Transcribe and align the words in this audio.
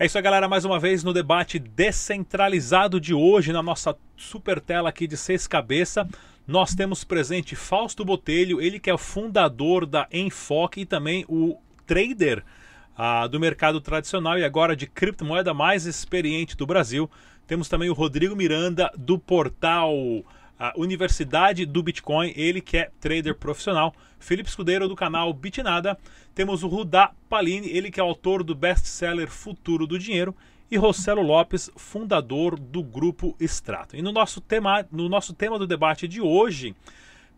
É 0.00 0.06
isso 0.06 0.16
aí, 0.16 0.22
galera. 0.22 0.46
Mais 0.46 0.64
uma 0.64 0.78
vez 0.78 1.02
no 1.02 1.12
debate 1.12 1.58
descentralizado 1.58 3.00
de 3.00 3.12
hoje, 3.12 3.52
na 3.52 3.60
nossa 3.60 3.96
super 4.16 4.60
tela 4.60 4.90
aqui 4.90 5.08
de 5.08 5.16
seis 5.16 5.48
cabeças, 5.48 6.06
nós 6.46 6.72
temos 6.72 7.02
presente 7.02 7.56
Fausto 7.56 8.04
Botelho, 8.04 8.60
ele 8.60 8.78
que 8.78 8.88
é 8.88 8.94
o 8.94 8.98
fundador 8.98 9.84
da 9.84 10.06
Enfoque 10.12 10.82
e 10.82 10.86
também 10.86 11.24
o 11.28 11.58
trader 11.84 12.44
ah, 12.96 13.26
do 13.26 13.40
mercado 13.40 13.80
tradicional 13.80 14.38
e 14.38 14.44
agora 14.44 14.76
de 14.76 14.86
criptomoeda 14.86 15.52
mais 15.52 15.84
experiente 15.84 16.56
do 16.56 16.64
Brasil. 16.64 17.10
Temos 17.44 17.68
também 17.68 17.90
o 17.90 17.94
Rodrigo 17.94 18.36
Miranda 18.36 18.92
do 18.96 19.18
portal 19.18 19.92
a 20.58 20.72
Universidade 20.76 21.64
do 21.64 21.82
Bitcoin, 21.82 22.32
ele 22.34 22.60
que 22.60 22.76
é 22.76 22.90
trader 23.00 23.34
profissional. 23.34 23.94
Felipe 24.18 24.48
Escudeiro 24.48 24.88
do 24.88 24.96
canal 24.96 25.32
Bitnada. 25.32 25.96
Temos 26.34 26.62
o 26.62 26.68
Rudá 26.68 27.12
Palini, 27.28 27.68
ele 27.68 27.90
que 27.90 28.00
é 28.00 28.02
autor 28.02 28.42
do 28.42 28.54
best-seller 28.54 29.28
Futuro 29.28 29.86
do 29.86 29.98
Dinheiro. 29.98 30.34
E 30.70 30.76
Rossello 30.76 31.22
Lopes, 31.22 31.70
fundador 31.76 32.58
do 32.58 32.82
Grupo 32.82 33.34
Extrato. 33.40 33.96
E 33.96 34.02
no 34.02 34.12
nosso 34.12 34.40
tema, 34.40 34.86
no 34.92 35.08
nosso 35.08 35.32
tema 35.32 35.58
do 35.58 35.66
debate 35.66 36.06
de 36.06 36.20
hoje, 36.20 36.74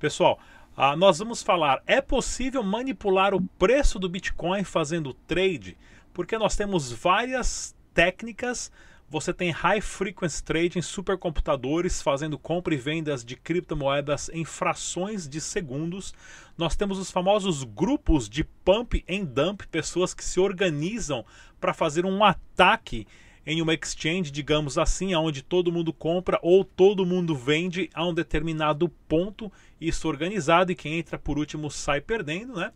pessoal, 0.00 0.40
ah, 0.76 0.96
nós 0.96 1.18
vamos 1.18 1.42
falar: 1.42 1.82
é 1.86 2.00
possível 2.00 2.62
manipular 2.62 3.34
o 3.34 3.42
preço 3.58 3.98
do 3.98 4.08
Bitcoin 4.08 4.64
fazendo 4.64 5.14
trade? 5.14 5.76
Porque 6.12 6.36
nós 6.38 6.56
temos 6.56 6.90
várias 6.90 7.76
técnicas 7.94 8.72
você 9.10 9.34
tem 9.34 9.50
high 9.50 9.80
frequency 9.80 10.40
trading, 10.40 10.80
supercomputadores 10.80 12.00
fazendo 12.00 12.38
compra 12.38 12.72
e 12.72 12.78
vendas 12.78 13.24
de 13.24 13.34
criptomoedas 13.34 14.30
em 14.32 14.44
frações 14.44 15.28
de 15.28 15.40
segundos. 15.40 16.14
Nós 16.56 16.76
temos 16.76 16.96
os 16.96 17.10
famosos 17.10 17.64
grupos 17.64 18.28
de 18.28 18.44
pump 18.44 19.04
and 19.10 19.24
dump, 19.24 19.62
pessoas 19.66 20.14
que 20.14 20.24
se 20.24 20.38
organizam 20.38 21.24
para 21.60 21.74
fazer 21.74 22.06
um 22.06 22.22
ataque 22.22 23.04
em 23.46 23.62
uma 23.62 23.74
exchange, 23.74 24.30
digamos 24.30 24.76
assim, 24.76 25.14
onde 25.14 25.42
todo 25.42 25.72
mundo 25.72 25.92
compra 25.92 26.38
ou 26.42 26.64
todo 26.64 27.06
mundo 27.06 27.34
vende 27.34 27.88
a 27.94 28.06
um 28.06 28.12
determinado 28.12 28.88
ponto, 29.08 29.50
isso 29.80 30.06
organizado, 30.08 30.70
e 30.70 30.74
quem 30.74 30.98
entra 30.98 31.18
por 31.18 31.38
último 31.38 31.70
sai 31.70 32.00
perdendo, 32.00 32.54
né? 32.54 32.70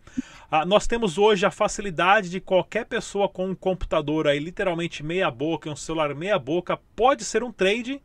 Ah, 0.50 0.64
nós 0.64 0.86
temos 0.86 1.18
hoje 1.18 1.44
a 1.44 1.50
facilidade 1.50 2.30
de 2.30 2.40
qualquer 2.40 2.86
pessoa 2.86 3.28
com 3.28 3.50
um 3.50 3.54
computador 3.54 4.26
aí, 4.26 4.38
literalmente 4.38 5.02
meia 5.02 5.30
boca, 5.30 5.70
um 5.70 5.76
celular 5.76 6.14
meia 6.14 6.38
boca, 6.38 6.78
pode 6.96 7.24
ser 7.24 7.42
um 7.42 7.52
trade. 7.52 8.00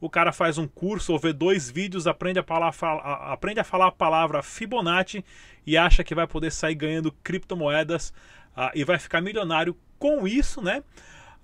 O 0.00 0.08
cara 0.08 0.32
faz 0.32 0.58
um 0.58 0.68
curso 0.68 1.12
ou 1.12 1.18
vê 1.18 1.32
dois 1.32 1.68
vídeos, 1.68 2.06
aprende 2.06 2.38
a, 2.38 2.72
falar, 2.72 3.32
aprende 3.32 3.58
a 3.58 3.64
falar 3.64 3.88
a 3.88 3.92
palavra 3.92 4.42
Fibonacci 4.42 5.24
e 5.66 5.76
acha 5.76 6.04
que 6.04 6.14
vai 6.14 6.26
poder 6.26 6.52
sair 6.52 6.76
ganhando 6.76 7.12
criptomoedas 7.22 8.14
ah, 8.56 8.70
e 8.74 8.84
vai 8.84 8.98
ficar 8.98 9.20
milionário 9.20 9.76
com 9.98 10.26
isso, 10.26 10.62
né? 10.62 10.82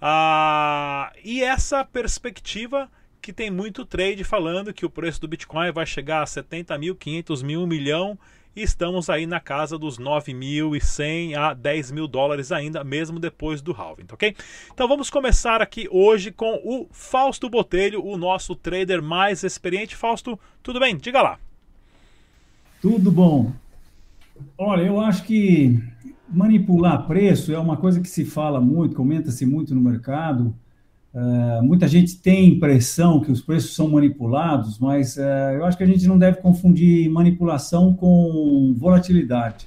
Ah, 0.06 1.10
e 1.24 1.42
essa 1.42 1.82
perspectiva 1.82 2.90
que 3.22 3.32
tem 3.32 3.50
muito 3.50 3.86
trade 3.86 4.22
falando 4.22 4.74
que 4.74 4.84
o 4.84 4.90
preço 4.90 5.18
do 5.18 5.26
Bitcoin 5.26 5.72
vai 5.72 5.86
chegar 5.86 6.20
a 6.20 6.26
70 6.26 6.76
mil, 6.76 6.94
500 6.94 7.42
mil, 7.42 7.62
1 7.62 7.66
milhão 7.66 8.18
e 8.54 8.60
estamos 8.60 9.08
aí 9.08 9.26
na 9.26 9.40
casa 9.40 9.78
dos 9.78 9.98
9.100 9.98 11.34
a 11.38 11.54
10 11.54 11.90
mil 11.92 12.06
dólares 12.06 12.52
ainda, 12.52 12.84
mesmo 12.84 13.18
depois 13.18 13.62
do 13.62 13.72
halving, 13.72 14.04
ok? 14.12 14.36
Então 14.74 14.86
vamos 14.86 15.08
começar 15.08 15.62
aqui 15.62 15.88
hoje 15.90 16.30
com 16.30 16.60
o 16.62 16.86
Fausto 16.92 17.48
Botelho, 17.48 18.04
o 18.04 18.18
nosso 18.18 18.54
trader 18.54 19.02
mais 19.02 19.42
experiente. 19.42 19.96
Fausto, 19.96 20.38
tudo 20.62 20.78
bem? 20.80 20.98
Diga 20.98 21.22
lá. 21.22 21.38
Tudo 22.82 23.10
bom. 23.10 23.54
Olha, 24.58 24.82
eu 24.82 25.00
acho 25.00 25.24
que 25.24 25.82
manipular 26.28 27.06
preço 27.06 27.52
é 27.52 27.58
uma 27.58 27.76
coisa 27.76 28.00
que 28.00 28.08
se 28.08 28.24
fala 28.24 28.60
muito, 28.60 28.96
comenta-se 28.96 29.44
muito 29.44 29.74
no 29.74 29.80
mercado. 29.80 30.54
Uh, 31.14 31.62
muita 31.62 31.86
gente 31.86 32.16
tem 32.16 32.48
impressão 32.48 33.20
que 33.20 33.30
os 33.30 33.40
preços 33.40 33.76
são 33.76 33.88
manipulados, 33.88 34.78
mas 34.80 35.16
uh, 35.16 35.20
eu 35.54 35.64
acho 35.64 35.76
que 35.76 35.84
a 35.84 35.86
gente 35.86 36.06
não 36.08 36.18
deve 36.18 36.38
confundir 36.38 37.08
manipulação 37.08 37.94
com 37.94 38.74
volatilidade. 38.76 39.66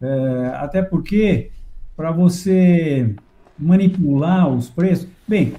Uh, 0.00 0.54
até 0.54 0.80
porque, 0.80 1.50
para 1.94 2.10
você 2.10 3.14
manipular 3.58 4.48
os 4.48 4.68
preços. 4.68 5.08
Bem, 5.26 5.54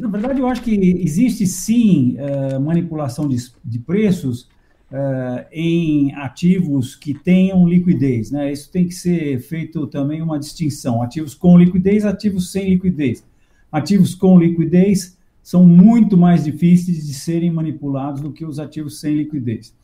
na 0.00 0.08
verdade, 0.08 0.40
eu 0.40 0.48
acho 0.48 0.62
que 0.62 0.74
existe 0.74 1.46
sim 1.46 2.16
manipulação 2.62 3.28
de, 3.28 3.36
de 3.62 3.78
preços 3.78 4.48
uh, 4.90 5.44
em 5.52 6.12
ativos 6.14 6.94
que 6.94 7.14
tenham 7.14 7.68
liquidez. 7.68 8.30
Né? 8.30 8.52
Isso 8.52 8.70
tem 8.70 8.86
que 8.86 8.94
ser 8.94 9.40
feito 9.40 9.86
também 9.86 10.22
uma 10.22 10.38
distinção: 10.38 11.02
ativos 11.02 11.34
com 11.34 11.58
liquidez, 11.58 12.04
ativos 12.04 12.50
sem 12.50 12.70
liquidez. 12.70 13.24
Ativos 13.70 14.14
com 14.14 14.38
liquidez 14.38 15.16
são 15.42 15.64
muito 15.66 16.16
mais 16.16 16.44
difíceis 16.44 17.06
de 17.06 17.12
serem 17.12 17.50
manipulados 17.50 18.20
do 18.20 18.32
que 18.32 18.44
os 18.44 18.58
ativos 18.58 19.00
sem 19.00 19.16
liquidez. 19.16 19.74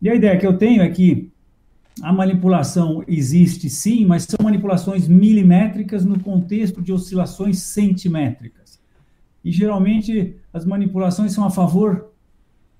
E 0.00 0.08
a 0.08 0.14
ideia 0.14 0.38
que 0.38 0.46
eu 0.46 0.56
tenho 0.58 0.82
é 0.82 0.88
que 0.88 1.30
a 2.02 2.12
manipulação 2.12 3.04
existe 3.06 3.70
sim, 3.70 4.04
mas 4.04 4.24
são 4.24 4.42
manipulações 4.42 5.06
milimétricas 5.06 6.04
no 6.04 6.18
contexto 6.18 6.82
de 6.82 6.92
oscilações 6.92 7.58
centimétricas. 7.58 8.80
E 9.44 9.52
geralmente 9.52 10.34
as 10.52 10.64
manipulações 10.64 11.32
são 11.32 11.44
a 11.44 11.50
favor 11.50 12.10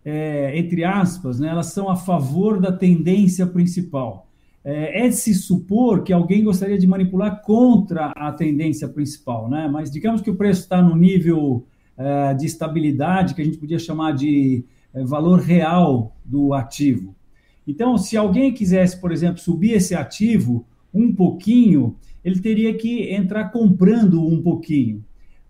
é, 0.04 0.58
entre 0.58 0.84
aspas, 0.84 1.40
né, 1.40 1.48
elas 1.48 1.66
são 1.66 1.88
a 1.88 1.96
favor 1.96 2.60
da 2.60 2.70
tendência 2.70 3.46
principal. 3.46 4.28
É, 4.62 5.04
é, 5.04 5.08
de 5.08 5.16
se 5.16 5.34
supor 5.34 6.02
que 6.02 6.12
alguém 6.12 6.42
gostaria 6.42 6.78
de 6.78 6.86
manipular 6.86 7.42
contra 7.42 8.06
a 8.16 8.32
tendência 8.32 8.88
principal, 8.88 9.46
né? 9.46 9.68
mas 9.70 9.90
digamos 9.90 10.22
que 10.22 10.30
o 10.30 10.36
preço 10.36 10.62
está 10.62 10.80
no 10.80 10.96
nível 10.96 11.66
é, 11.98 12.32
de 12.32 12.46
estabilidade, 12.46 13.34
que 13.34 13.42
a 13.42 13.44
gente 13.44 13.58
podia 13.58 13.78
chamar 13.78 14.12
de 14.12 14.64
é, 14.94 15.04
valor 15.04 15.40
real 15.40 16.16
do 16.24 16.54
ativo. 16.54 17.14
Então, 17.66 17.98
se 17.98 18.16
alguém 18.16 18.54
quisesse, 18.54 18.98
por 18.98 19.12
exemplo, 19.12 19.38
subir 19.38 19.72
esse 19.72 19.94
ativo 19.94 20.66
um 20.94 21.14
pouquinho, 21.14 21.96
ele 22.24 22.40
teria 22.40 22.72
que 22.72 23.12
entrar 23.12 23.50
comprando 23.50 24.26
um 24.26 24.40
pouquinho 24.40 25.04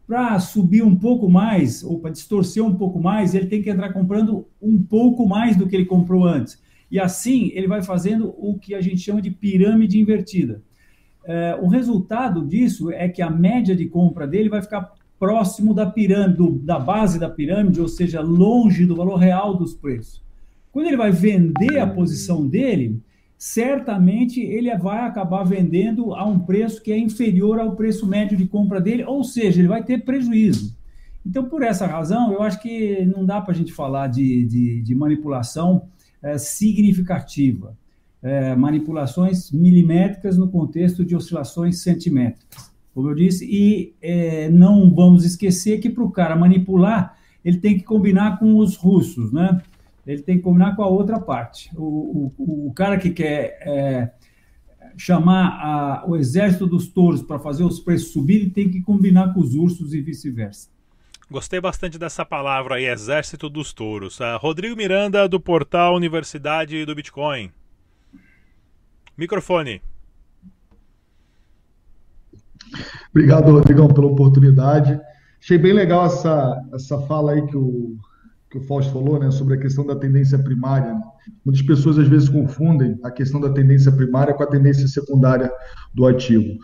para 0.07 0.39
subir 0.39 0.83
um 0.83 0.95
pouco 0.95 1.29
mais, 1.31 1.83
ou 1.83 1.99
para 1.99 2.11
distorcer 2.11 2.65
um 2.65 2.75
pouco 2.75 3.01
mais, 3.01 3.35
ele 3.35 3.47
tem 3.47 3.63
que 3.63 3.71
entrar 3.71 3.93
comprando 3.93 4.47
um 4.61 4.83
pouco 4.83 5.27
mais 5.27 5.57
do 5.57 5.67
que 5.67 5.75
ele 5.75 5.87
comprou 5.87 6.25
antes. 6.25 6.63
E 6.91 7.01
assim 7.01 7.51
ele 7.55 7.67
vai 7.67 7.83
fazendo 7.83 8.35
o 8.39 8.59
que 8.59 8.75
a 8.75 8.81
gente 8.81 8.99
chama 8.99 9.23
de 9.23 9.31
pirâmide 9.31 9.99
invertida. 9.99 10.63
É, 11.25 11.59
o 11.61 11.69
resultado 11.69 12.45
disso 12.47 12.91
é 12.91 13.09
que 13.09 13.23
a 13.23 13.31
média 13.31 13.75
de 13.75 13.87
compra 13.87 14.27
dele 14.27 14.51
vai 14.51 14.61
ficar 14.61 14.93
próximo 15.19 15.73
da 15.73 15.87
pirâmide, 15.87 16.59
da 16.59 16.79
base 16.79 17.19
da 17.19 17.31
pirâmide, 17.31 17.81
ou 17.81 17.89
seja, 17.89 18.21
longe 18.21 18.85
do 18.85 18.95
valor 18.95 19.17
real 19.17 19.57
dos 19.57 19.75
preços. 19.75 20.23
Quando 20.71 20.87
ele 20.87 20.97
vai 20.97 21.11
vender 21.11 21.79
a 21.79 21.87
posição 21.87 22.47
dele, 22.47 23.01
certamente 23.45 24.41
ele 24.41 24.75
vai 24.79 25.01
acabar 25.01 25.45
vendendo 25.45 26.15
a 26.15 26.25
um 26.25 26.39
preço 26.39 26.83
que 26.83 26.91
é 26.91 26.99
inferior 26.99 27.61
ao 27.61 27.77
preço 27.77 28.07
médio 28.07 28.39
de 28.39 28.47
compra 28.47 28.81
dele, 28.81 29.05
ou 29.05 29.23
seja, 29.23 29.61
ele 29.61 29.69
vai 29.69 29.85
ter 29.85 30.03
prejuízo. 30.03 30.75
Então, 31.27 31.45
por 31.45 31.63
essa 31.63 31.87
razão, 31.87 32.33
eu 32.33 32.43
acho 32.43 32.59
que 32.63 33.05
não 33.05 33.23
dá 33.23 33.43
para 33.43 33.53
a 33.53 33.55
gente 33.55 33.71
falar 33.71 34.07
de, 34.07 34.47
de, 34.47 34.81
de 34.81 34.95
manipulação 34.95 35.83
é, 36.23 36.39
significativa. 36.39 37.77
É, 38.23 38.57
manipulações 38.57 39.53
milimétricas 39.53 40.39
no 40.39 40.49
contexto 40.49 41.05
de 41.05 41.15
oscilações 41.15 41.83
centimétricas, 41.83 42.73
como 42.95 43.11
eu 43.11 43.15
disse, 43.15 43.45
e 43.45 43.93
é, 44.01 44.49
não 44.49 44.89
vamos 44.95 45.23
esquecer 45.23 45.81
que 45.81 45.91
para 45.91 46.03
o 46.03 46.11
cara 46.11 46.35
manipular, 46.35 47.15
ele 47.45 47.59
tem 47.59 47.77
que 47.77 47.85
combinar 47.85 48.39
com 48.39 48.57
os 48.57 48.75
russos, 48.75 49.31
né? 49.31 49.61
Ele 50.07 50.23
tem 50.23 50.37
que 50.37 50.43
combinar 50.43 50.77
com 50.77 50.83
a 50.83 50.89
outra 50.89 51.19
parte. 51.19 51.71
O, 51.77 52.33
o, 52.37 52.69
o 52.69 52.73
cara 52.75 52.99
que 52.99 53.11
quer 53.11 53.59
é, 53.63 54.11
chamar 54.97 55.47
a, 55.61 56.05
o 56.07 56.17
exército 56.17 56.67
dos 56.67 56.89
touros 56.89 57.23
para 57.23 57.39
fazer 57.39 57.65
os 57.65 57.81
preços 57.81 58.13
subirem 58.13 58.51
tem 58.51 58.69
que 58.69 58.81
combinar 58.81 59.33
com 59.33 59.41
os 59.41 59.55
ursos 59.55 59.95
e 59.95 60.01
vice-versa. 60.01 60.69
Gostei 61.31 61.61
bastante 61.61 61.99
dessa 61.99 62.25
palavra 62.25 62.77
aí, 62.77 62.85
exército 62.85 63.49
dos 63.49 63.73
touros. 63.73 64.21
Uh, 64.21 64.37
Rodrigo 64.39 64.77
Miranda, 64.77 65.27
do 65.29 65.41
portal 65.41 65.97
Universidade 65.97 66.85
do 66.85 66.95
Bitcoin. 66.95 67.51
Microfone. 69.17 69.81
Obrigado, 73.11 73.53
Rodrigão, 73.53 73.89
pela 73.89 74.09
oportunidade. 74.09 75.01
Achei 75.41 75.57
bem 75.57 75.73
legal 75.73 76.07
essa, 76.07 76.63
essa 76.73 77.01
fala 77.03 77.33
aí 77.33 77.47
que 77.47 77.57
o 77.57 77.97
que 78.55 78.59
o 78.59 78.63
Fausto 78.63 78.93
falou, 78.93 79.19
né, 79.19 79.33
sobre 79.33 79.55
a 79.55 79.59
questão 79.59 79.85
da 79.85 79.97
tendência 79.97 80.39
primária. 80.39 80.97
Muitas 81.45 81.61
pessoas 81.63 81.99
às 81.99 82.07
vezes 82.07 82.29
confundem 82.29 82.97
a 83.03 83.11
questão 83.11 83.41
da 83.41 83.51
tendência 83.51 83.91
primária 83.91 84.33
com 84.33 84.45
a 84.45 84.47
tendência 84.47 84.87
secundária 84.87 85.51
do 85.93 86.07
ativo. 86.07 86.61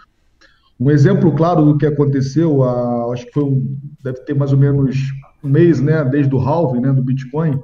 Um 0.79 0.89
exemplo 0.89 1.35
claro 1.35 1.65
do 1.65 1.77
que 1.77 1.85
aconteceu, 1.85 2.63
a, 2.63 3.13
acho 3.13 3.27
que 3.27 3.33
foi 3.33 3.43
um, 3.43 3.77
deve 4.05 4.21
ter 4.21 4.35
mais 4.35 4.53
ou 4.53 4.59
menos 4.59 4.97
um 5.43 5.49
mês, 5.49 5.81
né, 5.81 6.05
desde 6.05 6.33
o 6.33 6.39
halving, 6.39 6.81
né, 6.81 6.93
do 6.93 7.03
Bitcoin. 7.03 7.59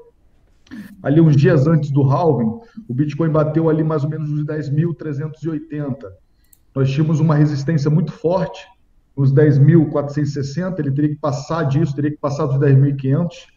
Ali 1.05 1.21
uns 1.21 1.37
dias 1.37 1.69
antes 1.69 1.93
do 1.93 2.03
halving, 2.03 2.51
o 2.89 2.95
Bitcoin 2.95 3.31
bateu 3.31 3.71
ali 3.71 3.85
mais 3.85 4.03
ou 4.03 4.11
menos 4.11 4.29
uns 4.33 4.45
10.380. 4.45 5.99
Nós 6.75 6.91
tínhamos 6.91 7.21
uma 7.21 7.37
resistência 7.37 7.89
muito 7.89 8.11
forte 8.11 8.67
nos 9.17 9.33
10.460, 9.33 10.81
ele 10.81 10.91
teria 10.91 11.11
que 11.11 11.17
passar 11.17 11.63
disso, 11.63 11.95
teria 11.95 12.11
que 12.11 12.19
passar 12.19 12.47
dos 12.47 12.59
10.500. 12.59 13.56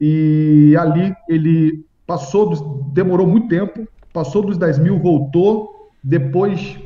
E 0.00 0.74
ali 0.78 1.14
ele 1.28 1.84
passou, 2.06 2.90
demorou 2.92 3.26
muito 3.26 3.48
tempo, 3.48 3.86
passou 4.12 4.42
dos 4.42 4.58
10 4.58 4.78
mil, 4.78 4.98
voltou, 4.98 5.90
depois 6.02 6.78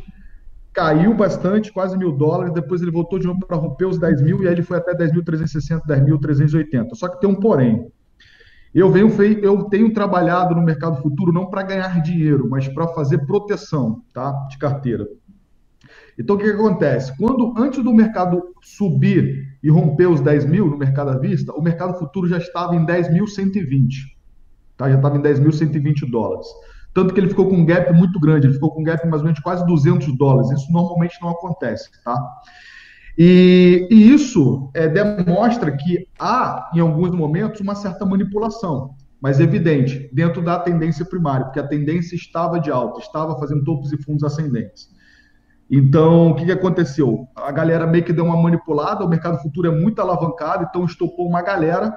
caiu 0.73 1.15
bastante, 1.15 1.73
quase 1.73 1.97
mil 1.97 2.13
dólares, 2.13 2.53
depois 2.53 2.83
ele 2.83 2.91
voltou 2.91 3.19
de 3.19 3.27
novo 3.27 3.41
para 3.41 3.57
romper 3.57 3.87
os 3.87 3.99
10 3.99 4.21
mil 4.21 4.43
e 4.43 4.47
aí 4.47 4.53
ele 4.53 4.63
foi 4.63 4.77
até 4.77 4.95
10.360, 4.95 5.81
10.380. 5.89 6.95
Só 6.95 7.09
que 7.09 7.19
tem 7.19 7.31
um 7.31 7.35
porém. 7.35 7.91
Eu, 8.75 8.91
venho, 8.91 9.09
eu 9.43 9.65
tenho 9.65 9.91
trabalhado 9.95 10.55
no 10.55 10.61
mercado 10.61 11.01
futuro 11.01 11.33
não 11.33 11.47
para 11.47 11.63
ganhar 11.63 12.03
dinheiro, 12.03 12.47
mas 12.51 12.69
para 12.69 12.89
fazer 12.89 13.25
proteção 13.25 14.03
tá, 14.13 14.31
de 14.51 14.59
carteira. 14.59 15.09
Então, 16.19 16.37
o 16.37 16.39
que, 16.39 16.47
acontece? 16.47 17.17
Quando, 17.19 17.53
antes 17.57 17.83
do 17.85 17.93
mercado 17.93 18.43
subir 18.63 19.59
e 19.63 19.71
romper 19.71 20.07
os 20.07 20.21
10 20.21 20.47
mil 20.47 20.67
no 20.67 20.79
mercado 20.79 21.11
à 21.11 21.19
vista, 21.19 21.53
o 21.53 21.63
mercado 21.63 21.99
futuro 21.99 22.27
já 22.27 22.39
estava 22.39 22.75
em 22.75 22.87
10.120. 22.87 23.89
Tá? 24.77 24.89
Já 24.89 24.97
estava 24.97 25.17
em 25.17 25.23
10.120 25.23 26.11
dólares. 26.11 26.47
Tanto 26.95 27.13
que 27.13 27.21
ele 27.21 27.29
ficou 27.29 27.47
com 27.49 27.57
um 27.57 27.67
gap 27.67 27.93
muito 27.93 28.19
grande, 28.19 28.47
ele 28.47 28.55
ficou 28.55 28.73
com 28.73 28.81
um 28.81 28.85
gap 28.85 29.07
mais 29.07 29.21
ou 29.21 29.25
menos 29.25 29.37
de 29.37 29.43
quase 29.43 29.67
200 29.67 30.17
dólares. 30.17 30.51
Isso 30.51 30.73
normalmente 30.73 31.19
não 31.21 31.29
acontece, 31.29 31.91
tá? 32.03 32.19
E, 33.19 33.87
e 33.91 34.13
isso 34.15 34.71
é, 34.75 34.89
demonstra 34.89 35.75
que 35.77 36.09
há, 36.19 36.71
em 36.75 36.81
alguns 36.81 37.11
momentos, 37.11 37.61
uma 37.61 37.75
certa 37.75 38.07
manipulação, 38.07 38.95
mas 39.21 39.41
evidente, 39.41 40.11
dentro 40.13 40.43
da 40.43 40.59
tendência 40.59 41.05
primária, 41.05 41.45
porque 41.45 41.61
a 41.61 41.67
tendência 41.67 42.15
estava 42.15 42.59
de 42.59 42.71
alta, 42.71 43.01
estava 43.01 43.39
fazendo 43.39 43.65
topos 43.65 43.93
e 43.93 43.99
fundos 43.99 44.23
ascendentes. 44.23 44.89
Então, 45.71 46.31
o 46.31 46.35
que, 46.37 46.51
aconteceu? 46.51 47.27
A 47.35 47.51
galera 47.51 47.87
meio 47.87 48.05
que 48.05 48.13
deu 48.13 48.25
uma 48.25 48.41
manipulada, 48.41 49.05
o 49.05 49.09
mercado 49.09 49.43
futuro 49.43 49.69
é 49.69 49.71
muito 49.71 50.01
alavancado, 50.01 50.67
então 50.69 50.85
estopou 50.85 51.27
uma 51.27 51.43
galera 51.43 51.97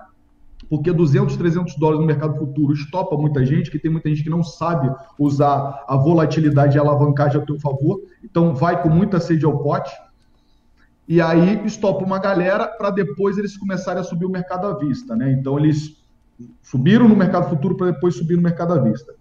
porque 0.69 0.91
200, 0.91 1.37
300 1.37 1.75
dólares 1.77 2.01
no 2.01 2.07
mercado 2.07 2.37
futuro 2.37 2.73
estopa 2.73 3.15
muita 3.15 3.45
gente, 3.45 3.71
que 3.71 3.79
tem 3.79 3.89
muita 3.89 4.09
gente 4.09 4.23
que 4.23 4.29
não 4.29 4.43
sabe 4.43 4.91
usar 5.17 5.83
a 5.87 5.95
volatilidade 5.95 6.75
e 6.75 6.79
a 6.79 6.81
alavancagem 6.81 7.41
a 7.41 7.45
seu 7.45 7.59
favor, 7.59 8.01
então 8.23 8.53
vai 8.53 8.81
com 8.81 8.89
muita 8.89 9.19
sede 9.19 9.45
ao 9.45 9.57
pote, 9.59 9.91
e 11.07 11.21
aí 11.21 11.65
estopa 11.65 12.05
uma 12.05 12.19
galera 12.19 12.67
para 12.67 12.91
depois 12.91 13.37
eles 13.37 13.57
começarem 13.57 14.01
a 14.01 14.03
subir 14.03 14.25
o 14.25 14.29
mercado 14.29 14.67
à 14.67 14.77
vista, 14.77 15.15
né? 15.15 15.31
Então 15.31 15.57
eles 15.57 15.97
subiram 16.61 17.07
no 17.07 17.15
mercado 17.15 17.49
futuro 17.49 17.75
para 17.75 17.91
depois 17.91 18.15
subir 18.15 18.35
no 18.35 18.43
mercado 18.43 18.73
à 18.73 18.77
vista. 18.77 19.11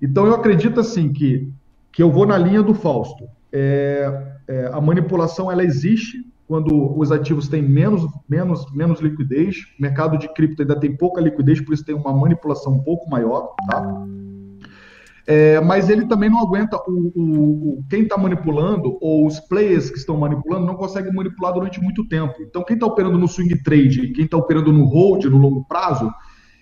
Então 0.00 0.26
eu 0.26 0.34
acredito 0.34 0.80
assim 0.80 1.12
que, 1.12 1.52
que 1.92 2.02
eu 2.02 2.10
vou 2.10 2.26
na 2.26 2.38
linha 2.38 2.62
do 2.62 2.72
Fausto. 2.72 3.28
É, 3.52 4.32
é, 4.46 4.70
a 4.72 4.80
manipulação 4.80 5.50
ela 5.50 5.64
existe, 5.64 6.24
quando 6.46 6.98
os 6.98 7.12
ativos 7.12 7.48
têm 7.48 7.62
menos, 7.62 8.02
menos, 8.28 8.72
menos 8.72 9.00
liquidez. 9.00 9.56
O 9.78 9.82
mercado 9.82 10.18
de 10.18 10.32
cripto 10.32 10.62
ainda 10.62 10.78
tem 10.78 10.96
pouca 10.96 11.20
liquidez, 11.20 11.60
por 11.60 11.74
isso 11.74 11.84
tem 11.84 11.94
uma 11.94 12.12
manipulação 12.12 12.72
um 12.72 12.82
pouco 12.82 13.08
maior, 13.10 13.54
tá? 13.68 14.06
É, 15.26 15.60
mas 15.60 15.90
ele 15.90 16.06
também 16.06 16.30
não 16.30 16.40
aguenta 16.40 16.78
o, 16.88 17.12
o, 17.14 17.78
o 17.80 17.84
quem 17.90 18.04
está 18.04 18.16
manipulando 18.16 18.96
ou 18.98 19.26
os 19.26 19.38
players 19.38 19.90
que 19.90 19.98
estão 19.98 20.16
manipulando 20.16 20.64
não 20.64 20.74
conseguem 20.74 21.12
manipular 21.12 21.52
durante 21.52 21.78
muito 21.82 22.08
tempo. 22.08 22.34
Então 22.40 22.64
quem 22.64 22.72
está 22.72 22.86
operando 22.86 23.18
no 23.18 23.28
swing 23.28 23.62
trade, 23.62 24.12
quem 24.12 24.24
está 24.24 24.38
operando 24.38 24.72
no 24.72 24.86
hold 24.86 25.26
no 25.26 25.36
longo 25.36 25.66
prazo 25.66 26.10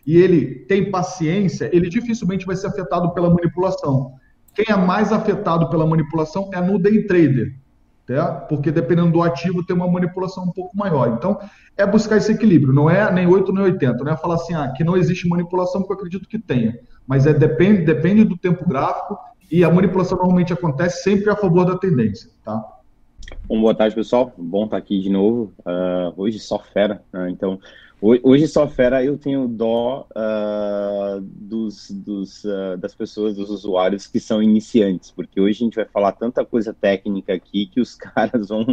e 0.04 0.16
ele 0.16 0.66
tem 0.66 0.90
paciência, 0.90 1.70
ele 1.72 1.88
dificilmente 1.88 2.44
vai 2.44 2.56
ser 2.56 2.66
afetado 2.66 3.14
pela 3.14 3.30
manipulação. 3.30 4.14
Quem 4.56 4.64
é 4.68 4.76
mais 4.76 5.12
afetado 5.12 5.68
pela 5.68 5.86
manipulação 5.86 6.50
é 6.52 6.60
no 6.62 6.78
day 6.78 7.06
trader, 7.06 7.54
tá? 8.06 8.32
porque 8.48 8.72
dependendo 8.72 9.12
do 9.12 9.22
ativo 9.22 9.62
tem 9.62 9.76
uma 9.76 9.86
manipulação 9.86 10.44
um 10.44 10.50
pouco 10.50 10.74
maior. 10.74 11.08
Então, 11.08 11.38
é 11.76 11.86
buscar 11.86 12.16
esse 12.16 12.32
equilíbrio, 12.32 12.72
não 12.72 12.88
é 12.88 13.12
nem 13.12 13.26
8 13.26 13.52
nem 13.52 13.64
80, 13.64 14.02
não 14.02 14.12
é 14.12 14.16
falar 14.16 14.36
assim, 14.36 14.54
ah, 14.54 14.72
que 14.74 14.82
não 14.82 14.96
existe 14.96 15.28
manipulação, 15.28 15.82
porque 15.82 15.92
eu 15.92 15.96
acredito 15.98 16.26
que 16.26 16.38
tenha, 16.38 16.78
mas 17.06 17.26
é 17.26 17.34
depende, 17.34 17.84
depende 17.84 18.24
do 18.24 18.36
tempo 18.36 18.66
gráfico 18.66 19.18
e 19.52 19.62
a 19.62 19.70
manipulação 19.70 20.16
normalmente 20.16 20.54
acontece 20.54 21.02
sempre 21.02 21.28
a 21.28 21.36
favor 21.36 21.66
da 21.66 21.76
tendência, 21.76 22.30
tá? 22.42 22.64
Bom, 23.46 23.60
boa 23.60 23.74
tarde, 23.74 23.94
pessoal. 23.94 24.32
Bom 24.36 24.64
estar 24.64 24.76
aqui 24.76 25.00
de 25.00 25.10
novo. 25.10 25.52
Uh, 25.60 26.12
hoje 26.16 26.38
só 26.38 26.58
fera, 26.58 27.02
né? 27.12 27.28
então 27.30 27.58
Hoje 28.00 28.46
só 28.46 28.68
fera 28.68 29.02
eu 29.02 29.16
tenho 29.16 29.48
dó 29.48 30.06
uh, 30.10 31.18
dos, 31.20 31.90
dos 31.90 32.44
uh, 32.44 32.76
das 32.78 32.94
pessoas, 32.94 33.36
dos 33.36 33.48
usuários 33.48 34.06
que 34.06 34.20
são 34.20 34.42
iniciantes, 34.42 35.10
porque 35.10 35.40
hoje 35.40 35.62
a 35.62 35.64
gente 35.64 35.76
vai 35.76 35.86
falar 35.86 36.12
tanta 36.12 36.44
coisa 36.44 36.74
técnica 36.74 37.32
aqui 37.32 37.66
que 37.66 37.80
os 37.80 37.94
caras 37.96 38.48
vão 38.48 38.66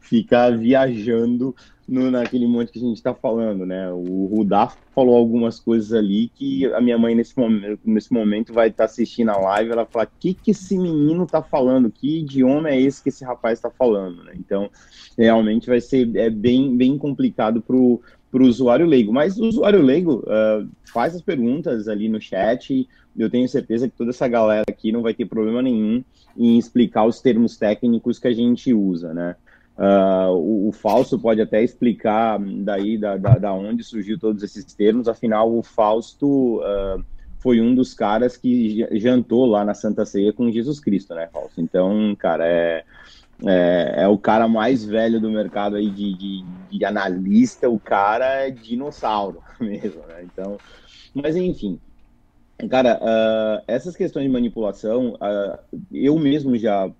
ficar 0.00 0.56
viajando 0.56 1.56
no, 1.88 2.10
naquele 2.10 2.46
monte 2.46 2.70
que 2.70 2.78
a 2.78 2.82
gente 2.82 2.98
está 2.98 3.14
falando, 3.14 3.64
né? 3.64 3.90
O 3.90 4.26
Rudá 4.26 4.70
falou 4.94 5.16
algumas 5.16 5.58
coisas 5.58 5.94
ali 5.94 6.28
que 6.28 6.66
a 6.66 6.80
minha 6.82 6.98
mãe 6.98 7.14
nesse 7.14 7.36
momento, 7.38 7.80
nesse 7.82 8.12
momento 8.12 8.52
vai 8.52 8.68
estar 8.68 8.84
tá 8.84 8.84
assistindo 8.84 9.30
a 9.30 9.38
live, 9.38 9.72
ela 9.72 9.86
fala, 9.86 10.04
o 10.04 10.20
que, 10.20 10.34
que 10.34 10.50
esse 10.50 10.76
menino 10.76 11.24
está 11.24 11.42
falando? 11.42 11.90
Que 11.90 12.18
idioma 12.18 12.68
é 12.68 12.78
esse 12.78 13.02
que 13.02 13.08
esse 13.08 13.24
rapaz 13.24 13.58
está 13.58 13.70
falando? 13.70 14.22
Né? 14.24 14.34
Então, 14.36 14.70
realmente 15.16 15.66
vai 15.66 15.80
ser 15.80 16.14
é 16.14 16.28
bem, 16.28 16.76
bem 16.76 16.98
complicado 16.98 17.62
para 17.62 17.76
o 17.76 18.02
para 18.30 18.42
o 18.42 18.46
usuário 18.46 18.86
leigo. 18.86 19.12
Mas 19.12 19.38
o 19.38 19.46
usuário 19.46 19.82
leigo 19.82 20.24
uh, 20.26 20.68
faz 20.84 21.14
as 21.14 21.22
perguntas 21.22 21.88
ali 21.88 22.08
no 22.08 22.20
chat. 22.20 22.88
Eu 23.16 23.30
tenho 23.30 23.48
certeza 23.48 23.88
que 23.88 23.96
toda 23.96 24.10
essa 24.10 24.28
galera 24.28 24.64
aqui 24.68 24.92
não 24.92 25.02
vai 25.02 25.14
ter 25.14 25.26
problema 25.26 25.62
nenhum 25.62 26.02
em 26.36 26.58
explicar 26.58 27.04
os 27.04 27.20
termos 27.20 27.56
técnicos 27.56 28.18
que 28.18 28.28
a 28.28 28.32
gente 28.32 28.72
usa, 28.72 29.12
né? 29.12 29.36
Uh, 29.76 30.32
o, 30.32 30.68
o 30.68 30.72
Fausto 30.72 31.16
pode 31.16 31.40
até 31.40 31.62
explicar 31.62 32.40
daí 32.40 32.98
da, 32.98 33.16
da, 33.16 33.38
da, 33.38 33.52
onde 33.52 33.84
surgiu 33.84 34.18
todos 34.18 34.42
esses 34.42 34.64
termos. 34.74 35.06
Afinal, 35.06 35.56
o 35.56 35.62
Fausto 35.62 36.58
uh, 36.58 37.02
foi 37.38 37.60
um 37.60 37.74
dos 37.74 37.94
caras 37.94 38.36
que 38.36 38.86
jantou 38.98 39.46
lá 39.46 39.64
na 39.64 39.74
Santa 39.74 40.04
Ceia 40.04 40.32
com 40.32 40.50
Jesus 40.50 40.80
Cristo, 40.80 41.14
né, 41.14 41.28
Fausto? 41.32 41.60
Então, 41.60 42.14
cara, 42.18 42.44
é 42.44 42.84
é, 43.46 44.02
é, 44.02 44.08
o 44.08 44.18
cara 44.18 44.48
mais 44.48 44.84
velho 44.84 45.20
do 45.20 45.30
mercado 45.30 45.76
aí 45.76 45.90
de, 45.90 46.14
de, 46.14 46.44
de, 46.70 46.84
analista, 46.84 47.68
o 47.70 47.78
cara 47.78 48.46
é 48.46 48.50
dinossauro 48.50 49.42
mesmo, 49.60 50.02
né? 50.08 50.24
Então, 50.24 50.58
mas 51.14 51.36
enfim, 51.36 51.78
cara, 52.68 52.98
uh, 53.00 53.62
essas 53.68 53.94
questões 53.94 54.24
de 54.24 54.32
manipulação, 54.32 55.14
uh, 55.14 55.58
eu 55.92 56.18
mesmo 56.18 56.56
já 56.56 56.90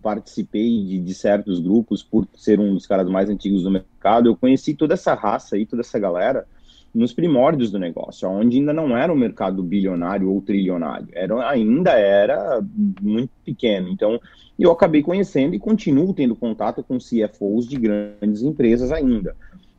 participei 0.00 0.84
de, 0.84 1.00
de, 1.00 1.14
certos 1.14 1.60
grupos 1.60 2.02
por 2.02 2.28
ser 2.34 2.60
um 2.60 2.74
dos 2.74 2.86
caras 2.86 3.08
mais 3.08 3.28
antigos 3.28 3.62
do 3.62 3.70
mercado, 3.70 4.28
eu 4.28 4.36
conheci 4.36 4.74
toda 4.74 4.94
essa 4.94 5.14
raça 5.14 5.56
aí, 5.56 5.66
toda 5.66 5.82
essa 5.82 5.98
galera, 5.98 6.46
nos 6.94 7.12
primórdios 7.12 7.70
do 7.70 7.78
negócio, 7.78 8.28
onde 8.28 8.58
ainda 8.58 8.72
não 8.72 8.96
era 8.96 9.12
um 9.12 9.16
mercado 9.16 9.62
bilionário 9.62 10.30
ou 10.30 10.42
trilionário, 10.42 11.08
era, 11.12 11.48
ainda 11.48 11.92
era 11.92 12.62
muito 13.00 13.30
pequeno. 13.44 13.88
Então, 13.88 14.20
eu 14.58 14.70
acabei 14.70 15.02
conhecendo 15.02 15.54
e 15.54 15.58
continuo 15.58 16.12
tendo 16.12 16.36
contato 16.36 16.82
com 16.82 16.98
CFOs 16.98 17.66
de 17.66 17.76
grandes 17.76 18.42
empresas 18.42 18.92
ainda. 18.92 19.34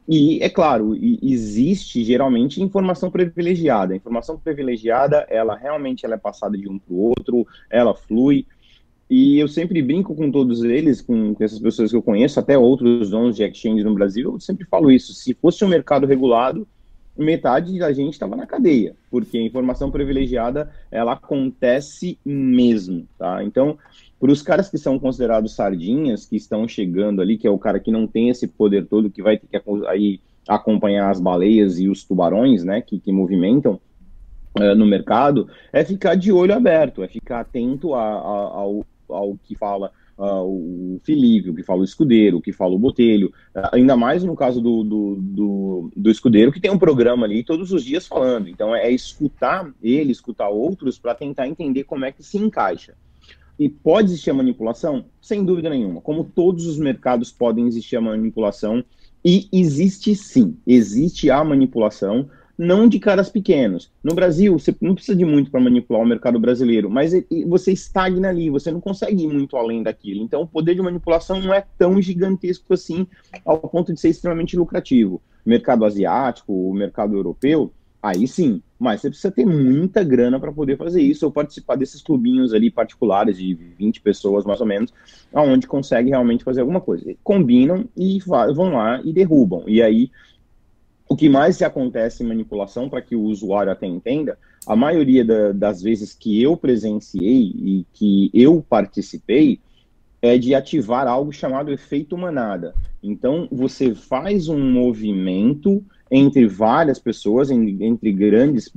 E, 0.08 0.43
é 0.43 0.50
claro, 0.50 0.96
existe 1.22 2.03
geralmente 2.03 2.62
informação 2.62 3.10
privilegiada. 3.10 3.93
A 3.93 3.98
informação 3.98 4.38
privilegiada, 4.38 5.25
ela 5.29 5.55
realmente 5.55 6.05
ela 6.05 6.15
é 6.15 6.17
passada 6.17 6.58
de 6.58 6.67
um 6.67 6.77
para 6.77 6.93
o 6.93 7.00
outro, 7.00 7.48
ela 7.70 7.96
flui. 7.96 8.46
E 9.10 9.39
eu 9.39 9.48
sempre 9.48 9.82
brinco 9.82 10.15
com 10.15 10.32
todos 10.32 10.63
eles, 10.63 11.00
com, 11.00 11.36
essas 11.39 11.60
pessoas 11.60 11.91
que 11.91 11.96
eu 11.96 12.01
conheço, 12.01 12.39
até 12.39 12.58
outros 12.58 13.12
donos 13.12 13.36
de 13.36 13.43
exchange 13.43 13.84
no 13.84 13.93
Brasil, 13.93 14.34
eu 14.34 14.39
sempre 14.39 14.65
falo 14.65 14.91
isso. 14.91 15.13
Se 15.13 15.34
fosse 15.36 15.63
um 15.63 15.70
mercado 15.70 16.05
regulado, 16.05 16.67
metade 17.17 17.77
da 17.77 17.93
gente 17.93 18.13
estava 18.13 18.36
na 18.36 18.48
cadeia, 18.48 18.96
porque 19.12 19.38
a 19.38 19.41
informação 19.41 19.91
privilegiada 19.91 20.72
ela 20.89 21.13
acontece 21.13 22.17
mesmo, 22.25 23.08
tá? 23.17 23.43
Então, 23.43 23.77
para 24.20 24.32
os 24.32 24.41
caras 24.41 24.70
que 24.70 24.77
são 24.77 24.98
considerados 24.98 25.55
sardinhas, 25.55 26.25
que 26.25 26.36
estão 26.36 26.67
chegando 26.67 27.22
ali, 27.22 27.38
que 27.38 27.46
é 27.46 27.51
o 27.51 27.60
cara 27.60 27.79
que 27.79 27.91
não 27.91 28.08
tem 28.08 28.29
esse 28.29 28.48
poder 28.48 28.88
todo, 28.88 29.10
que 29.10 29.22
vai 29.22 29.38
ter 29.38 29.48
que 29.48 29.62
aí 29.88 30.20
acompanhar 30.48 31.10
as 31.10 31.20
baleias 31.20 31.79
e 31.79 31.88
os 31.88 32.03
tubarões, 32.03 32.63
né, 32.63 32.82
que, 32.82 33.00
que 33.00 33.12
movimentam 33.12 33.79
uh, 34.60 34.75
no 34.75 34.86
mercado, 34.86 35.48
é 35.72 35.84
ficar 35.84 36.15
de 36.15 36.32
olho 36.32 36.53
aberto, 36.53 37.03
é 37.03 37.08
ficar 37.08 37.41
atento 37.41 37.93
a, 37.93 38.03
a, 38.03 38.13
ao, 38.13 38.86
ao 39.08 39.38
que 39.43 39.55
fala 39.55 39.91
uh, 40.17 40.43
o 40.43 41.00
Felipe, 41.03 41.50
o 41.50 41.55
que 41.55 41.63
fala 41.63 41.82
o 41.82 41.84
Escudeiro, 41.86 42.38
o 42.38 42.41
que 42.41 42.51
fala 42.51 42.74
o 42.74 42.79
Botelho, 42.79 43.27
uh, 43.55 43.70
ainda 43.74 43.96
mais 43.96 44.24
no 44.24 44.36
caso 44.36 44.62
do, 44.62 44.84
do, 44.84 45.15
do, 45.22 45.91
do, 45.96 46.12
Escudeiro, 46.12 46.51
que 46.51 46.60
tem 46.60 46.72
um 46.72 46.77
programa 46.77 47.25
ali 47.25 47.43
todos 47.43 47.72
os 47.72 47.84
dias 47.84 48.08
falando. 48.08 48.50
Então 48.50 48.75
é, 48.75 48.88
é 48.88 48.91
escutar 48.91 49.72
ele, 49.82 50.12
escutar 50.12 50.50
outros, 50.50 50.98
para 50.98 51.15
tentar 51.15 51.48
entender 51.48 51.84
como 51.84 52.05
é 52.05 52.12
que 52.12 52.24
se 52.24 52.38
encaixa. 52.38 52.96
E 53.58 53.70
pode 53.70 54.10
existir 54.10 54.32
a 54.32 54.34
manipulação? 54.34 55.05
Sem 55.22 55.46
dúvida 55.46 55.70
nenhuma. 55.70 56.01
Como 56.01 56.24
todos 56.24 56.65
os 56.65 56.77
mercados 56.77 57.32
podem 57.32 57.67
existir 57.67 57.96
a 57.96 58.01
manipulação, 58.01 58.84
e 59.24 59.48
existe 59.53 60.15
sim, 60.15 60.58
existe 60.67 61.29
a 61.29 61.43
manipulação. 61.43 62.29
Não 62.57 62.88
de 62.88 63.00
caras 63.00 63.29
pequenos. 63.29 63.91
No 64.03 64.13
Brasil, 64.13 64.57
você 64.57 64.75
não 64.79 64.93
precisa 64.95 65.17
de 65.17 65.25
muito 65.25 65.50
para 65.50 65.60
manipular 65.60 66.01
o 66.01 66.05
mercado 66.05 66.39
brasileiro, 66.39 66.89
mas 66.89 67.13
você 67.48 67.72
estagna 67.72 68.29
ali, 68.29 68.50
você 68.50 68.72
não 68.72 68.79
consegue 68.79 69.24
ir 69.24 69.27
muito 69.27 69.57
além 69.57 69.81
daquilo. 69.81 70.24
Então, 70.24 70.41
o 70.41 70.48
poder 70.48 70.75
de 70.75 70.81
manipulação 70.81 71.39
não 71.39 71.53
é 71.53 71.65
tão 71.77 72.01
gigantesco 72.01 72.74
assim, 72.74 73.07
ao 73.45 73.57
ponto 73.57 73.93
de 73.93 74.00
ser 74.00 74.10
extremamente 74.10 74.55
lucrativo. 74.55 75.22
Mercado 75.45 75.83
asiático, 75.83 76.53
o 76.53 76.74
mercado 76.74 77.15
europeu, 77.15 77.72
aí 78.01 78.27
sim, 78.27 78.62
mas 78.77 79.01
você 79.01 79.10
precisa 79.10 79.31
ter 79.31 79.45
muita 79.45 80.03
grana 80.03 80.39
para 80.39 80.51
poder 80.51 80.77
fazer 80.77 81.01
isso 81.01 81.25
ou 81.25 81.31
participar 81.31 81.75
desses 81.75 82.01
clubinhos 82.01 82.53
ali 82.53 82.69
particulares 82.69 83.38
de 83.38 83.53
20 83.53 84.01
pessoas 84.01 84.43
mais 84.45 84.60
ou 84.60 84.67
menos, 84.67 84.93
aonde 85.33 85.67
consegue 85.67 86.10
realmente 86.10 86.43
fazer 86.43 86.62
alguma 86.62 86.81
coisa. 86.81 87.15
Combinam 87.24 87.86
e 87.95 88.19
vão 88.19 88.74
lá 88.74 89.01
e 89.03 89.13
derrubam. 89.13 89.63
E 89.67 89.81
aí 89.81 90.12
o 91.13 91.15
que 91.15 91.29
mais 91.29 91.62
acontece 91.62 92.24
em 92.24 92.27
manipulação, 92.27 92.89
para 92.89 93.00
que 93.00 93.15
o 93.15 93.22
usuário 93.22 93.72
até 93.72 93.86
entenda, 93.86 94.36
a 94.65 94.75
maioria 94.75 95.24
da, 95.24 95.51
das 95.51 95.79
vezes 95.79 96.12
que 96.12 96.41
eu 96.41 96.58
presenciei 96.58 97.53
e 97.55 97.86
que 97.93 98.32
eu 98.34 98.65
participei, 98.67 99.60
é 100.24 100.39
de 100.39 100.55
ativar 100.55 101.08
algo 101.08 101.32
chamado 101.32 101.72
efeito 101.72 102.17
manada. 102.17 102.74
Então, 103.03 103.48
você 103.51 103.93
faz 103.93 104.48
um 104.50 104.60
movimento 104.60 105.84
entre 106.10 106.48
várias 106.48 106.98
pessoas, 106.98 107.51
entre 107.51 108.12
grandes 108.12 108.72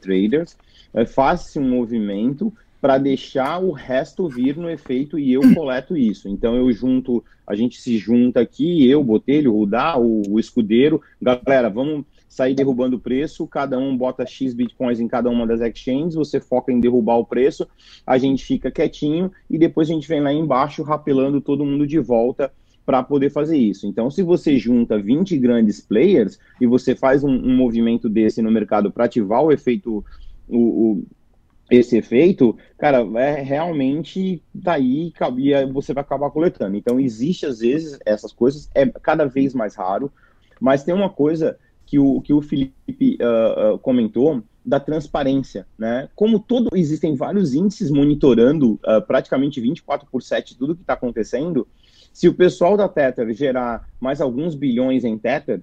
traders, 0.00 0.56
é, 0.92 1.04
faz 1.04 1.56
um 1.56 1.68
movimento 1.68 2.52
para 2.84 2.98
deixar 2.98 3.64
o 3.64 3.70
resto 3.70 4.28
vir 4.28 4.58
no 4.58 4.68
efeito 4.68 5.18
e 5.18 5.32
eu 5.32 5.40
coleto 5.56 5.96
isso. 5.96 6.28
Então 6.28 6.54
eu 6.54 6.70
junto, 6.70 7.24
a 7.46 7.54
gente 7.54 7.80
se 7.80 7.96
junta 7.96 8.40
aqui, 8.40 8.86
eu, 8.86 9.02
Botelho, 9.02 9.54
Rudá, 9.54 9.98
o, 9.98 10.20
o 10.28 10.38
escudeiro, 10.38 11.00
galera, 11.18 11.70
vamos 11.70 12.04
sair 12.28 12.54
derrubando 12.54 12.96
o 12.96 13.00
preço, 13.00 13.46
cada 13.46 13.78
um 13.78 13.96
bota 13.96 14.26
X 14.26 14.52
bitcoins 14.52 15.00
em 15.00 15.08
cada 15.08 15.30
uma 15.30 15.46
das 15.46 15.62
exchanges, 15.62 16.14
você 16.14 16.38
foca 16.38 16.70
em 16.70 16.78
derrubar 16.78 17.16
o 17.16 17.24
preço, 17.24 17.66
a 18.06 18.18
gente 18.18 18.44
fica 18.44 18.70
quietinho 18.70 19.32
e 19.48 19.56
depois 19.56 19.88
a 19.88 19.94
gente 19.94 20.06
vem 20.06 20.20
lá 20.20 20.30
embaixo 20.30 20.82
rapelando 20.82 21.40
todo 21.40 21.64
mundo 21.64 21.86
de 21.86 21.98
volta 21.98 22.52
para 22.84 23.02
poder 23.02 23.30
fazer 23.30 23.56
isso. 23.56 23.86
Então, 23.86 24.10
se 24.10 24.22
você 24.22 24.58
junta 24.58 24.98
20 24.98 25.38
grandes 25.38 25.80
players 25.80 26.38
e 26.60 26.66
você 26.66 26.94
faz 26.94 27.24
um, 27.24 27.30
um 27.30 27.56
movimento 27.56 28.10
desse 28.10 28.42
no 28.42 28.50
mercado 28.50 28.92
para 28.92 29.06
ativar 29.06 29.42
o 29.42 29.50
efeito, 29.50 30.04
o, 30.46 30.58
o 30.58 31.04
esse 31.70 31.96
efeito, 31.96 32.56
cara, 32.78 32.98
é 33.16 33.42
realmente 33.42 34.42
tá 34.62 34.74
aí 34.74 35.12
você 35.72 35.94
vai 35.94 36.02
acabar 36.02 36.30
coletando. 36.30 36.76
Então, 36.76 37.00
existe 37.00 37.46
às 37.46 37.60
vezes 37.60 37.98
essas 38.04 38.32
coisas, 38.32 38.68
é 38.74 38.86
cada 38.86 39.24
vez 39.24 39.54
mais 39.54 39.74
raro, 39.74 40.12
mas 40.60 40.84
tem 40.84 40.94
uma 40.94 41.08
coisa 41.08 41.58
que 41.86 41.98
o, 41.98 42.20
que 42.20 42.32
o 42.32 42.42
Felipe 42.42 43.18
uh, 43.20 43.78
comentou 43.78 44.42
da 44.64 44.80
transparência, 44.80 45.66
né? 45.78 46.08
Como 46.14 46.38
todo 46.38 46.70
existem 46.74 47.14
vários 47.14 47.54
índices 47.54 47.90
monitorando 47.90 48.80
uh, 48.84 49.02
praticamente 49.06 49.60
24 49.60 50.08
por 50.10 50.22
7 50.22 50.56
tudo 50.56 50.74
que 50.74 50.80
está 50.80 50.94
acontecendo, 50.94 51.68
se 52.12 52.28
o 52.28 52.34
pessoal 52.34 52.76
da 52.76 52.88
Tether 52.88 53.32
gerar 53.34 53.86
mais 54.00 54.20
alguns 54.20 54.54
bilhões 54.54 55.04
em 55.04 55.18
Tether, 55.18 55.60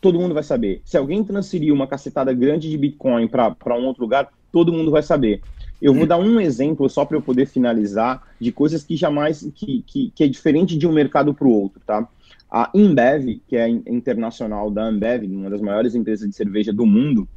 todo 0.00 0.18
mundo 0.18 0.32
vai 0.32 0.42
saber. 0.42 0.80
Se 0.84 0.96
alguém 0.96 1.24
transferir 1.24 1.72
uma 1.72 1.86
cacetada 1.86 2.32
grande 2.32 2.70
de 2.70 2.78
Bitcoin 2.78 3.28
para 3.28 3.76
um 3.76 3.86
outro 3.86 4.02
lugar, 4.02 4.30
todo 4.58 4.72
mundo 4.72 4.90
vai 4.90 5.04
saber. 5.04 5.40
Eu 5.80 5.94
vou 5.94 6.04
dar 6.04 6.18
um 6.18 6.40
exemplo 6.40 6.90
só 6.90 7.04
para 7.04 7.16
eu 7.16 7.22
poder 7.22 7.46
finalizar 7.46 8.26
de 8.40 8.50
coisas 8.50 8.82
que 8.82 8.96
jamais 8.96 9.48
que, 9.54 9.84
que, 9.86 10.10
que 10.12 10.24
é 10.24 10.26
diferente 10.26 10.76
de 10.76 10.84
um 10.84 10.92
mercado 10.92 11.32
para 11.32 11.46
o 11.46 11.52
outro, 11.52 11.80
tá? 11.86 12.08
A 12.50 12.68
Embev, 12.74 13.40
que 13.46 13.56
é 13.56 13.68
internacional 13.68 14.68
da 14.68 14.82
Ambev, 14.82 15.26
uma 15.26 15.48
das 15.48 15.60
maiores 15.60 15.94
empresas 15.94 16.28
de 16.28 16.34
cerveja 16.34 16.72
do 16.72 16.84
mundo, 16.84 17.28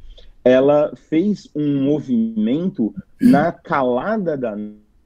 ela 0.44 0.92
fez 0.96 1.48
um 1.54 1.80
movimento 1.84 2.92
na 3.20 3.52
calada 3.52 4.36
da 4.36 4.58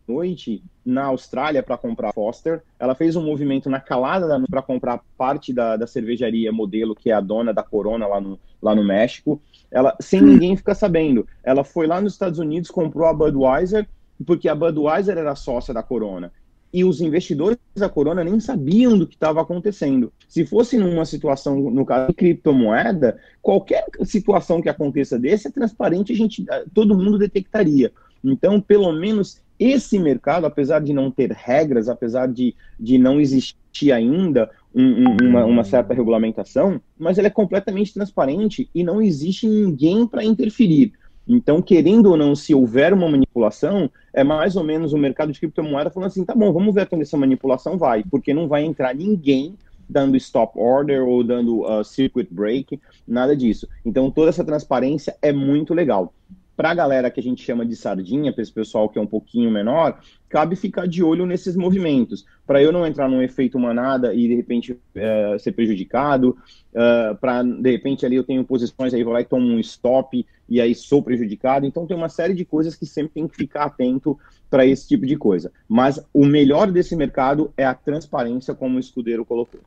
noite 0.09 0.63
na 0.83 1.05
Austrália 1.05 1.63
para 1.63 1.77
comprar 1.77 2.15
Foster. 2.15 2.63
Ela 2.79 2.95
fez 2.95 3.15
um 3.15 3.23
movimento 3.23 3.69
na 3.69 3.79
calada 3.79 4.27
da 4.27 4.39
noite 4.39 4.51
para 4.51 4.63
comprar 4.63 5.03
parte 5.19 5.53
da, 5.53 5.77
da 5.77 5.87
cervejaria 5.87 6.51
modelo, 6.51 6.95
que 6.95 7.11
é 7.11 7.13
a 7.13 7.21
dona 7.21 7.53
da 7.53 7.63
Corona 7.63 8.07
lá 8.07 8.23
no, 8.23 8.39
lá 8.63 8.75
no 8.75 8.85
México. 8.85 9.39
Ela, 9.71 9.97
sem 10.01 10.21
ninguém 10.21 10.57
ficar 10.57 10.75
sabendo. 10.75 11.27
Ela 11.43 11.65
foi 11.65 11.87
lá 11.87 12.01
nos 12.01 12.13
Estados 12.13 12.39
Unidos, 12.39 12.71
comprou 12.71 13.07
a 13.07 13.13
Budweiser, 13.13 13.87
porque 14.25 14.49
a 14.49 14.55
Budweiser 14.55 15.19
era 15.19 15.35
sócia 15.35 15.75
da 15.75 15.83
Corona. 15.83 16.33
E 16.73 16.85
os 16.85 17.01
investidores 17.01 17.59
da 17.75 17.89
Corona 17.89 18.23
nem 18.23 18.39
sabiam 18.41 18.99
do 18.99 19.07
que 19.07 19.15
estava 19.15 19.41
acontecendo. 19.41 20.13
Se 20.29 20.45
fosse 20.45 20.77
numa 20.77 21.05
situação, 21.05 21.59
no 21.71 21.87
caso 21.87 22.09
de 22.09 22.15
criptomoeda, 22.15 23.19
qualquer 23.41 23.87
situação 24.05 24.61
que 24.61 24.69
aconteça 24.69 25.19
desse 25.19 25.49
é 25.49 25.51
transparente, 25.51 26.13
a 26.13 26.17
gente, 26.17 26.45
todo 26.75 26.97
mundo 26.97 27.19
detectaria. 27.19 27.93
Então, 28.23 28.61
pelo 28.61 28.93
menos 28.93 29.41
esse 29.59 29.99
mercado, 29.99 30.47
apesar 30.47 30.81
de 30.81 30.93
não 30.93 31.11
ter 31.11 31.31
regras, 31.33 31.89
apesar 31.89 32.27
de, 32.29 32.55
de 32.79 32.99
não 32.99 33.21
existir 33.21 33.93
ainda 33.93 34.51
um, 34.75 34.83
um, 34.83 35.17
uma, 35.23 35.45
uma, 35.45 35.65
certa 35.65 35.95
regulamentação, 35.95 36.81
mas 36.99 37.19
ele 37.19 37.29
é 37.29 37.31
completamente 37.31 37.95
transparente 37.95 38.69
e 38.75 38.85
não 38.85 39.01
existe 39.01 39.47
ninguém 39.49 40.07
para 40.07 40.25
interferir. 40.25 40.93
Então, 41.27 41.61
querendo 41.61 42.11
ou 42.11 42.17
não, 42.17 42.37
se 42.37 42.55
houver 42.55 42.93
uma 42.93 43.09
manipulação, 43.09 43.91
é 44.13 44.23
mais 44.23 44.55
ou 44.55 44.63
menos 44.63 44.93
o 44.93 44.99
mercado 44.99 45.33
de 45.33 45.41
criptomoeda 45.41 45.91
falando 45.91 46.09
assim, 46.09 46.25
tá 46.25 46.35
bom, 46.35 46.53
vamos 46.53 46.75
ver 46.75 46.87
quando 46.87 47.03
essa 47.03 47.17
manipulação 47.17 47.77
vai, 47.77 48.05
porque 48.05 48.33
não 48.33 48.47
vai 48.47 48.65
entrar 48.65 48.95
ninguém 48.95 49.57
dando 49.89 50.17
stop 50.17 50.59
order 50.59 51.03
ou 51.03 51.23
dando 51.25 51.63
uh, 51.63 51.85
circuit 51.85 52.29
break, 52.31 52.81
nada 53.07 53.37
disso. 53.37 53.69
Então, 53.85 54.11
toda 54.11 54.29
essa 54.29 54.45
transparência 54.45 55.17
é 55.23 55.33
muito 55.33 55.75
legal. 55.75 56.13
Para 56.57 56.71
a 56.71 56.75
galera 56.75 57.11
que 57.11 57.21
a 57.21 57.23
gente 57.23 57.43
chama 57.45 57.67
de 57.67 57.77
sardinha, 57.77 58.33
para 58.33 58.43
esse 58.43 58.53
pessoal 58.53 58.89
que 58.89 58.99
é 58.99 59.03
um 59.03 59.07
pouquinho 59.07 59.51
menor, 59.51 60.01
cabe 60.29 60.57
ficar 60.57 60.87
de 60.89 61.03
olho 61.03 61.27
nesses 61.27 61.55
movimentos, 61.55 62.25
para 62.47 62.63
eu 62.63 62.73
não 62.73 62.87
entrar 62.87 63.09
num 63.09 63.21
efeito 63.21 63.59
manada 63.59 64.15
e 64.15 64.27
de 64.27 64.35
repente 64.35 64.79
é, 64.95 65.37
ser 65.39 65.53
prejudicado, 65.53 66.37
é, 66.75 67.15
para 67.21 67.43
de 67.43 67.71
repente 67.71 68.07
ali 68.07 68.17
eu 68.17 68.25
tenho 68.25 68.43
posições, 68.43 68.95
aí 68.95 69.05
vou 69.05 69.13
lá 69.13 69.21
e 69.21 69.25
tomo 69.25 69.47
um 69.47 69.61
stop 69.61 70.27
e 70.49 70.61
aí 70.61 70.75
sou 70.75 71.03
prejudicado. 71.03 71.67
Então 71.67 71.87
tem 71.87 71.97
uma 71.97 72.09
série 72.09 72.33
de 72.33 72.45
coisas 72.45 72.75
que 72.75 72.87
sempre 72.87 73.13
tem 73.13 73.29
que 73.29 73.37
ficar 73.37 73.65
atento 73.65 74.19
para 74.49 74.65
esse 74.65 74.89
tipo 74.89 75.05
de 75.05 75.17
coisa. 75.17 75.53
Mas 75.69 76.01
o 76.15 76.25
melhor 76.25 76.71
desse 76.71 76.97
mercado 76.97 77.53
é 77.57 77.65
a 77.65 77.75
transparência, 77.75 78.55
como 78.55 78.77
o 78.77 78.81
escudeiro 78.81 79.25
colocou. 79.25 79.61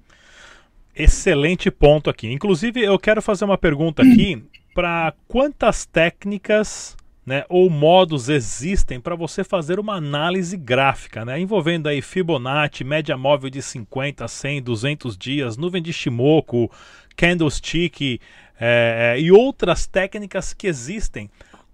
Excelente 0.96 1.70
ponto 1.70 2.10
aqui. 2.10 2.32
Inclusive, 2.32 2.84
eu 2.84 2.98
quero 2.98 3.22
fazer 3.22 3.46
uma 3.46 3.58
pergunta 3.58 4.02
aqui 4.02 4.44
para 4.80 5.14
quantas 5.28 5.86
técnicas 5.86 6.96
né, 7.26 7.44
ou 7.50 7.70
modos 7.70 8.30
existem 8.30 8.98
para 8.98 9.14
você 9.14 9.44
fazer 9.44 9.78
uma 9.78 9.96
análise 9.96 10.56
gráfica, 10.56 11.26
né, 11.26 11.38
envolvendo 11.38 11.88
aí 11.88 12.02
Fibonacci, 12.02 12.86
média 12.86 13.18
móvel 13.18 13.50
de 13.50 13.62
50, 13.62 14.26
100, 14.26 14.62
200 14.62 15.18
dias, 15.18 15.58
nuvem 15.58 15.82
de 15.82 15.92
Shimoku, 15.92 16.72
candlestick 17.18 18.22
é, 18.58 19.18
e 19.20 19.30
outras 19.34 19.86
técnicas 19.86 20.54
que 20.54 20.68
existem. 20.68 21.30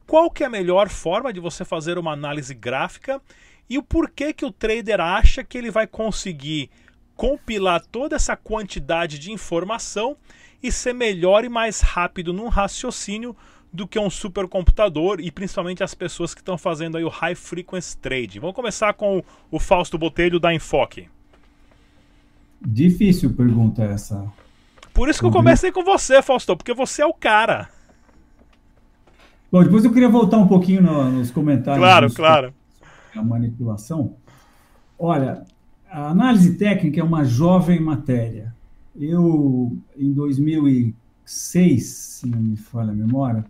Qual 0.08 0.32
que 0.32 0.42
é 0.42 0.48
a 0.48 0.50
melhor 0.50 0.90
forma 0.90 1.32
de 1.32 1.40
você 1.40 1.64
fazer 1.64 2.00
uma 2.00 2.12
análise 2.14 2.56
gráfica 2.56 3.22
e 3.70 3.78
o 3.78 3.84
porquê 3.84 4.34
que 4.34 4.46
o 4.46 4.52
trader 4.52 5.00
acha 5.00 5.44
que 5.44 5.60
ele 5.60 5.70
vai 5.70 5.86
conseguir 5.86 6.72
compilar 7.16 7.82
toda 7.86 8.16
essa 8.16 8.36
quantidade 8.36 9.18
de 9.18 9.32
informação 9.32 10.18
e 10.62 10.72
ser 10.72 10.94
melhor 10.94 11.44
e 11.46 11.50
mais 11.50 11.82
rápido 11.82 12.34
num 12.34 12.48
raciocínio 12.48 13.36
do 13.72 13.88
que 13.88 14.00
um 14.00 14.10
supercomputador 14.10 15.20
e 15.20 15.30
principalmente 15.30 15.84
as 15.84 15.94
pessoas 15.94 16.34
que 16.34 16.42
estão 16.42 16.58
fazendo 16.58 16.98
aí 16.98 17.04
o 17.04 17.10
high 17.10 17.36
frequency 17.36 17.98
trade. 17.98 18.40
Vamos 18.40 18.56
começar 18.56 18.94
com 18.94 19.24
o 19.52 19.60
Fausto 19.60 19.98
Botelho 19.98 20.40
da 20.40 20.54
Enfoque. 20.54 21.10
Difícil 22.66 23.34
pergunta 23.34 23.84
essa. 23.84 24.26
Por 24.94 25.10
isso 25.10 25.20
que 25.20 25.26
eu 25.26 25.32
comecei 25.32 25.72
com 25.74 25.84
você, 25.84 26.22
Fausto, 26.22 26.56
porque 26.56 26.74
você 26.74 27.02
é 27.02 27.06
o 27.06 27.14
cara. 27.14 27.70
Bom, 29.52 29.62
depois 29.62 29.84
eu 29.84 29.92
queria 29.92 30.10
voltar 30.10 30.38
um 30.38 30.48
pouquinho 30.48 30.82
no, 30.82 31.12
nos 31.12 31.32
comentários. 31.32 31.82
Claro, 31.82 32.14
claro. 32.14 32.54
A 33.14 33.22
manipulação. 33.22 34.16
Olha, 34.98 35.44
a 35.96 36.10
análise 36.10 36.56
técnica 36.56 37.00
é 37.00 37.04
uma 37.04 37.24
jovem 37.24 37.80
matéria. 37.80 38.54
Eu, 39.00 39.78
em 39.98 40.12
2006, 40.12 41.84
se 41.84 42.28
não 42.28 42.38
me 42.38 42.58
falha 42.58 42.92
a 42.92 42.96
memória, 42.96 43.46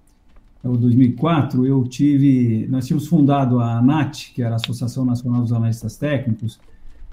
ou 0.63 0.77
2004, 0.77 1.65
eu 1.65 1.83
tive, 1.85 2.67
nós 2.69 2.85
tínhamos 2.85 3.07
fundado 3.07 3.59
a 3.59 3.79
ANAT, 3.79 4.31
que 4.31 4.43
era 4.43 4.53
a 4.53 4.55
Associação 4.57 5.03
Nacional 5.03 5.41
dos 5.41 5.51
Analistas 5.51 5.97
Técnicos, 5.97 6.59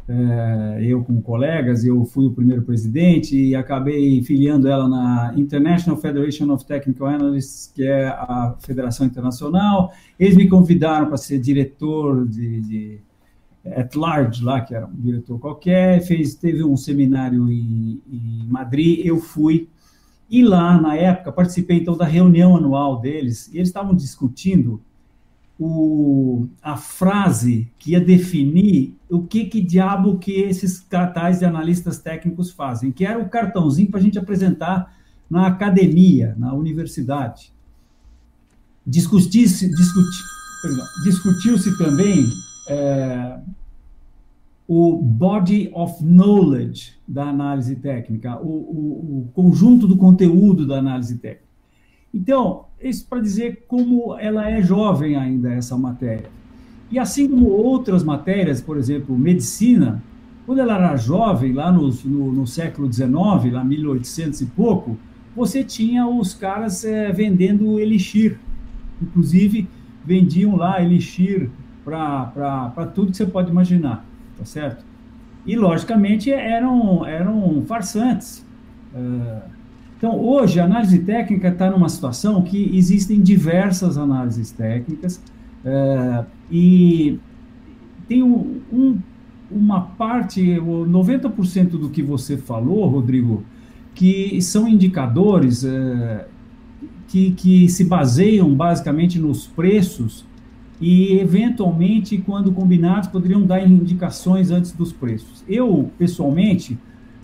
é, 0.07 0.81
eu 0.83 1.03
com 1.03 1.23
colegas, 1.23 1.83
eu 1.83 2.05
fui 2.05 2.27
o 2.27 2.33
primeiro 2.33 2.61
presidente 2.63 3.35
e 3.35 3.55
acabei 3.55 4.23
filiando 4.23 4.69
ela 4.69 4.87
na 4.87 5.33
International 5.35 5.99
Federation 5.99 6.53
of 6.53 6.67
Technical 6.67 7.07
Analysts, 7.07 7.73
que 7.75 7.85
é 7.85 8.09
a 8.09 8.55
federação 8.59 9.07
internacional. 9.07 9.95
Eles 10.21 10.37
me 10.37 10.47
convidaram 10.47 11.07
para 11.07 11.17
ser 11.17 11.39
diretor 11.39 12.27
de, 12.29 12.61
de 12.61 13.01
at 13.65 13.95
large 13.97 14.43
lá, 14.43 14.61
que 14.61 14.75
era 14.75 14.87
um 14.87 14.95
diretor 14.95 15.39
qualquer, 15.39 16.01
fez, 16.03 16.35
teve 16.35 16.65
um 16.65 16.77
seminário 16.77 17.51
em, 17.51 18.01
em 18.11 18.47
Madrid, 18.49 19.05
eu 19.05 19.19
fui, 19.19 19.69
E 20.29 20.43
lá, 20.43 20.81
na 20.81 20.97
época, 20.97 21.31
participei 21.31 21.79
então 21.79 21.97
da 21.97 22.07
reunião 22.07 22.57
anual 22.57 23.01
deles, 23.01 23.49
e 23.49 23.59
eles 23.59 23.69
estavam 23.69 23.95
discutindo 23.95 24.81
o, 25.59 26.49
a 26.63 26.77
frase 26.77 27.71
que 27.79 27.93
ia 27.93 28.01
definir 28.01 28.97
o 29.09 29.23
que, 29.23 29.45
que 29.45 29.61
diabo 29.61 30.19
que 30.19 30.33
esses 30.33 30.81
cartazes 30.81 31.41
de 31.41 31.45
analistas 31.45 31.99
técnicos 31.99 32.51
fazem, 32.51 32.91
que 32.91 33.05
era 33.05 33.19
o 33.19 33.29
cartãozinho 33.29 33.91
para 33.91 34.01
a 34.01 34.03
gente 34.03 34.19
apresentar 34.19 34.97
na 35.31 35.47
academia, 35.47 36.35
na 36.37 36.53
universidade. 36.53 37.53
Discutiu-se 38.85 39.69
discuti, 39.69 40.19
discutiu 41.05 41.57
também 41.79 42.27
é, 42.67 43.39
o 44.67 44.97
body 45.03 45.71
of 45.75 46.03
knowledge 46.03 46.95
da 47.07 47.25
análise 47.25 47.77
técnica, 47.77 48.39
o, 48.41 48.47
o, 48.47 49.19
o 49.21 49.29
conjunto 49.35 49.87
do 49.87 49.97
conteúdo 49.97 50.67
da 50.67 50.79
análise 50.79 51.19
técnica. 51.19 51.53
Então, 52.15 52.67
isso 52.81 53.07
para 53.09 53.21
dizer 53.21 53.65
como 53.67 54.17
ela 54.19 54.51
é 54.51 54.63
jovem 54.63 55.17
ainda, 55.17 55.53
essa 55.53 55.77
matéria. 55.77 56.31
E 56.91 56.99
assim 56.99 57.29
como 57.29 57.49
outras 57.49 58.05
matérias, 58.05 58.61
por 58.61 58.77
exemplo, 58.77 59.17
medicina, 59.17 60.03
quando 60.45 60.59
ela 60.59 60.75
era 60.77 60.97
jovem, 60.97 61.53
lá 61.53 61.73
no, 61.73 61.89
no, 62.05 62.33
no 62.33 62.47
século 62.47 62.93
XIX, 62.93 63.11
lá 63.53 63.65
1800 63.65 64.43
e 64.43 64.47
pouco, 64.47 64.99
você 65.35 65.65
tinha 65.65 66.07
os 66.07 66.35
caras 66.35 66.85
é, 66.85 67.11
vendendo 67.11 67.81
elixir. 67.81 68.39
Inclusive, 69.01 69.69
vendiam 70.05 70.57
lá 70.57 70.83
elixir 70.83 71.49
para 71.85 72.91
tudo 72.95 73.11
que 73.11 73.17
você 73.17 73.27
pode 73.27 73.51
imaginar, 73.51 74.05
tá 74.39 74.45
certo? 74.45 74.85
E, 75.45 75.57
logicamente, 75.57 76.31
eram, 76.31 77.05
eram 77.05 77.63
farsantes. 77.67 78.47
Uh, 78.95 79.43
então, 79.97 80.19
hoje, 80.19 80.59
a 80.59 80.65
análise 80.65 80.99
técnica 80.99 81.49
está 81.49 81.71
numa 81.71 81.89
situação 81.89 82.43
que 82.43 82.77
existem 82.77 83.21
diversas 83.21 83.97
análises 83.97 84.51
técnicas 84.51 85.23
é, 85.65 86.25
e 86.51 87.21
tem 88.09 88.21
um, 88.21 88.61
um, 88.73 88.99
uma 89.49 89.81
parte, 89.81 90.43
90% 90.43 91.71
do 91.79 91.89
que 91.89 92.03
você 92.03 92.37
falou, 92.37 92.87
Rodrigo, 92.89 93.45
que 93.95 94.43
são 94.43 94.67
indicadores 94.67 95.65
é, 95.65 96.27
que, 97.07 97.31
que 97.33 97.69
se 97.69 97.85
baseiam 97.85 98.53
basicamente 98.53 99.21
nos 99.21 99.47
preços 99.47 100.25
e, 100.83 101.19
eventualmente, 101.21 102.19
quando 102.19 102.51
combinados, 102.51 103.09
poderiam 103.09 103.43
dar 103.43 103.65
indicações 103.65 104.51
antes 104.51 104.73
dos 104.73 104.93
preços. 104.93 105.45
Eu, 105.49 105.91
pessoalmente, 105.97 106.77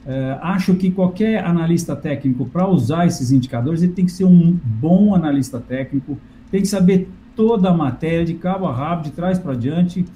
Uh, 0.08 0.40
acho 0.40 0.74
que 0.74 0.90
qualquer 0.90 1.44
analista 1.44 1.94
técnico, 1.94 2.46
para 2.46 2.66
usar 2.66 3.06
esses 3.06 3.30
indicadores, 3.30 3.82
ele 3.82 3.92
tem 3.92 4.06
que 4.06 4.12
ser 4.12 4.24
um 4.24 4.58
bom 4.64 5.14
analista 5.14 5.60
técnico, 5.60 6.16
tem 6.50 6.62
que 6.62 6.66
saber 6.66 7.10
toda 7.36 7.68
a 7.68 7.74
matéria, 7.74 8.24
de 8.24 8.32
cabo 8.32 8.64
a 8.64 8.74
rabo, 8.74 9.02
de 9.02 9.10
trás 9.10 9.38
para 9.38 9.54
diante. 9.54 10.06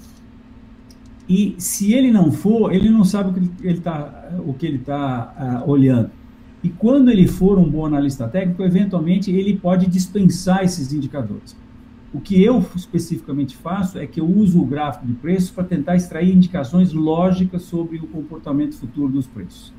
E 1.29 1.53
se 1.59 1.93
ele 1.93 2.11
não 2.11 2.31
for, 2.31 2.73
ele 2.73 2.89
não 2.89 3.03
sabe 3.03 3.29
o 3.29 3.33
que 4.55 4.65
ele 4.65 4.77
está 4.77 5.21
tá, 5.21 5.63
uh, 5.63 5.69
olhando. 5.69 6.09
E 6.63 6.69
quando 6.69 7.11
ele 7.11 7.27
for 7.27 7.59
um 7.59 7.69
bom 7.69 7.85
analista 7.85 8.27
técnico, 8.27 8.63
eventualmente 8.63 9.29
ele 9.29 9.55
pode 9.57 9.85
dispensar 9.85 10.63
esses 10.63 10.91
indicadores. 10.91 11.55
O 12.13 12.21
que 12.21 12.43
eu 12.43 12.63
especificamente 12.75 13.57
faço 13.57 13.97
é 13.97 14.05
que 14.05 14.19
eu 14.19 14.25
uso 14.25 14.61
o 14.61 14.65
gráfico 14.65 15.07
de 15.07 15.13
preços 15.13 15.49
para 15.49 15.63
tentar 15.63 15.95
extrair 15.95 16.31
indicações 16.31 16.93
lógicas 16.93 17.63
sobre 17.63 17.97
o 17.97 18.07
comportamento 18.07 18.75
futuro 18.75 19.11
dos 19.11 19.25
preços. 19.25 19.73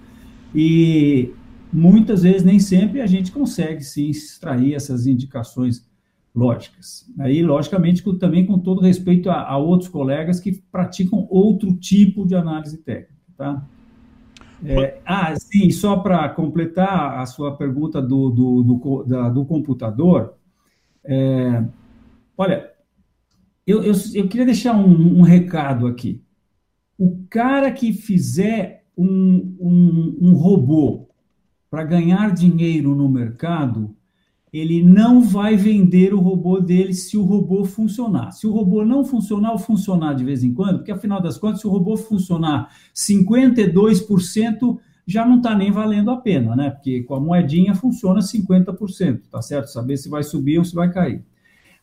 E 0.52 1.32
muitas 1.72 2.22
vezes, 2.22 2.42
nem 2.42 2.58
sempre, 2.58 3.00
a 3.00 3.06
gente 3.06 3.30
consegue 3.30 3.84
sim 3.84 4.08
extrair 4.10 4.74
essas 4.74 5.06
indicações 5.06 5.86
lógicas. 6.34 7.08
Aí, 7.20 7.40
logicamente, 7.40 8.02
também 8.18 8.44
com 8.44 8.58
todo 8.58 8.80
respeito 8.80 9.30
a, 9.30 9.48
a 9.48 9.56
outros 9.56 9.88
colegas 9.88 10.40
que 10.40 10.60
praticam 10.72 11.28
outro 11.30 11.72
tipo 11.74 12.26
de 12.26 12.34
análise 12.34 12.78
técnica, 12.78 13.14
tá? 13.36 13.64
É, 14.64 14.98
ah, 15.04 15.34
sim, 15.36 15.70
só 15.70 15.98
para 15.98 16.28
completar 16.30 17.18
a 17.18 17.26
sua 17.26 17.54
pergunta 17.56 18.00
do, 18.00 18.30
do, 18.30 18.62
do, 18.62 19.04
da, 19.04 19.28
do 19.28 19.44
computador, 19.44 20.34
é, 21.04 21.62
olha, 22.36 22.70
eu, 23.66 23.82
eu, 23.82 23.94
eu, 24.14 24.28
queria 24.28 24.46
deixar 24.46 24.74
um, 24.76 25.18
um 25.18 25.22
recado 25.22 25.86
aqui. 25.86 26.22
O 26.98 27.24
cara 27.28 27.70
que 27.72 27.92
fizer 27.92 28.84
um, 28.96 29.56
um, 29.60 30.18
um 30.20 30.34
robô 30.34 31.08
para 31.70 31.84
ganhar 31.84 32.32
dinheiro 32.32 32.94
no 32.94 33.08
mercado, 33.08 33.96
ele 34.52 34.82
não 34.84 35.20
vai 35.20 35.56
vender 35.56 36.14
o 36.14 36.20
robô 36.20 36.60
dele 36.60 36.94
se 36.94 37.16
o 37.16 37.24
robô 37.24 37.64
funcionar. 37.64 38.30
Se 38.30 38.46
o 38.46 38.52
robô 38.52 38.84
não 38.84 39.04
funcionar 39.04 39.50
ou 39.50 39.58
funcionar 39.58 40.14
de 40.14 40.24
vez 40.24 40.44
em 40.44 40.54
quando, 40.54 40.78
porque 40.78 40.92
afinal 40.92 41.20
das 41.20 41.36
contas, 41.36 41.60
se 41.60 41.66
o 41.66 41.70
robô 41.70 41.96
funcionar 41.96 42.72
52%, 42.94 44.78
já 45.06 45.26
não 45.26 45.38
está 45.38 45.56
nem 45.56 45.72
valendo 45.72 46.10
a 46.10 46.16
pena, 46.16 46.54
né? 46.54 46.70
Porque 46.70 47.02
com 47.02 47.14
a 47.14 47.20
moedinha 47.20 47.74
funciona 47.74 48.20
50%, 48.20 49.22
tá 49.30 49.42
certo? 49.42 49.66
Saber 49.66 49.96
se 49.96 50.08
vai 50.08 50.22
subir 50.22 50.58
ou 50.58 50.64
se 50.64 50.74
vai 50.74 50.92
cair. 50.92 51.24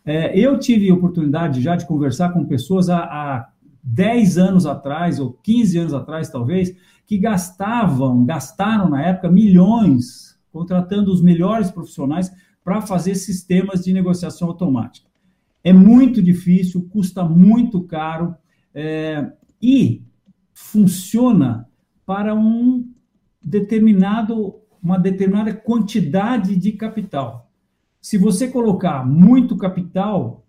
É, 0.05 0.37
eu 0.37 0.57
tive 0.57 0.91
oportunidade 0.91 1.61
já 1.61 1.75
de 1.75 1.85
conversar 1.85 2.33
com 2.33 2.45
pessoas 2.45 2.89
há, 2.89 2.99
há 2.99 3.49
10 3.83 4.37
anos 4.37 4.65
atrás, 4.65 5.19
ou 5.19 5.33
15 5.43 5.77
anos 5.77 5.93
atrás, 5.93 6.29
talvez, 6.29 6.75
que 7.05 7.17
gastavam, 7.17 8.25
gastaram 8.25 8.89
na 8.89 9.01
época 9.01 9.29
milhões 9.29 10.31
contratando 10.51 11.11
os 11.11 11.21
melhores 11.21 11.71
profissionais 11.71 12.31
para 12.63 12.81
fazer 12.81 13.15
sistemas 13.15 13.83
de 13.83 13.93
negociação 13.93 14.47
automática. 14.47 15.09
É 15.63 15.71
muito 15.71 16.21
difícil, 16.21 16.87
custa 16.89 17.23
muito 17.23 17.81
caro 17.81 18.35
é, 18.73 19.31
e 19.61 20.03
funciona 20.53 21.67
para 22.05 22.35
um 22.35 22.87
determinado, 23.43 24.55
uma 24.81 24.97
determinada 24.97 25.53
quantidade 25.53 26.55
de 26.55 26.71
capital. 26.73 27.50
Se 28.01 28.17
você 28.17 28.47
colocar 28.47 29.05
muito 29.05 29.55
capital, 29.55 30.45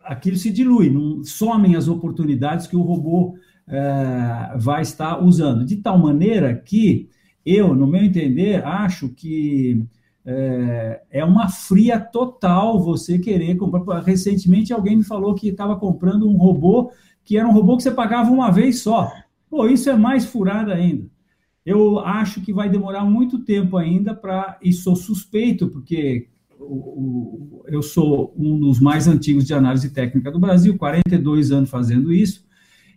aquilo 0.00 0.36
se 0.36 0.50
dilui, 0.50 0.90
não 0.90 1.24
somem 1.24 1.74
as 1.74 1.88
oportunidades 1.88 2.66
que 2.66 2.76
o 2.76 2.82
robô 2.82 3.34
é, 3.66 4.54
vai 4.58 4.82
estar 4.82 5.22
usando. 5.22 5.64
De 5.64 5.76
tal 5.76 5.98
maneira 5.98 6.54
que 6.54 7.08
eu, 7.44 7.74
no 7.74 7.86
meu 7.86 8.04
entender, 8.04 8.64
acho 8.64 9.08
que 9.08 9.84
é, 10.24 11.02
é 11.10 11.24
uma 11.24 11.48
fria 11.48 11.98
total 11.98 12.80
você 12.80 13.18
querer 13.18 13.56
comprar. 13.56 14.02
Recentemente, 14.02 14.72
alguém 14.72 14.96
me 14.98 15.04
falou 15.04 15.34
que 15.34 15.48
estava 15.48 15.76
comprando 15.76 16.28
um 16.28 16.36
robô 16.36 16.92
que 17.24 17.36
era 17.38 17.46
um 17.46 17.52
robô 17.52 17.76
que 17.76 17.82
você 17.82 17.90
pagava 17.90 18.30
uma 18.30 18.50
vez 18.50 18.80
só. 18.80 19.12
Pô, 19.48 19.66
isso 19.66 19.88
é 19.90 19.96
mais 19.96 20.24
furado 20.24 20.72
ainda. 20.72 21.06
Eu 21.64 22.00
acho 22.00 22.40
que 22.40 22.52
vai 22.52 22.68
demorar 22.68 23.04
muito 23.04 23.38
tempo 23.38 23.76
ainda 23.76 24.14
para. 24.14 24.58
E 24.62 24.72
sou 24.72 24.96
suspeito, 24.96 25.68
porque 25.68 26.28
eu 27.66 27.82
sou 27.82 28.34
um 28.36 28.58
dos 28.58 28.80
mais 28.80 29.08
antigos 29.08 29.44
de 29.44 29.54
análise 29.54 29.90
técnica 29.90 30.30
do 30.30 30.38
Brasil, 30.38 30.76
42 30.76 31.52
anos 31.52 31.70
fazendo 31.70 32.12
isso, 32.12 32.44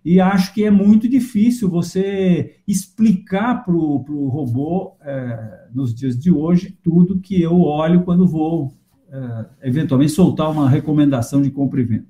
e 0.05 0.21
acho 0.21 0.53
que 0.53 0.63
é 0.63 0.69
muito 0.69 1.09
difícil 1.09 1.67
você 1.67 2.57
explicar 2.67 3.63
para 3.65 3.73
o 3.73 4.27
robô, 4.27 4.95
é, 5.01 5.65
nos 5.73 5.95
dias 5.95 6.15
de 6.15 6.29
hoje, 6.29 6.77
tudo 6.83 7.19
que 7.19 7.41
eu 7.41 7.59
olho 7.61 8.03
quando 8.03 8.27
vou, 8.27 8.71
é, 9.09 9.45
eventualmente, 9.67 10.11
soltar 10.11 10.51
uma 10.51 10.69
recomendação 10.69 11.41
de 11.41 11.49
compra 11.49 11.81
e 11.81 11.83
venda. 11.83 12.05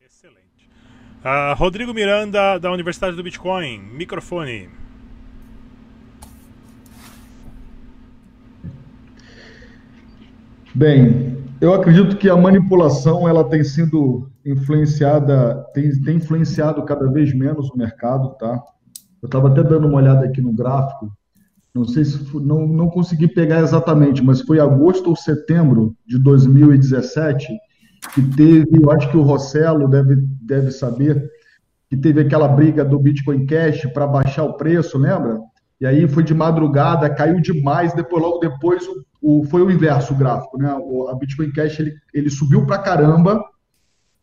Excelente. 0.00 0.70
Uh, 1.24 1.54
Rodrigo 1.56 1.92
Miranda, 1.92 2.56
da 2.58 2.70
Universidade 2.70 3.16
do 3.16 3.22
Bitcoin, 3.24 3.80
microfone. 3.92 4.68
Bem, 10.74 11.36
eu 11.60 11.74
acredito 11.74 12.16
que 12.16 12.28
a 12.28 12.36
manipulação 12.36 13.28
ela 13.28 13.42
tem 13.42 13.64
sido 13.64 14.30
influenciada, 14.44 15.64
tem, 15.74 15.90
tem 16.02 16.16
influenciado 16.16 16.84
cada 16.84 17.10
vez 17.10 17.34
menos 17.34 17.70
o 17.70 17.76
mercado, 17.76 18.36
tá? 18.38 18.62
Eu 19.20 19.26
estava 19.26 19.48
até 19.48 19.62
dando 19.62 19.88
uma 19.88 19.96
olhada 19.96 20.26
aqui 20.26 20.40
no 20.40 20.52
gráfico, 20.52 21.10
não 21.74 21.84
sei 21.84 22.04
se 22.04 22.18
não, 22.36 22.66
não 22.66 22.88
consegui 22.88 23.28
pegar 23.28 23.60
exatamente, 23.60 24.22
mas 24.22 24.40
foi 24.42 24.60
agosto 24.60 25.10
ou 25.10 25.16
setembro 25.16 25.96
de 26.06 26.18
2017 26.18 27.48
que 28.14 28.22
teve, 28.36 28.80
eu 28.80 28.90
acho 28.90 29.10
que 29.10 29.16
o 29.16 29.22
Rossello 29.22 29.88
deve, 29.88 30.16
deve 30.42 30.70
saber, 30.70 31.28
que 31.90 31.96
teve 31.96 32.20
aquela 32.20 32.48
briga 32.48 32.84
do 32.84 32.98
Bitcoin 32.98 33.46
Cash 33.46 33.86
para 33.92 34.06
baixar 34.06 34.44
o 34.44 34.54
preço, 34.54 34.98
lembra? 34.98 35.40
E 35.80 35.86
aí 35.86 36.08
foi 36.08 36.22
de 36.22 36.34
madrugada, 36.34 37.10
caiu 37.10 37.40
demais, 37.40 37.92
depois 37.94 38.22
logo 38.22 38.38
depois 38.38 38.86
o 38.86 39.04
o, 39.20 39.44
foi 39.44 39.62
o 39.62 39.70
inverso 39.70 40.14
o 40.14 40.16
gráfico, 40.16 40.58
né? 40.58 40.74
O, 40.80 41.08
a 41.08 41.14
Bitcoin 41.14 41.52
Cash 41.52 41.80
ele, 41.80 41.94
ele 42.14 42.30
subiu 42.30 42.66
para 42.66 42.78
caramba, 42.78 43.42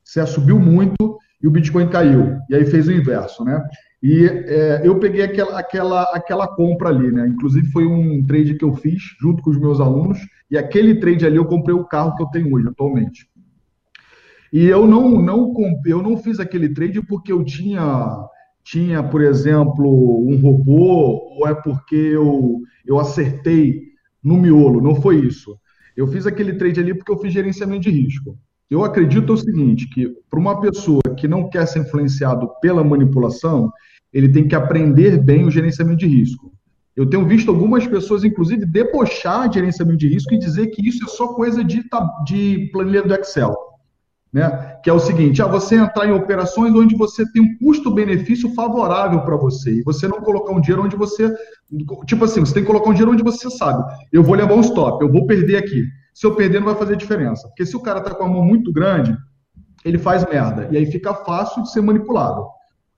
se 0.03 0.25
subiu 0.25 0.59
muito, 0.59 1.17
e 1.41 1.47
o 1.47 1.51
Bitcoin 1.51 1.87
caiu. 1.89 2.39
E 2.49 2.55
aí 2.55 2.65
fez 2.65 2.87
o 2.87 2.91
inverso, 2.91 3.43
né? 3.43 3.61
E 4.01 4.25
é, 4.25 4.81
eu 4.83 4.99
peguei 4.99 5.23
aquela, 5.23 5.59
aquela, 5.59 6.03
aquela 6.13 6.47
compra 6.47 6.89
ali, 6.89 7.11
né? 7.11 7.27
Inclusive 7.27 7.67
foi 7.71 7.85
um 7.85 8.25
trade 8.25 8.55
que 8.55 8.63
eu 8.63 8.73
fiz 8.73 9.01
junto 9.19 9.41
com 9.41 9.49
os 9.49 9.59
meus 9.59 9.79
alunos, 9.79 10.19
e 10.49 10.57
aquele 10.57 10.99
trade 10.99 11.25
ali 11.25 11.37
eu 11.37 11.45
comprei 11.45 11.75
o 11.75 11.85
carro 11.85 12.15
que 12.15 12.23
eu 12.23 12.27
tenho 12.27 12.53
hoje, 12.53 12.67
atualmente. 12.67 13.27
E 14.53 14.65
eu 14.65 14.87
não, 14.87 15.21
não, 15.21 15.53
eu 15.85 16.01
não 16.01 16.17
fiz 16.17 16.39
aquele 16.39 16.69
trade 16.69 17.01
porque 17.01 17.31
eu 17.31 17.43
tinha, 17.43 18.27
tinha, 18.63 19.03
por 19.03 19.21
exemplo, 19.21 20.25
um 20.27 20.39
robô, 20.39 21.35
ou 21.37 21.47
é 21.47 21.53
porque 21.53 21.95
eu, 21.95 22.61
eu 22.85 22.99
acertei 22.99 23.84
no 24.25 24.37
miolo. 24.37 24.81
Não 24.81 24.95
foi 24.95 25.17
isso. 25.17 25.57
Eu 25.95 26.07
fiz 26.07 26.25
aquele 26.25 26.53
trade 26.53 26.79
ali 26.79 26.93
porque 26.95 27.11
eu 27.11 27.19
fiz 27.19 27.31
gerenciamento 27.31 27.83
de 27.83 27.91
risco. 27.91 28.37
Eu 28.69 28.83
acredito 28.83 29.31
o 29.31 29.37
seguinte, 29.37 29.87
que 29.87 30.09
para 30.29 30.39
uma 30.39 30.59
pessoa 30.59 31.01
que 31.15 31.27
não 31.27 31.47
quer 31.47 31.67
ser 31.67 31.79
influenciado 31.79 32.49
pela 32.59 32.83
manipulação, 32.83 33.71
ele 34.11 34.27
tem 34.29 34.47
que 34.47 34.55
aprender 34.55 35.21
bem 35.23 35.45
o 35.45 35.51
gerenciamento 35.51 35.99
de 35.99 36.07
risco. 36.07 36.51
Eu 36.95 37.05
tenho 37.05 37.27
visto 37.27 37.51
algumas 37.51 37.85
pessoas, 37.85 38.23
inclusive, 38.23 38.65
debochar 38.65 39.47
de 39.47 39.55
gerenciamento 39.55 39.97
de 39.97 40.07
risco 40.07 40.33
e 40.33 40.39
dizer 40.39 40.67
que 40.67 40.87
isso 40.87 41.05
é 41.05 41.07
só 41.07 41.33
coisa 41.33 41.63
de, 41.63 41.83
de 42.25 42.69
planilha 42.71 43.03
do 43.03 43.13
Excel. 43.13 43.53
Né? 44.35 44.49
Que 44.83 44.89
é 44.89 44.93
o 44.93 44.99
seguinte: 44.99 45.41
ah, 45.41 45.47
você 45.47 45.75
entrar 45.75 46.05
em 46.05 46.11
operações 46.11 46.75
onde 46.75 46.93
você 46.93 47.23
tem 47.31 47.41
um 47.41 47.57
custo-benefício 47.57 48.53
favorável 48.53 49.21
para 49.21 49.37
você, 49.37 49.79
e 49.79 49.81
você 49.81 50.09
não 50.09 50.19
colocar 50.19 50.51
um 50.51 50.59
dinheiro 50.59 50.83
onde 50.83 50.97
você. 50.97 51.33
Tipo 52.05 52.25
assim, 52.25 52.41
você 52.41 52.53
tem 52.53 52.63
que 52.63 52.67
colocar 52.67 52.89
um 52.89 52.93
dinheiro 52.93 53.13
onde 53.13 53.23
você 53.23 53.49
sabe, 53.49 53.81
eu 54.11 54.21
vou 54.21 54.35
levar 54.35 54.55
um 54.55 54.59
stop, 54.59 55.01
eu 55.01 55.09
vou 55.09 55.25
perder 55.25 55.55
aqui 55.55 55.85
se 56.13 56.27
eu 56.27 56.35
perder 56.35 56.59
não 56.59 56.67
vai 56.67 56.75
fazer 56.75 56.97
diferença. 56.97 57.47
Porque 57.47 57.65
se 57.65 57.77
o 57.77 57.81
cara 57.81 57.99
está 57.99 58.13
com 58.13 58.25
a 58.25 58.27
mão 58.27 58.43
muito 58.43 58.73
grande, 58.73 59.15
ele 59.85 59.97
faz 59.97 60.25
merda. 60.29 60.67
E 60.69 60.75
aí 60.75 60.85
fica 60.85 61.13
fácil 61.13 61.63
de 61.63 61.71
ser 61.71 61.79
manipulado. 61.81 62.45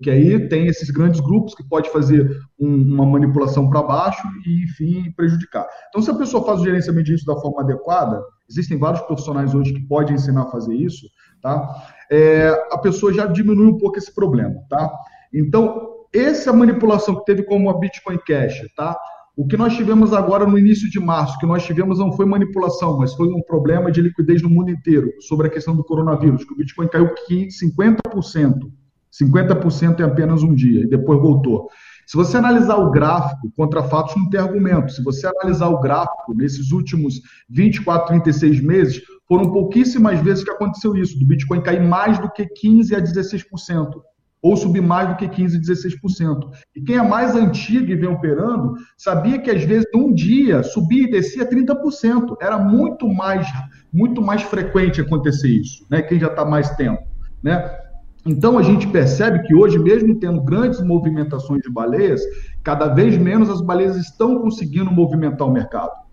Que 0.01 0.11
aí 0.11 0.47
tem 0.47 0.67
esses 0.67 0.91
grandes 0.91 1.19
grupos 1.19 1.55
que 1.55 1.67
pode 1.67 1.89
fazer 1.91 2.29
um, 2.59 2.93
uma 2.93 3.05
manipulação 3.05 3.67
para 3.69 3.81
baixo 3.81 4.21
e, 4.45 4.63
enfim, 4.63 5.11
prejudicar. 5.15 5.67
Então, 5.89 6.01
se 6.01 6.11
a 6.11 6.15
pessoa 6.15 6.45
faz 6.45 6.61
o 6.61 6.63
gerenciamento 6.63 7.05
disso 7.05 7.25
da 7.25 7.35
forma 7.35 7.61
adequada, 7.61 8.21
existem 8.47 8.77
vários 8.77 9.01
profissionais 9.01 9.55
hoje 9.55 9.73
que 9.73 9.81
podem 9.87 10.15
ensinar 10.15 10.43
a 10.43 10.51
fazer 10.51 10.75
isso, 10.75 11.07
tá? 11.41 11.87
É, 12.11 12.49
a 12.71 12.77
pessoa 12.77 13.13
já 13.13 13.25
diminui 13.25 13.67
um 13.67 13.77
pouco 13.77 13.97
esse 13.97 14.13
problema, 14.13 14.55
tá? 14.69 14.91
Então, 15.33 15.87
essa 16.13 16.53
manipulação 16.53 17.15
que 17.15 17.25
teve 17.25 17.43
como 17.43 17.69
a 17.69 17.77
Bitcoin 17.77 18.17
Cash, 18.25 18.61
tá? 18.75 18.97
O 19.35 19.45
que 19.45 19.55
nós 19.55 19.75
tivemos 19.75 20.13
agora 20.13 20.47
no 20.47 20.57
início 20.57 20.89
de 20.89 20.99
março, 20.99 21.37
que 21.37 21.45
nós 21.45 21.63
tivemos 21.63 21.99
não 21.99 22.11
foi 22.11 22.25
manipulação, 22.25 22.97
mas 22.97 23.13
foi 23.13 23.27
um 23.27 23.41
problema 23.43 23.91
de 23.91 24.01
liquidez 24.01 24.41
no 24.41 24.49
mundo 24.49 24.71
inteiro 24.71 25.13
sobre 25.19 25.47
a 25.47 25.49
questão 25.49 25.75
do 25.75 25.83
coronavírus, 25.83 26.43
que 26.43 26.53
o 26.53 26.57
Bitcoin 26.57 26.87
caiu 26.87 27.13
50%. 27.29 28.71
50% 29.11 29.99
em 29.99 30.03
apenas 30.03 30.43
um 30.43 30.53
dia, 30.53 30.81
e 30.81 30.87
depois 30.87 31.19
voltou. 31.19 31.69
Se 32.05 32.15
você 32.15 32.37
analisar 32.37 32.77
o 32.77 32.89
gráfico, 32.89 33.51
contra 33.55 33.83
fatos 33.83 34.15
não 34.15 34.29
tem 34.29 34.39
argumento. 34.39 34.91
Se 34.91 35.03
você 35.03 35.27
analisar 35.27 35.67
o 35.67 35.79
gráfico 35.79 36.33
nesses 36.33 36.71
últimos 36.71 37.21
24, 37.49 38.07
36 38.07 38.61
meses, 38.61 39.01
foram 39.27 39.51
pouquíssimas 39.51 40.19
vezes 40.21 40.43
que 40.43 40.51
aconteceu 40.51 40.95
isso, 40.95 41.19
do 41.19 41.25
Bitcoin 41.25 41.61
cair 41.61 41.81
mais 41.81 42.17
do 42.19 42.31
que 42.31 42.45
15 42.45 42.95
a 42.95 43.01
16% 43.01 43.91
ou 44.41 44.55
subir 44.55 44.81
mais 44.81 45.09
do 45.09 45.15
que 45.15 45.27
15%, 45.27 45.59
16%. 45.59 46.49
E 46.75 46.81
quem 46.81 46.97
é 46.97 47.01
mais 47.01 47.35
antigo 47.35 47.91
e 47.91 47.95
vem 47.95 48.09
operando, 48.09 48.75
sabia 48.97 49.39
que 49.39 49.49
às 49.49 49.63
vezes 49.63 49.87
num 49.93 50.13
dia 50.13 50.63
subia 50.63 51.03
e 51.03 51.11
descia 51.11 51.47
30%. 51.49 52.37
Era 52.41 52.57
muito 52.57 53.07
mais, 53.07 53.47
muito 53.91 54.21
mais 54.21 54.43
frequente 54.43 55.01
acontecer 55.01 55.49
isso, 55.49 55.85
né? 55.89 56.01
Quem 56.01 56.19
já 56.19 56.27
está 56.27 56.45
mais 56.45 56.69
tempo, 56.75 57.01
né? 57.43 57.69
Então 58.25 58.57
a 58.57 58.61
gente 58.61 58.87
percebe 58.87 59.41
que 59.43 59.55
hoje, 59.55 59.79
mesmo 59.79 60.19
tendo 60.19 60.41
grandes 60.41 60.81
movimentações 60.81 61.61
de 61.61 61.71
baleias, 61.71 62.21
cada 62.63 62.87
vez 62.87 63.17
menos 63.17 63.49
as 63.49 63.61
baleias 63.61 63.95
estão 63.95 64.41
conseguindo 64.41 64.91
movimentar 64.91 65.47
o 65.47 65.51
mercado. 65.51 66.06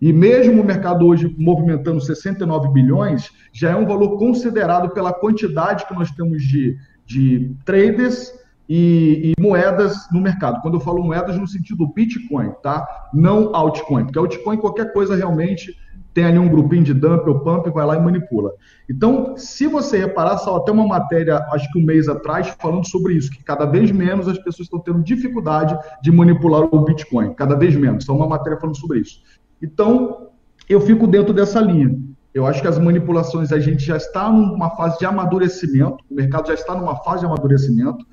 E 0.00 0.12
mesmo 0.12 0.62
o 0.62 0.64
mercado 0.64 1.06
hoje 1.06 1.34
movimentando 1.38 2.00
69 2.00 2.68
bilhões, 2.70 3.30
já 3.52 3.70
é 3.70 3.76
um 3.76 3.86
valor 3.86 4.16
considerado 4.16 4.90
pela 4.90 5.12
quantidade 5.12 5.86
que 5.86 5.94
nós 5.94 6.10
temos 6.10 6.42
de, 6.42 6.76
de 7.04 7.52
traders 7.64 8.32
e, 8.68 9.32
e, 9.36 9.42
moedas 9.42 9.96
no 10.12 10.20
mercado. 10.20 10.60
Quando 10.60 10.74
eu 10.74 10.80
falo 10.80 11.02
moedas, 11.02 11.36
no 11.36 11.48
sentido 11.48 11.90
Bitcoin, 11.92 12.52
tá? 12.62 12.86
Não 13.12 13.54
altcoin, 13.54 14.04
porque 14.04 14.18
altcoin, 14.18 14.58
qualquer 14.58 14.92
coisa 14.92 15.16
realmente 15.16 15.74
tem 16.18 16.24
ali 16.24 16.38
um 16.38 16.48
grupinho 16.48 16.82
de 16.82 16.92
dump 16.92 17.28
ou 17.28 17.40
pump, 17.40 17.70
vai 17.70 17.86
lá 17.86 17.96
e 17.96 18.00
manipula. 18.00 18.52
Então, 18.90 19.36
se 19.36 19.68
você 19.68 19.98
reparar, 19.98 20.36
só 20.38 20.56
até 20.56 20.72
uma 20.72 20.86
matéria, 20.86 21.46
acho 21.52 21.70
que 21.70 21.78
um 21.78 21.84
mês 21.84 22.08
atrás, 22.08 22.48
falando 22.58 22.86
sobre 22.88 23.14
isso, 23.14 23.30
que 23.30 23.44
cada 23.44 23.64
vez 23.64 23.92
menos 23.92 24.26
as 24.26 24.36
pessoas 24.38 24.66
estão 24.66 24.80
tendo 24.80 25.00
dificuldade 25.02 25.78
de 26.02 26.10
manipular 26.10 26.62
o 26.62 26.84
Bitcoin, 26.84 27.34
cada 27.34 27.54
vez 27.54 27.76
menos. 27.76 28.04
Só 28.04 28.16
uma 28.16 28.26
matéria 28.26 28.58
falando 28.58 28.76
sobre 28.76 28.98
isso. 28.98 29.22
Então, 29.62 30.28
eu 30.68 30.80
fico 30.80 31.06
dentro 31.06 31.32
dessa 31.32 31.60
linha. 31.60 31.98
Eu 32.32 32.46
acho 32.46 32.60
que 32.60 32.68
as 32.68 32.78
manipulações, 32.78 33.52
a 33.52 33.58
gente 33.58 33.84
já 33.84 33.96
está 33.96 34.30
numa 34.30 34.70
fase 34.70 34.98
de 34.98 35.06
amadurecimento, 35.06 36.04
o 36.10 36.14
mercado 36.14 36.48
já 36.48 36.54
está 36.54 36.74
numa 36.74 36.96
fase 36.96 37.20
de 37.20 37.26
amadurecimento. 37.26 38.06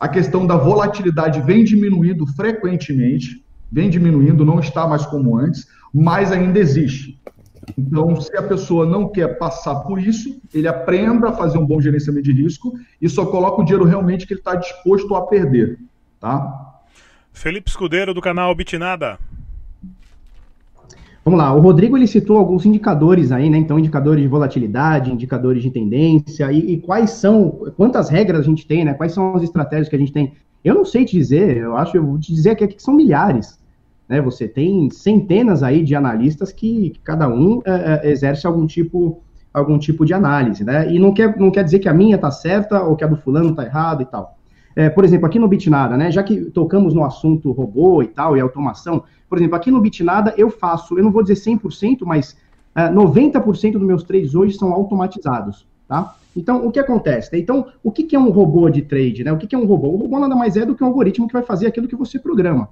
A 0.00 0.08
questão 0.08 0.46
da 0.46 0.56
volatilidade 0.56 1.40
vem 1.42 1.64
diminuindo 1.64 2.26
frequentemente, 2.26 3.44
vem 3.70 3.90
diminuindo, 3.90 4.44
não 4.44 4.58
está 4.58 4.86
mais 4.86 5.04
como 5.04 5.36
antes, 5.36 5.66
mas 5.92 6.32
ainda 6.32 6.58
existe. 6.58 7.20
Então, 7.76 8.18
se 8.20 8.34
a 8.36 8.42
pessoa 8.42 8.86
não 8.86 9.08
quer 9.08 9.38
passar 9.38 9.76
por 9.80 10.00
isso, 10.00 10.40
ele 10.54 10.66
aprenda 10.66 11.28
a 11.28 11.32
fazer 11.32 11.58
um 11.58 11.66
bom 11.66 11.80
gerenciamento 11.80 12.24
de 12.24 12.42
risco 12.42 12.72
e 13.00 13.08
só 13.08 13.26
coloca 13.26 13.60
o 13.60 13.64
dinheiro 13.64 13.84
realmente 13.84 14.26
que 14.26 14.32
ele 14.32 14.40
está 14.40 14.54
disposto 14.54 15.14
a 15.14 15.26
perder. 15.26 15.78
Tá? 16.18 16.82
Felipe 17.32 17.68
Escudeiro, 17.68 18.14
do 18.14 18.20
canal 18.20 18.54
Bitnada. 18.54 19.18
Vamos 21.24 21.38
lá, 21.38 21.54
o 21.54 21.60
Rodrigo 21.60 21.96
ele 21.96 22.06
citou 22.06 22.38
alguns 22.38 22.64
indicadores 22.64 23.30
aí, 23.32 23.50
né? 23.50 23.58
Então, 23.58 23.78
indicadores 23.78 24.22
de 24.22 24.28
volatilidade, 24.28 25.12
indicadores 25.12 25.62
de 25.62 25.70
tendência, 25.70 26.50
e, 26.50 26.72
e, 26.72 26.80
quais 26.80 27.10
são, 27.10 27.50
quantas 27.76 28.08
regras 28.08 28.40
a 28.40 28.44
gente 28.44 28.66
tem, 28.66 28.84
né? 28.84 28.94
Quais 28.94 29.12
são 29.12 29.34
as 29.34 29.42
estratégias 29.42 29.88
que 29.88 29.96
a 29.96 29.98
gente 29.98 30.12
tem? 30.12 30.32
Eu 30.64 30.74
não 30.74 30.84
sei 30.84 31.04
te 31.04 31.16
dizer, 31.16 31.58
eu 31.58 31.76
acho, 31.76 31.96
eu 31.96 32.04
vou 32.04 32.18
te 32.18 32.32
dizer 32.32 32.50
aqui 32.50 32.66
que 32.66 32.82
são 32.82 32.94
milhares. 32.94 33.58
Né? 34.08 34.20
Você 34.22 34.48
tem 34.48 34.88
centenas 34.90 35.62
aí 35.62 35.84
de 35.84 35.94
analistas 35.94 36.50
que, 36.50 36.90
que 36.90 37.00
cada 37.00 37.28
um 37.28 37.60
é, 37.64 38.06
é, 38.06 38.10
exerce 38.10 38.46
algum 38.46 38.66
tipo, 38.66 39.20
algum 39.52 39.78
tipo 39.78 40.06
de 40.06 40.14
análise, 40.14 40.64
né? 40.64 40.90
E 40.90 40.98
não 40.98 41.12
quer, 41.12 41.36
não 41.38 41.50
quer 41.50 41.62
dizer 41.62 41.78
que 41.78 41.88
a 41.88 41.94
minha 41.94 42.16
está 42.16 42.30
certa 42.30 42.82
ou 42.82 42.96
que 42.96 43.04
a 43.04 43.06
do 43.06 43.16
fulano 43.16 43.50
está 43.50 43.64
errada 43.64 44.02
e 44.02 44.06
tal. 44.06 44.37
É, 44.78 44.88
por 44.88 45.04
exemplo, 45.04 45.26
aqui 45.26 45.40
no 45.40 45.48
Bitnada, 45.48 45.96
né? 45.96 46.08
Já 46.08 46.22
que 46.22 46.40
tocamos 46.52 46.94
no 46.94 47.04
assunto 47.04 47.50
robô 47.50 48.00
e 48.00 48.06
tal, 48.06 48.36
e 48.36 48.40
automação, 48.40 49.02
por 49.28 49.36
exemplo, 49.36 49.56
aqui 49.56 49.72
no 49.72 49.80
Bitnada 49.80 50.32
eu 50.38 50.48
faço, 50.48 50.96
eu 50.96 51.02
não 51.02 51.10
vou 51.10 51.20
dizer 51.20 51.34
100%, 51.34 52.02
mas 52.02 52.36
é, 52.76 52.88
90% 52.88 53.72
dos 53.72 53.82
meus 53.82 54.04
trades 54.04 54.36
hoje 54.36 54.56
são 54.56 54.72
automatizados, 54.72 55.66
tá? 55.88 56.14
Então, 56.36 56.64
o 56.64 56.70
que 56.70 56.78
acontece? 56.78 57.32
Né? 57.32 57.40
Então, 57.40 57.66
o 57.82 57.90
que, 57.90 58.14
é 58.14 58.18
um 58.20 58.30
robô 58.30 58.70
de 58.70 58.82
trade, 58.82 59.24
né? 59.24 59.32
O 59.32 59.36
que, 59.36 59.48
que 59.48 59.56
é 59.56 59.58
um 59.58 59.66
robô? 59.66 59.88
O 59.88 59.96
robô 59.96 60.20
nada 60.20 60.36
mais 60.36 60.56
é 60.56 60.64
do 60.64 60.76
que 60.76 60.84
um 60.84 60.86
algoritmo 60.86 61.26
que 61.26 61.32
vai 61.32 61.42
fazer 61.42 61.66
aquilo 61.66 61.88
que 61.88 61.96
você 61.96 62.16
programa. 62.16 62.68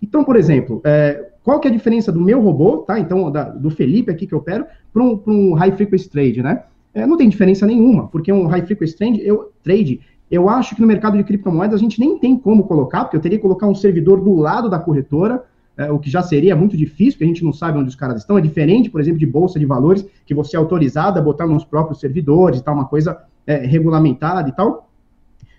Então, 0.00 0.24
por 0.24 0.36
exemplo, 0.36 0.80
é, 0.82 1.28
qual 1.44 1.60
que 1.60 1.68
é 1.68 1.70
a 1.70 1.74
diferença 1.74 2.10
do 2.10 2.22
meu 2.22 2.40
robô, 2.40 2.78
tá? 2.78 2.98
Então, 2.98 3.30
da, 3.30 3.44
do 3.44 3.68
Felipe 3.68 4.10
aqui 4.10 4.26
que 4.26 4.32
eu 4.32 4.38
opero, 4.38 4.64
para 4.90 5.02
um, 5.02 5.22
um 5.26 5.52
high 5.52 5.72
frequency 5.72 6.08
trade, 6.08 6.42
né? 6.42 6.62
É, 6.94 7.06
não 7.06 7.18
tem 7.18 7.28
diferença 7.28 7.66
nenhuma, 7.66 8.08
porque 8.08 8.32
um 8.32 8.46
high 8.46 8.64
frequency 8.64 8.96
trade 8.96 9.20
eu, 9.22 9.52
trade, 9.62 10.00
eu 10.30 10.48
acho 10.48 10.74
que 10.74 10.80
no 10.80 10.86
mercado 10.86 11.16
de 11.16 11.24
criptomoedas 11.24 11.80
a 11.80 11.82
gente 11.82 11.98
nem 11.98 12.18
tem 12.18 12.38
como 12.38 12.64
colocar, 12.64 13.04
porque 13.04 13.16
eu 13.16 13.20
teria 13.20 13.36
que 13.36 13.42
colocar 13.42 13.66
um 13.66 13.74
servidor 13.74 14.20
do 14.20 14.34
lado 14.36 14.70
da 14.70 14.78
corretora, 14.78 15.44
é, 15.76 15.90
o 15.90 15.98
que 15.98 16.10
já 16.10 16.22
seria 16.22 16.54
muito 16.54 16.76
difícil, 16.76 17.14
porque 17.14 17.24
a 17.24 17.28
gente 17.28 17.44
não 17.44 17.52
sabe 17.52 17.78
onde 17.78 17.88
os 17.88 17.96
caras 17.96 18.20
estão. 18.20 18.38
É 18.38 18.40
diferente, 18.40 18.90
por 18.90 19.00
exemplo, 19.00 19.18
de 19.18 19.26
bolsa 19.26 19.58
de 19.58 19.66
valores, 19.66 20.06
que 20.26 20.34
você 20.34 20.56
é 20.56 20.58
autorizado 20.58 21.18
a 21.18 21.22
botar 21.22 21.46
nos 21.46 21.64
próprios 21.64 21.98
servidores 21.98 22.60
e 22.60 22.62
tal, 22.62 22.74
uma 22.74 22.84
coisa 22.84 23.18
é, 23.46 23.56
regulamentada 23.56 24.48
e 24.48 24.52
tal. 24.52 24.90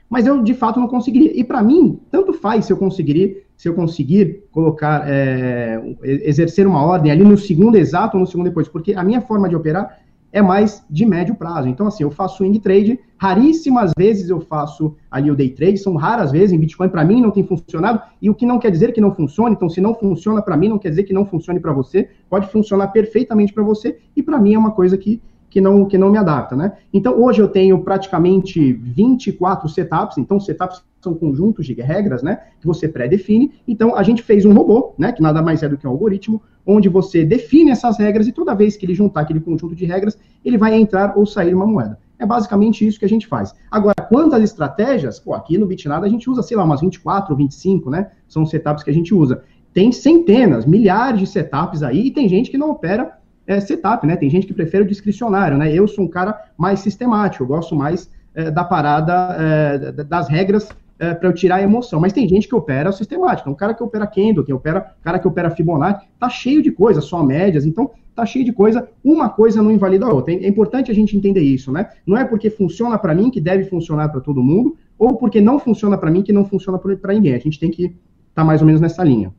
Mas 0.10 0.28
eu, 0.28 0.42
de 0.44 0.54
fato, 0.54 0.80
não 0.80 0.88
conseguiria. 0.88 1.32
E 1.34 1.44
para 1.44 1.64
mim, 1.64 2.00
tanto 2.12 2.34
faz 2.34 2.66
se 2.66 2.74
eu 2.74 2.78
conseguir, 2.78 3.46
se 3.56 3.68
eu 3.68 3.74
conseguir 3.74 4.44
colocar, 4.52 5.10
é, 5.10 5.82
exercer 6.04 6.68
uma 6.68 6.84
ordem 6.84 7.12
ali 7.12 7.24
no 7.24 7.38
segundo 7.38 7.76
exato 7.76 8.18
ou 8.18 8.22
no 8.22 8.28
segundo 8.28 8.46
depois, 8.46 8.68
porque 8.68 8.94
a 8.94 9.04
minha 9.04 9.22
forma 9.22 9.48
de 9.48 9.56
operar 9.56 10.01
é 10.32 10.42
mais 10.42 10.86
de 10.90 11.06
médio 11.06 11.36
prazo. 11.36 11.68
Então, 11.68 11.88
assim, 11.88 12.04
eu 12.04 12.12
faço 12.12 12.38
swing 12.38 12.60
trade, 12.60 13.00
raríssimas 13.18 13.92
vezes 13.98 14.30
eu 14.30 14.40
faço 14.42 14.96
ali 15.10 15.30
o 15.30 15.36
day 15.36 15.50
trade, 15.50 15.78
são 15.78 15.96
raras 15.96 16.32
vezes, 16.32 16.52
em 16.52 16.60
Bitcoin 16.60 16.90
para 16.90 17.04
mim 17.04 17.22
não 17.22 17.32
tem 17.32 17.44
funcionado, 17.44 18.02
e 18.22 18.30
o 18.30 18.36
que 18.36 18.46
não 18.46 18.60
quer 18.60 18.72
dizer 18.72 18.94
que 18.94 19.02
não 19.02 19.14
funcione, 19.14 19.56
então 19.56 19.70
se 19.70 19.82
não 19.82 19.94
funciona 19.94 20.42
para 20.42 20.58
mim, 20.58 20.70
não 20.70 20.80
quer 20.80 20.90
dizer 20.90 21.04
que 21.04 21.14
não 21.14 21.26
funcione 21.26 21.60
para 21.60 21.74
você, 21.74 22.10
pode 22.30 22.48
funcionar 22.48 22.88
perfeitamente 22.88 23.54
para 23.54 23.64
você, 23.64 23.98
e 24.16 24.24
para 24.24 24.40
mim 24.40 24.54
é 24.54 24.60
uma 24.60 24.72
coisa 24.72 24.98
que 24.98 25.22
que 25.52 25.60
não, 25.60 25.86
que 25.86 25.98
não 25.98 26.10
me 26.10 26.18
adapta, 26.18 26.56
né? 26.56 26.78
Então, 26.94 27.22
hoje 27.22 27.42
eu 27.42 27.48
tenho 27.50 27.78
praticamente 27.84 28.72
24 28.72 29.68
setups, 29.68 30.18
então 30.18 30.40
setups 30.40 30.82
são 31.02 31.14
conjuntos 31.14 31.66
de 31.66 31.74
regras, 31.74 32.22
né, 32.22 32.40
que 32.60 32.68
você 32.68 32.88
pré-define. 32.88 33.52
Então, 33.68 33.96
a 33.96 34.04
gente 34.04 34.22
fez 34.22 34.46
um 34.46 34.54
robô, 34.54 34.94
né, 34.98 35.12
que 35.12 35.22
nada 35.22 35.42
mais 35.42 35.64
é 35.64 35.70
do 35.70 35.78
que 35.78 35.88
um 35.88 35.90
algoritmo, 35.90 36.42
onde 36.66 36.88
você 36.88 37.26
define 37.26 37.72
essas 37.72 37.98
regras 37.98 38.28
e 38.28 38.32
toda 38.32 38.54
vez 38.54 38.78
que 38.78 38.86
ele 38.86 38.94
juntar 38.94 39.22
aquele 39.22 39.40
conjunto 39.40 39.76
de 39.76 39.86
regras, 39.86 40.18
ele 40.46 40.58
vai 40.58 40.76
entrar 40.76 41.18
ou 41.18 41.26
sair 41.26 41.54
uma 41.54 41.66
moeda. 41.66 41.98
é 42.20 42.26
basicamente 42.26 42.86
isso 42.86 43.00
que 43.00 43.06
a 43.06 43.10
gente 43.10 43.26
faz. 43.26 43.52
Agora, 43.72 43.96
quantas 44.08 44.44
estratégias? 44.44 45.20
Pô, 45.20 45.34
aqui 45.34 45.58
no 45.58 45.66
Bitnada 45.66 46.06
a 46.06 46.10
gente 46.10 46.30
usa, 46.30 46.44
sei 46.44 46.56
lá, 46.56 46.64
umas 46.64 46.82
24 46.82 47.32
ou 47.32 47.38
25, 47.38 47.90
né? 47.90 48.12
São 48.28 48.46
setups 48.46 48.84
que 48.84 48.92
a 48.92 48.94
gente 48.94 49.12
usa. 49.12 49.44
Tem 49.74 49.92
centenas, 49.92 50.64
milhares 50.64 51.20
de 51.20 51.26
setups 51.26 51.82
aí 51.82 52.08
e 52.08 52.12
tem 52.12 52.30
gente 52.30 52.52
que 52.52 52.60
não 52.60 52.70
opera 52.70 53.18
é, 53.48 53.60
setup, 53.60 54.06
né? 54.06 54.16
Tem 54.16 54.30
gente 54.30 54.46
que 54.46 54.54
prefere 54.54 54.84
o 54.84 54.88
discricionário, 54.88 55.58
né? 55.58 55.74
Eu 55.74 55.88
sou 55.88 56.06
um 56.06 56.08
cara 56.08 56.40
mais 56.56 56.82
sistemático, 56.82 57.44
eu 57.44 57.48
gosto 57.48 57.76
mais 57.76 58.08
é, 58.36 58.52
da 58.52 58.64
parada, 58.64 59.36
é, 59.40 59.92
das 60.04 60.30
regras 60.30 60.70
é, 61.02 61.16
para 61.16 61.28
eu 61.28 61.34
tirar 61.34 61.56
a 61.56 61.62
emoção. 61.64 62.00
Mas 62.00 62.14
tem 62.14 62.30
gente 62.30 62.48
que 62.48 62.54
opera 62.54 62.92
sistemático. 62.92 63.50
Um 63.50 63.56
cara 63.56 63.74
que 63.74 63.82
opera 63.82 64.06
Kendo, 64.06 64.44
que 64.44 64.54
opera, 64.54 64.94
cara 65.02 65.18
que 65.18 65.28
opera 65.28 65.50
Fibonacci, 65.50 66.06
tá 66.20 66.30
cheio 66.30 66.62
de 66.62 66.72
coisa, 66.72 67.02
só 67.02 67.24
médias. 67.24 67.66
Então, 67.66 67.90
tá 68.16 68.24
cheio 68.24 68.46
de 68.46 68.54
coisa. 68.54 68.88
Uma 69.04 69.28
coisa 69.28 69.64
não 69.64 69.72
invalida 69.72 70.06
a 70.06 70.14
outra. 70.14 70.32
É 70.32 70.48
importante 70.48 70.92
a 70.92 70.94
gente 70.94 71.18
entender 71.18 71.42
isso, 71.42 71.72
né? 71.72 71.90
Não 72.06 72.16
é 72.16 72.24
porque 72.24 72.52
funciona 72.52 73.00
para 73.00 73.16
mim 73.16 73.32
que 73.32 73.42
deve 73.42 73.64
funcionar 73.64 74.10
para 74.10 74.22
todo 74.22 74.44
mundo, 74.44 74.78
ou 74.96 75.18
porque 75.18 75.42
não 75.42 75.58
funciona 75.58 75.98
para 75.98 76.12
mim 76.12 76.22
que 76.22 76.32
não 76.32 76.46
funciona 76.46 76.78
para 76.78 77.14
ninguém. 77.16 77.34
A 77.34 77.40
gente 77.40 77.60
tem 77.60 77.72
que 77.72 77.86
estar 77.86 77.96
tá 78.36 78.44
mais 78.44 78.62
ou 78.62 78.68
menos 78.68 78.80
nessa 78.80 79.04
linha. 79.04 79.34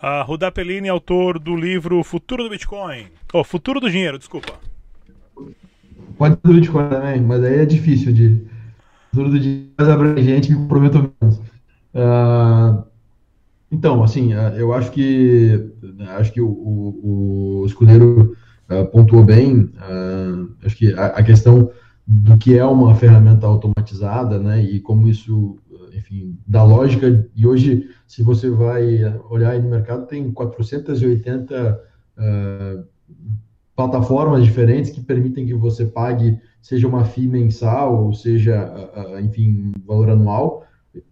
A 0.00 0.22
Rudá 0.22 0.50
Pellini, 0.50 0.88
autor 0.88 1.38
do 1.38 1.54
livro 1.54 2.02
Futuro 2.02 2.42
do 2.42 2.50
Bitcoin. 2.50 3.04
Oh, 3.32 3.44
Futuro 3.44 3.78
do 3.78 3.88
Dinheiro, 3.88 4.18
desculpa. 4.18 4.54
Pode 6.18 6.34
ser 6.34 6.40
do 6.42 6.54
Bitcoin 6.54 6.88
também, 6.88 7.20
mas 7.20 7.44
aí 7.44 7.60
é 7.60 7.64
difícil 7.64 8.12
de 8.12 8.51
tudo 9.12 9.38
de 9.38 9.68
mais 9.78 9.90
abrangente, 9.90 10.52
me 10.52 10.66
prometo 10.66 11.12
menos. 11.20 11.36
Uh, 11.94 12.82
então, 13.70 14.02
assim, 14.02 14.34
uh, 14.34 14.54
eu 14.56 14.72
acho 14.72 14.90
que 14.90 15.70
acho 16.16 16.32
que 16.32 16.40
o, 16.40 16.48
o, 16.48 17.60
o 17.60 17.66
escudeiro 17.66 18.34
uh, 18.70 18.86
pontuou 18.86 19.22
bem. 19.22 19.70
acho 20.64 20.76
que 20.76 20.92
a, 20.94 21.06
a, 21.06 21.22
questão 21.22 21.70
do 22.06 22.36
que 22.38 22.58
é 22.58 22.64
uma 22.64 22.94
ferramenta 22.94 23.46
automatizada, 23.46 24.38
né, 24.38 24.62
e 24.62 24.80
como 24.80 25.06
isso, 25.06 25.58
enfim, 25.94 26.36
dá 26.46 26.64
lógica. 26.64 27.28
E 27.36 27.46
hoje, 27.46 27.90
se 28.06 28.22
você 28.22 28.50
vai 28.50 29.04
olhar 29.28 29.50
aí 29.50 29.62
no 29.62 29.68
mercado, 29.68 30.06
tem 30.06 30.32
480 30.32 31.80
plataformas 33.76 34.44
diferentes 34.44 34.90
que 34.90 35.00
permitem 35.00 35.46
que 35.46 35.54
você 35.54 35.84
pague 35.84 36.38
seja 36.62 36.86
uma 36.86 37.04
FII 37.04 37.28
mensal, 37.28 38.06
ou 38.06 38.14
seja, 38.14 38.72
enfim, 39.20 39.72
valor 39.84 40.08
anual, 40.08 40.64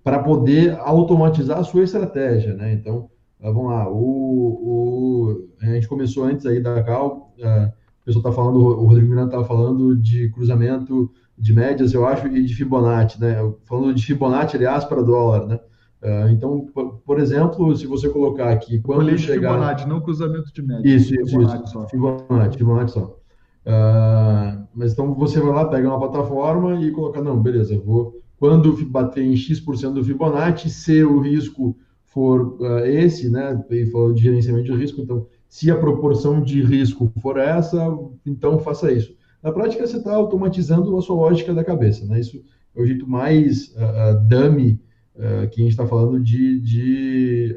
para 0.03 0.21
poder 0.21 0.79
automatizar 0.79 1.59
a 1.59 1.65
sua 1.65 1.83
estratégia, 1.83 2.55
né? 2.55 2.73
Então, 2.73 3.11
ah, 3.43 3.51
vamos 3.51 3.71
lá, 3.71 3.89
o, 3.89 3.97
o, 3.97 5.49
a 5.61 5.67
gente 5.67 5.89
começou 5.89 6.25
antes 6.25 6.47
aí 6.47 6.61
da 6.61 6.83
Cal, 6.83 7.35
ah, 7.43 7.73
o 8.03 8.05
pessoal 8.05 8.23
está 8.23 8.33
falando, 8.33 8.59
o 8.59 8.87
Rodrigo 8.87 9.09
Miranda 9.09 9.29
estava 9.29 9.45
falando 9.45 9.97
de 9.97 10.31
cruzamento 10.31 11.11
de 11.37 11.55
médias, 11.55 11.95
eu 11.95 12.07
acho, 12.07 12.27
e 12.29 12.45
de 12.45 12.55
Fibonacci, 12.55 13.21
né? 13.21 13.37
Falando 13.65 13.95
de 13.95 14.05
Fibonacci, 14.05 14.57
aliás, 14.57 14.85
para 14.85 15.03
dólar, 15.03 15.47
né? 15.47 15.59
Uh, 16.03 16.31
então, 16.31 16.67
por, 16.73 16.99
por, 16.99 17.21
exemplo, 17.21 17.77
se 17.77 17.87
você 17.87 18.09
colocar 18.09 18.51
aqui, 18.51 18.81
quando 18.81 19.17
chegar... 19.19 19.53
Fibonacci, 19.53 19.89
não 19.89 20.01
cruzamento 20.01 20.53
de 20.53 20.63
médias. 20.63 21.03
Isso, 21.03 21.15
isso, 21.15 21.31
Fibonacci 21.31 21.65
isso. 21.65 21.73
Só. 21.73 21.89
Fibonacci, 21.89 22.59
Fibonacci 22.59 22.93
só. 22.95 23.20
Uh, 23.67 24.67
mas 24.75 24.93
então 24.93 25.15
você 25.15 25.39
vai 25.39 25.53
lá, 25.53 25.67
pega 25.67 25.89
uma 25.89 25.99
plataforma 25.99 26.81
e 26.81 26.91
coloca, 26.91 27.21
não, 27.21 27.39
beleza, 27.39 27.79
vou, 27.79 28.19
quando 28.39 28.75
bater 28.87 29.23
em 29.23 29.37
X% 29.37 29.93
do 29.93 30.05
Fibonacci, 30.05 30.71
se 30.71 31.05
o 31.05 31.21
risco 31.21 31.77
for 32.05 32.57
uh, 32.61 32.79
esse, 32.87 33.29
né, 33.29 33.63
e 33.71 33.87
falou 33.87 34.15
de 34.15 34.23
gerenciamento 34.23 34.73
de 34.73 34.79
risco, 34.79 35.01
então, 35.01 35.27
se 35.49 35.71
a 35.71 35.77
proporção 35.77 36.41
de 36.43 36.63
risco 36.63 37.13
for 37.21 37.37
essa, 37.37 37.87
então 38.25 38.59
faça 38.59 38.91
isso. 38.91 39.15
Na 39.43 39.53
prática, 39.53 39.87
você 39.87 39.99
está 39.99 40.15
automatizando 40.15 40.97
a 40.97 41.03
sua 41.03 41.17
lógica 41.17 41.53
da 41.53 41.65
cabeça, 41.65 42.07
né, 42.07 42.19
isso 42.19 42.43
é 42.75 42.81
o 42.81 42.87
jeito 42.87 43.07
mais 43.07 43.75
uh, 43.77 44.27
dummy 44.27 44.81
que 45.53 45.61
a 45.61 45.65
gente 45.65 45.73
está 45.73 45.87
falando 45.87 46.19
de, 46.19 46.59
de 46.61 47.55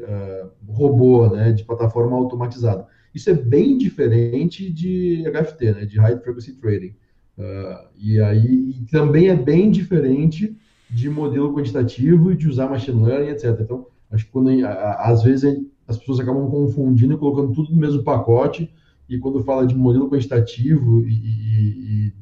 robô, 0.68 1.28
né, 1.30 1.50
de 1.50 1.64
plataforma 1.64 2.14
automatizada. 2.14 2.86
Isso 3.14 3.30
é 3.30 3.34
bem 3.34 3.78
diferente 3.78 4.70
de 4.70 5.22
HFT, 5.30 5.72
né, 5.72 5.84
de 5.84 5.98
High 5.98 6.18
Frequency 6.18 6.54
Trading. 6.54 6.94
Uh, 7.38 7.88
e 7.96 8.20
aí 8.20 8.70
e 8.70 8.86
também 8.90 9.28
é 9.28 9.36
bem 9.36 9.70
diferente 9.70 10.56
de 10.90 11.08
modelo 11.08 11.54
quantitativo 11.54 12.32
e 12.32 12.36
de 12.36 12.48
usar 12.48 12.68
machine 12.68 13.04
learning, 13.04 13.30
etc. 13.30 13.58
Então, 13.60 13.86
acho 14.10 14.26
que 14.26 14.30
quando 14.30 14.50
às 14.98 15.22
vezes 15.22 15.64
as 15.86 15.98
pessoas 15.98 16.20
acabam 16.20 16.48
confundindo 16.48 17.14
e 17.14 17.18
colocando 17.18 17.52
tudo 17.52 17.70
no 17.70 17.76
mesmo 17.76 18.02
pacote, 18.02 18.70
e 19.08 19.18
quando 19.18 19.42
fala 19.42 19.66
de 19.66 19.74
modelo 19.74 20.08
quantitativo 20.08 21.02
e, 21.06 21.12
e, 21.12 22.06
e 22.06 22.12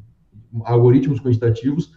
algoritmos 0.64 1.20
quantitativos, 1.20 1.92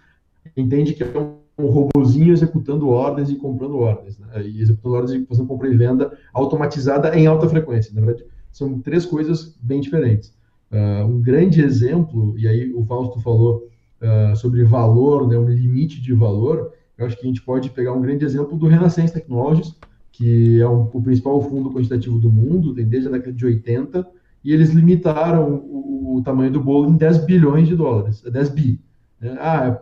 entende 0.55 0.93
que 0.93 1.03
é 1.03 1.08
um, 1.17 1.38
um 1.58 1.67
robozinho 1.67 2.34
executando 2.34 2.89
ordens 2.89 3.29
e 3.29 3.36
comprando 3.36 3.77
ordens, 3.77 4.19
né? 4.19 4.27
e 4.45 4.62
executando 4.62 4.95
ordens 4.95 5.21
e 5.21 5.25
fazendo 5.25 5.47
compra 5.47 5.69
e 5.69 5.75
venda 5.75 6.15
automatizada 6.34 7.17
em 7.17 7.25
alta 7.25 7.49
frequência. 7.49 7.93
Na 7.93 8.01
verdade, 8.01 8.27
são 8.56 8.80
três 8.80 9.06
coisas 9.06 9.54
bem 9.62 9.82
diferentes. 9.82 10.34
Uh, 10.72 11.06
um 11.06 11.22
grande 11.22 11.62
exemplo, 11.62 12.39
e 12.39 12.48
aí 12.48 12.74
o 12.74 12.86
Fausto 12.86 13.20
falou 13.20 13.68
uh, 14.02 14.34
sobre 14.34 14.63
valor, 14.63 15.28
né, 15.28 15.38
um 15.38 15.50
limite 15.50 16.02
de 16.02 16.13
valor, 16.13 16.72
eu 16.98 17.06
acho 17.06 17.18
que 17.18 17.24
a 17.24 17.28
gente 17.28 17.41
pode 17.41 17.70
pegar 17.72 17.91
um 17.91 18.00
grande 18.00 18.24
exemplo 18.24 18.58
do 18.58 18.68
Renaissance 18.68 19.13
Technologies, 19.13 19.76
que 20.10 20.62
é 20.62 20.70
um, 20.70 20.84
o 20.84 21.04
principal 21.04 21.41
fundo 21.41 21.70
quantitativo 21.70 22.18
do 22.18 22.32
mundo, 22.32 22.74
tem 22.74 22.88
desde 22.88 23.10
a 23.10 23.12
década 23.12 23.34
de 23.34 23.46
80, 23.46 24.08
e 24.41 24.54
eles 24.54 24.70
limitaram 24.70 25.56
o, 25.56 26.15
o 26.15 26.24
tamanho 26.24 26.52
do 26.52 26.63
bolo 26.63 26.89
em 26.89 26.96
10 26.96 27.26
bilhões 27.26 27.68
de 27.68 27.76
dólares, 27.76 28.22
10 28.22 28.50
bi. 28.52 28.80
Né? 29.20 29.36
Ah, 29.38 29.78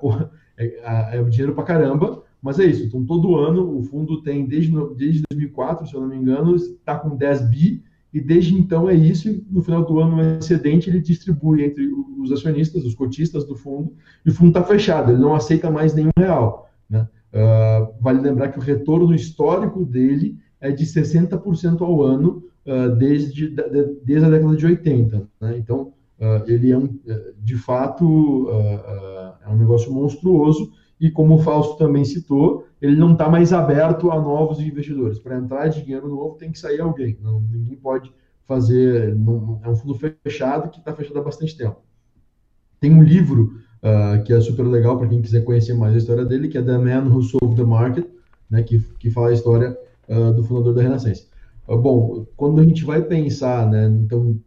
é, 0.57 0.65
é, 0.65 1.19
é 1.19 1.23
dinheiro 1.25 1.53
pra 1.53 1.63
caramba, 1.63 2.23
mas 2.41 2.57
é 2.57 2.65
isso. 2.65 2.83
Então, 2.83 3.05
todo 3.05 3.35
ano, 3.35 3.77
o 3.77 3.83
fundo 3.83 4.23
tem, 4.23 4.47
desde, 4.47 4.71
desde 4.97 5.21
2004, 5.29 5.85
se 5.85 5.93
eu 5.93 6.01
não 6.01 6.07
me 6.07 6.17
engano, 6.17 6.55
está 6.55 6.97
com 6.97 7.15
10 7.15 7.49
bi, 7.51 7.83
e 8.13 8.21
desde 8.21 8.53
então 8.53 8.87
é 8.87 8.93
isso, 8.93 9.27
e 9.27 9.43
no 9.49 9.63
final 9.63 9.83
do 9.83 9.99
ano, 9.99 10.17
o 10.17 10.37
excedente 10.37 10.89
ele 10.89 11.01
distribui 11.01 11.63
entre 11.63 11.89
os 12.19 12.31
acionistas, 12.31 12.85
os 12.85 12.93
cotistas 12.93 13.43
do 13.43 13.55
fundo, 13.55 13.91
e 14.23 14.29
o 14.29 14.33
fundo 14.33 14.49
está 14.49 14.63
fechado, 14.63 15.11
ele 15.11 15.21
não 15.21 15.33
aceita 15.33 15.71
mais 15.71 15.95
nenhum 15.95 16.11
real. 16.15 16.69
Né? 16.87 17.07
Uh, 17.33 17.91
vale 17.99 18.21
lembrar 18.21 18.49
que 18.49 18.59
o 18.59 18.61
retorno 18.61 19.15
histórico 19.15 19.83
dele 19.83 20.37
é 20.61 20.71
de 20.71 20.85
60% 20.85 21.81
ao 21.81 22.03
ano, 22.03 22.43
uh, 22.67 22.95
desde, 22.95 23.49
de, 23.49 23.63
desde 24.05 24.25
a 24.25 24.29
década 24.29 24.55
de 24.55 24.65
80. 24.65 25.27
Né? 25.41 25.57
Então, 25.57 25.93
uh, 26.19 26.43
ele 26.45 26.71
é, 26.71 26.77
um, 26.77 26.87
de 27.39 27.55
fato, 27.55 28.47
é 29.43 29.49
um 29.49 29.57
negócio 29.57 29.91
monstruoso, 29.91 30.71
e 31.01 31.09
como 31.09 31.35
o 31.35 31.39
Fausto 31.39 31.77
também 31.77 32.05
citou, 32.05 32.67
ele 32.83 32.97
não 32.97 33.13
está 33.13 33.29
mais 33.29 33.53
aberto 33.53 34.11
a 34.11 34.19
novos 34.19 34.59
investidores. 34.59 35.17
Para 35.17 35.37
entrar 35.37 35.69
dinheiro 35.69 36.09
novo 36.09 36.35
tem 36.35 36.51
que 36.51 36.59
sair 36.59 36.81
alguém. 36.81 37.17
Não, 37.21 37.39
ninguém 37.39 37.77
pode 37.77 38.11
fazer. 38.45 39.15
Não, 39.15 39.61
é 39.63 39.69
um 39.69 39.75
fundo 39.75 39.97
fechado 40.21 40.69
que 40.69 40.79
está 40.79 40.93
fechado 40.93 41.17
há 41.17 41.23
bastante 41.23 41.55
tempo. 41.55 41.77
Tem 42.81 42.93
um 42.93 43.01
livro 43.01 43.57
uh, 43.81 44.21
que 44.25 44.33
é 44.33 44.41
super 44.41 44.63
legal 44.63 44.97
para 44.97 45.07
quem 45.07 45.21
quiser 45.21 45.45
conhecer 45.45 45.73
mais 45.73 45.95
a 45.95 45.97
história 45.97 46.25
dele, 46.25 46.49
que 46.49 46.57
é 46.57 46.61
The 46.61 46.77
Man 46.77 47.07
Who 47.07 47.23
Sold 47.23 47.55
the 47.55 47.63
Market, 47.63 48.05
né, 48.49 48.61
que, 48.63 48.79
que 48.99 49.09
fala 49.09 49.29
a 49.29 49.33
história 49.33 49.77
uh, 50.09 50.33
do 50.33 50.43
fundador 50.43 50.73
da 50.73 50.81
Renascença. 50.81 51.23
Uh, 51.65 51.77
bom, 51.77 52.27
quando 52.35 52.59
a 52.59 52.65
gente 52.65 52.83
vai 52.83 53.01
pensar, 53.01 53.65
né, 53.71 53.87
então, 53.87 54.37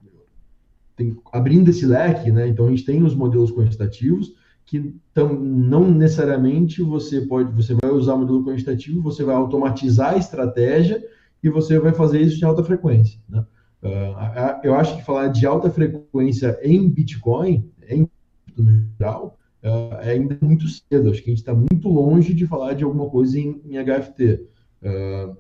tem, 0.95 1.17
abrindo 1.33 1.71
esse 1.71 1.87
leque, 1.87 2.31
né, 2.31 2.47
então 2.47 2.67
a 2.67 2.69
gente 2.69 2.85
tem 2.85 3.03
os 3.03 3.15
modelos 3.15 3.51
quantitativos, 3.51 4.35
que 4.67 4.95
tão, 5.15 5.33
não 5.33 5.89
necessariamente 5.89 6.83
você 6.83 7.21
pode, 7.21 7.53
você 7.53 7.73
vai 7.81 7.91
usar 7.93 8.15
o 8.15 8.19
modelo 8.19 8.45
quantitativo, 8.45 9.01
você 9.01 9.23
vai 9.23 9.37
automatizar 9.37 10.15
a 10.15 10.19
estratégia 10.19 11.03
e 11.43 11.49
você 11.49 11.79
vai 11.79 11.93
fazer 11.93 12.21
isso 12.21 12.45
em 12.45 12.47
alta 12.47 12.65
frequência. 12.65 13.21
Né? 13.29 13.47
Uh, 13.81 14.61
eu 14.65 14.75
acho 14.75 14.97
que 14.97 15.05
falar 15.05 15.29
de 15.29 15.47
alta 15.47 15.71
frequência 15.71 16.59
em 16.63 16.91
Bitcoin, 16.91 17.71
em 17.89 18.09
no 18.57 18.71
geral, 18.99 19.39
uh, 19.63 19.95
é 20.01 20.13
ainda 20.13 20.37
muito 20.41 20.67
cedo. 20.67 21.11
Acho 21.11 21.23
que 21.23 21.31
a 21.31 21.35
gente 21.35 21.43
está 21.43 21.55
muito 21.55 21.89
longe 21.89 22.35
de 22.35 22.47
falar 22.47 22.73
de 22.73 22.83
alguma 22.83 23.09
coisa 23.09 23.39
em, 23.39 23.61
em 23.65 23.77
HFT. 23.77 24.47
Uh, 24.83 25.37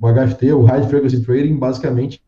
o 0.00 0.12
HFT, 0.12 0.52
o 0.52 0.62
High 0.62 0.88
Frequency 0.88 1.24
Trading, 1.24 1.56
basicamente 1.56 2.22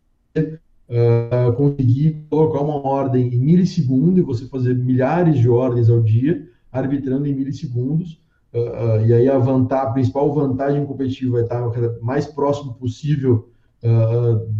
uh, 0.90 1.52
conseguir 1.52 2.26
colocar 2.28 2.60
uma 2.60 2.86
ordem 2.86 3.32
em 3.32 3.38
milissegundo 3.38 4.18
e 4.18 4.22
você 4.22 4.46
fazer 4.46 4.74
milhares 4.74 5.38
de 5.38 5.48
ordens 5.48 5.88
ao 5.88 6.00
dia, 6.00 6.48
arbitrando 6.70 7.26
em 7.26 7.34
milissegundos. 7.34 8.20
Uh, 8.52 8.58
uh, 8.58 9.06
e 9.06 9.14
aí 9.14 9.28
a, 9.28 9.38
vantagem, 9.38 9.88
a 9.88 9.92
principal 9.92 10.34
vantagem 10.34 10.84
competitiva 10.84 11.38
é 11.38 11.42
estar 11.42 11.70
mais 12.02 12.26
próximo 12.26 12.74
possível 12.74 13.46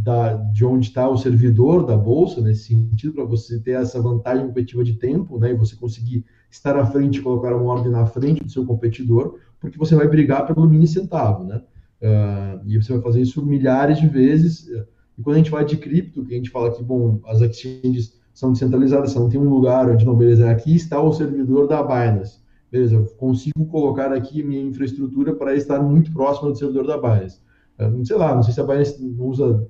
da, 0.03 0.33
de 0.33 0.65
onde 0.65 0.87
está 0.87 1.07
o 1.07 1.19
servidor 1.19 1.85
da 1.85 1.95
bolsa, 1.95 2.41
nesse 2.41 2.69
sentido, 2.69 3.13
para 3.13 3.25
você 3.27 3.61
ter 3.61 3.73
essa 3.73 4.01
vantagem 4.01 4.47
competitiva 4.47 4.83
de 4.83 4.95
tempo, 4.95 5.39
né, 5.39 5.51
e 5.51 5.55
você 5.55 5.77
conseguir 5.77 6.25
estar 6.51 6.75
à 6.75 6.87
frente 6.87 7.21
colocar 7.21 7.55
uma 7.55 7.71
ordem 7.71 7.93
na 7.93 8.07
frente 8.07 8.43
do 8.43 8.51
seu 8.51 8.65
competidor, 8.65 9.37
porque 9.61 9.77
você 9.77 9.95
vai 9.95 10.09
brigar 10.09 10.47
pelo 10.47 10.67
mini 10.67 10.87
centavo, 10.87 11.45
né? 11.45 11.61
e 12.65 12.79
você 12.79 12.95
vai 12.95 13.03
fazer 13.03 13.21
isso 13.21 13.45
milhares 13.45 13.99
de 13.99 14.09
vezes. 14.09 14.71
E 15.19 15.23
quando 15.23 15.35
a 15.35 15.39
gente 15.39 15.51
fala 15.51 15.65
de 15.65 15.77
cripto, 15.77 16.25
que 16.25 16.35
a 16.35 16.37
gente 16.37 16.51
fala 16.51 16.73
que, 16.73 16.83
bom, 16.83 17.21
as 17.27 17.41
exchanges 17.41 18.19
são 18.33 18.53
descentralizadas, 18.53 19.15
não 19.15 19.29
tem 19.29 19.41
um 19.41 19.51
lugar 19.51 19.91
onde, 19.91 20.07
não, 20.07 20.17
beleza, 20.17 20.51
aqui 20.51 20.75
está 20.75 21.01
o 21.01 21.13
servidor 21.13 21.67
da 21.67 21.83
Binance. 21.83 22.41
Beleza, 22.71 22.95
eu 22.95 23.05
consigo 23.17 23.67
colocar 23.67 24.13
aqui 24.13 24.43
minha 24.43 24.63
infraestrutura 24.63 25.35
para 25.35 25.55
estar 25.55 25.81
muito 25.81 26.13
próximo 26.13 26.51
do 26.51 26.57
servidor 26.57 26.87
da 26.87 26.97
Binance. 26.97 27.41
Não 27.79 28.05
sei 28.05 28.17
lá, 28.17 28.35
não 28.35 28.43
sei 28.43 28.55
se 28.55 28.61
a 28.61 28.65
Binance 28.65 29.15
usa 29.19 29.67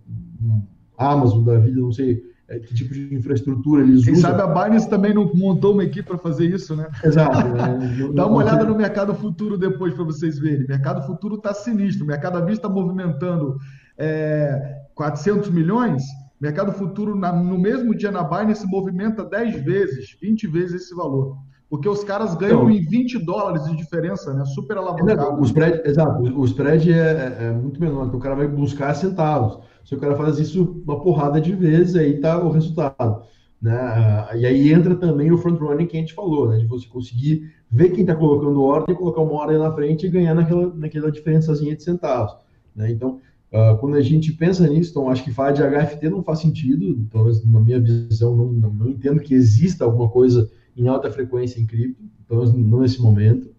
Amazon 0.99 1.45
da 1.45 1.59
vida, 1.59 1.81
não 1.81 1.93
sei 1.93 2.23
é, 2.51 2.59
que 2.59 2.75
tipo 2.75 2.93
de 2.93 3.15
infraestrutura 3.15 3.83
eles 3.83 4.05
Quem 4.05 4.15
usam. 4.15 4.29
sabe 4.29 4.43
a 4.43 4.47
Binance 4.47 4.91
também 4.91 5.15
não 5.15 5.33
montou 5.35 5.73
uma 5.73 5.85
equipe 5.85 6.09
para 6.09 6.19
fazer 6.19 6.47
isso, 6.47 6.75
né? 6.75 6.89
Exato. 7.05 7.47
Né? 7.51 8.11
Dá 8.13 8.27
uma 8.27 8.39
olhada 8.39 8.65
no 8.65 8.75
mercado 8.75 9.15
futuro 9.15 9.57
depois 9.57 9.95
para 9.95 10.03
vocês 10.03 10.39
verem. 10.39 10.65
O 10.65 10.69
mercado 10.69 11.07
futuro 11.07 11.37
está 11.37 11.55
sinistro. 11.55 12.05
O 12.05 12.09
mercado 12.09 12.39
à 12.39 12.41
vista 12.41 12.67
está 12.67 12.69
movimentando 12.69 13.57
é, 13.97 14.80
400 15.01 15.49
milhões. 15.49 16.03
Mercado 16.39 16.73
futuro, 16.73 17.17
na, 17.17 17.33
no 17.33 17.59
mesmo 17.59 17.95
dia 17.95 18.11
na 18.11 18.23
Binance, 18.23 18.67
movimenta 18.67 19.25
10 19.25 19.65
vezes, 19.65 20.15
20 20.21 20.47
vezes 20.47 20.83
esse 20.83 20.95
valor. 20.95 21.39
Porque 21.71 21.89
os 21.89 22.05
caras 22.05 22.35
ganham 22.35 22.69
então, 22.69 22.71
em 22.71 22.87
20 22.87 23.25
dólares 23.25 23.65
de 23.65 23.77
diferença, 23.77 24.35
né? 24.35 24.45
Super 24.45 24.77
alavancado. 24.77 25.41
O 25.41 25.45
spread, 25.45 25.89
exato, 25.89 26.23
o 26.23 26.45
spread 26.45 26.93
é, 26.93 27.37
é, 27.41 27.51
muito 27.51 27.81
menor, 27.81 28.03
porque 28.05 28.17
o 28.19 28.21
cara 28.21 28.35
vai 28.35 28.47
buscar 28.47 28.93
centavos. 28.93 29.59
Se 29.87 29.95
o 29.95 29.99
cara 29.99 30.15
faz 30.17 30.39
isso 30.39 30.83
uma 30.87 31.01
porrada 31.01 31.41
de 31.41 31.55
vezes, 31.55 31.97
aí 31.97 32.21
tá 32.21 32.39
o 32.39 32.51
resultado. 32.51 33.23
Né? 33.63 34.27
E 34.37 34.45
aí 34.45 34.71
entra 34.71 34.95
também 34.97 35.33
o 35.33 35.39
front 35.39 35.59
running 35.59 35.87
que 35.87 35.97
a 35.97 36.01
gente 36.01 36.13
falou, 36.13 36.51
né? 36.51 36.59
De 36.59 36.67
você 36.67 36.87
conseguir 36.87 37.51
ver 37.71 37.89
quem 37.91 38.03
está 38.03 38.15
colocando 38.15 38.63
ordem, 38.63 38.95
colocar 38.95 39.23
uma 39.23 39.33
ordem 39.33 39.57
na 39.57 39.73
frente 39.73 40.05
e 40.05 40.11
ganhar 40.11 40.35
naquela, 40.35 40.75
naquela 40.75 41.11
diferençazinha 41.11 41.75
de 41.75 41.83
centavos. 41.83 42.35
Né? 42.77 42.91
Então, 42.91 43.21
uh, 43.53 43.77
quando 43.79 43.97
a 43.97 44.01
gente 44.01 44.33
pensa 44.33 44.67
nisso, 44.67 44.91
então 44.91 45.09
acho 45.09 45.25
que 45.25 45.33
falar 45.33 45.53
de 45.53 45.63
HFT 45.63 46.09
não 46.09 46.23
faz 46.23 46.41
sentido, 46.41 47.07
talvez 47.11 47.45
na 47.45 47.61
minha 47.61 47.81
visão, 47.81 48.37
não, 48.37 48.53
não, 48.53 48.73
não 48.73 48.89
entendo 48.89 49.21
que 49.21 49.35
exista 49.35 49.85
alguma 49.85 50.09
coisa 50.09 50.51
em 50.77 50.89
alta 50.89 51.11
frequência 51.11 51.61
em 51.61 51.67
cripto, 51.67 52.03
pelo 52.27 52.41
menos 52.41 52.55
não 52.55 52.81
nesse 52.81 53.01
momento. 53.01 53.51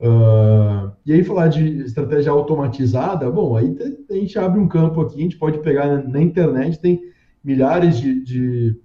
Uh, 0.00 0.92
e 1.04 1.12
aí 1.12 1.24
falar 1.24 1.48
de 1.48 1.82
estratégia 1.82 2.30
automatizada, 2.30 3.28
bom, 3.30 3.56
aí 3.56 3.76
a 4.08 4.14
gente 4.14 4.38
abre 4.38 4.60
um 4.60 4.68
campo 4.68 5.00
aqui, 5.00 5.16
a 5.16 5.22
gente 5.22 5.36
pode 5.36 5.58
pegar 5.58 6.06
na 6.08 6.22
internet, 6.22 6.78
tem 6.78 7.02
milhares 7.42 7.98
de, 7.98 8.22
de 8.22 8.80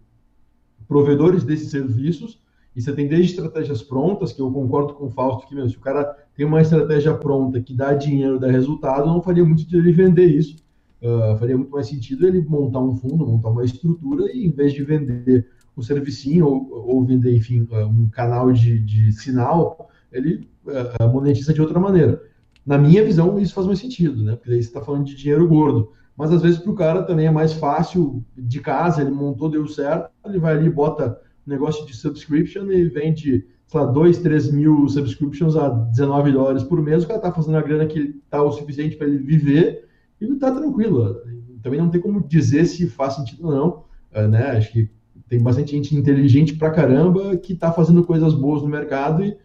provedores 0.88 1.44
desses 1.44 1.70
serviços, 1.70 2.42
e 2.76 2.82
você 2.82 2.92
tem 2.94 3.08
desde 3.08 3.34
estratégias 3.34 3.84
prontas, 3.84 4.34
que 4.34 4.42
eu 4.42 4.52
concordo 4.52 4.96
com 4.96 5.06
o 5.06 5.10
Fausto, 5.10 5.48
que 5.48 5.70
se 5.70 5.78
o 5.78 5.80
cara 5.80 6.18
tem 6.36 6.46
uma 6.46 6.62
estratégia 6.62 7.14
pronta 7.14 7.62
que 7.62 7.74
dá 7.74 7.94
dinheiro, 7.94 8.40
dá 8.40 8.48
resultado, 8.48 9.06
não 9.06 9.22
faria 9.22 9.44
muito 9.44 9.62
sentido 9.62 9.80
ele 9.80 9.92
vender 9.92 10.26
isso. 10.26 10.58
Uh, 11.02 11.38
faria 11.38 11.58
muito 11.58 11.72
mais 11.72 11.88
sentido 11.88 12.26
ele 12.26 12.42
montar 12.42 12.80
um 12.80 12.96
fundo, 12.96 13.28
montar 13.28 13.50
uma 13.50 13.66
estrutura, 13.66 14.32
e 14.32 14.46
em 14.46 14.52
vez 14.52 14.74
de 14.74 14.84
vender 14.84 15.48
um 15.76 15.82
servicinho 15.82 16.48
ou, 16.48 16.88
ou 16.88 17.06
vender, 17.06 17.36
enfim, 17.36 17.68
um 17.72 18.08
canal 18.10 18.52
de, 18.52 18.80
de 18.80 19.12
sinal, 19.12 19.90
ele 20.12 20.48
uh, 20.66 21.10
monetiza 21.12 21.54
de 21.54 21.62
outra 21.62 21.80
maneira. 21.80 22.22
Na 22.66 22.78
minha 22.78 23.04
visão, 23.04 23.38
isso 23.38 23.54
faz 23.54 23.68
mais 23.68 23.80
sentido, 23.80 24.24
né? 24.24 24.36
Porque 24.36 24.52
aí 24.52 24.62
você 24.64 24.70
está 24.70 24.82
falando 24.82 25.04
de 25.06 25.16
dinheiro 25.16 25.48
gordo. 25.48 25.92
Mas 26.16 26.32
às 26.32 26.42
vezes 26.42 26.60
para 26.60 26.72
o 26.72 26.76
cara 26.76 27.04
também 27.04 27.26
é 27.26 27.32
mais 27.32 27.54
fácil 27.54 28.24
de 28.38 28.60
casa, 28.62 29.02
ele 29.02 29.12
montou, 29.12 29.50
deu 29.50 29.68
certo, 29.68 30.10
ele 30.26 30.40
vai 30.40 30.56
ali, 30.56 30.70
bota 30.70 31.20
um 31.46 31.50
negócio 31.50 31.86
de 31.86 31.96
subscription 31.96 32.72
e 32.72 32.88
vende, 32.88 33.48
lá, 33.80 33.86
2, 33.86 34.18
3 34.20 34.52
mil 34.52 34.88
subscriptions 34.88 35.56
a 35.56 35.70
19 35.70 36.32
dólares 36.32 36.64
por 36.64 36.82
mês, 36.82 37.04
o 37.04 37.08
cara 37.08 37.20
está 37.20 37.32
fazendo 37.32 37.58
a 37.58 37.62
grana 37.62 37.86
que 37.86 38.20
está 38.24 38.42
o 38.42 38.52
suficiente 38.52 38.96
para 38.96 39.08
ele 39.08 39.18
viver 39.18 39.88
e 40.20 40.26
está 40.26 40.52
tranquilo. 40.52 41.22
Também 41.62 41.80
não 41.80 41.90
tem 41.90 42.02
como 42.02 42.22
dizer 42.28 42.66
se 42.66 42.88
faz 42.88 43.16
sentido 43.16 43.48
ou 43.48 43.52
não, 43.52 44.30
né? 44.30 44.52
Acho 44.52 44.72
que 44.72 44.90
tem 45.30 45.42
bastante 45.42 45.72
gente 45.72 45.96
inteligente 45.96 46.56
pra 46.56 46.72
caramba 46.72 47.36
que 47.38 47.54
está 47.54 47.72
fazendo 47.72 48.04
coisas 48.04 48.34
boas 48.34 48.62
no 48.62 48.68
mercado 48.68 49.24
e 49.24 49.38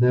né, 0.00 0.10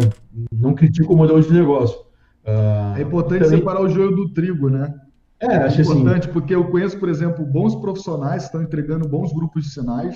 não 0.52 0.74
critico 0.74 1.14
o 1.14 1.18
modelo 1.18 1.42
de 1.42 1.52
negócio. 1.52 2.00
Uh, 2.46 2.98
é 2.98 3.02
importante 3.02 3.44
também... 3.44 3.60
separar 3.60 3.82
o 3.82 3.90
joio 3.90 4.16
do 4.16 4.30
trigo, 4.30 4.70
né? 4.70 4.94
É, 5.40 5.48
é 5.48 5.58
acho 5.58 5.82
assim. 5.82 5.92
importante, 5.92 6.24
assim. 6.24 6.32
porque 6.32 6.56
eu 6.56 6.66
conheço, 6.70 6.98
por 6.98 7.10
exemplo, 7.10 7.46
bons 7.46 7.76
profissionais 7.76 8.44
que 8.44 8.48
estão 8.48 8.62
entregando 8.62 9.08
bons 9.08 9.34
grupos 9.34 9.66
de 9.66 9.72
sinais, 9.72 10.16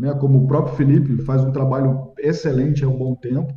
né, 0.00 0.14
como 0.14 0.42
o 0.42 0.46
próprio 0.46 0.74
Felipe 0.76 1.22
faz 1.24 1.44
um 1.44 1.52
trabalho 1.52 2.12
excelente 2.18 2.82
há 2.82 2.88
um 2.88 2.96
bom 2.96 3.14
tempo. 3.14 3.52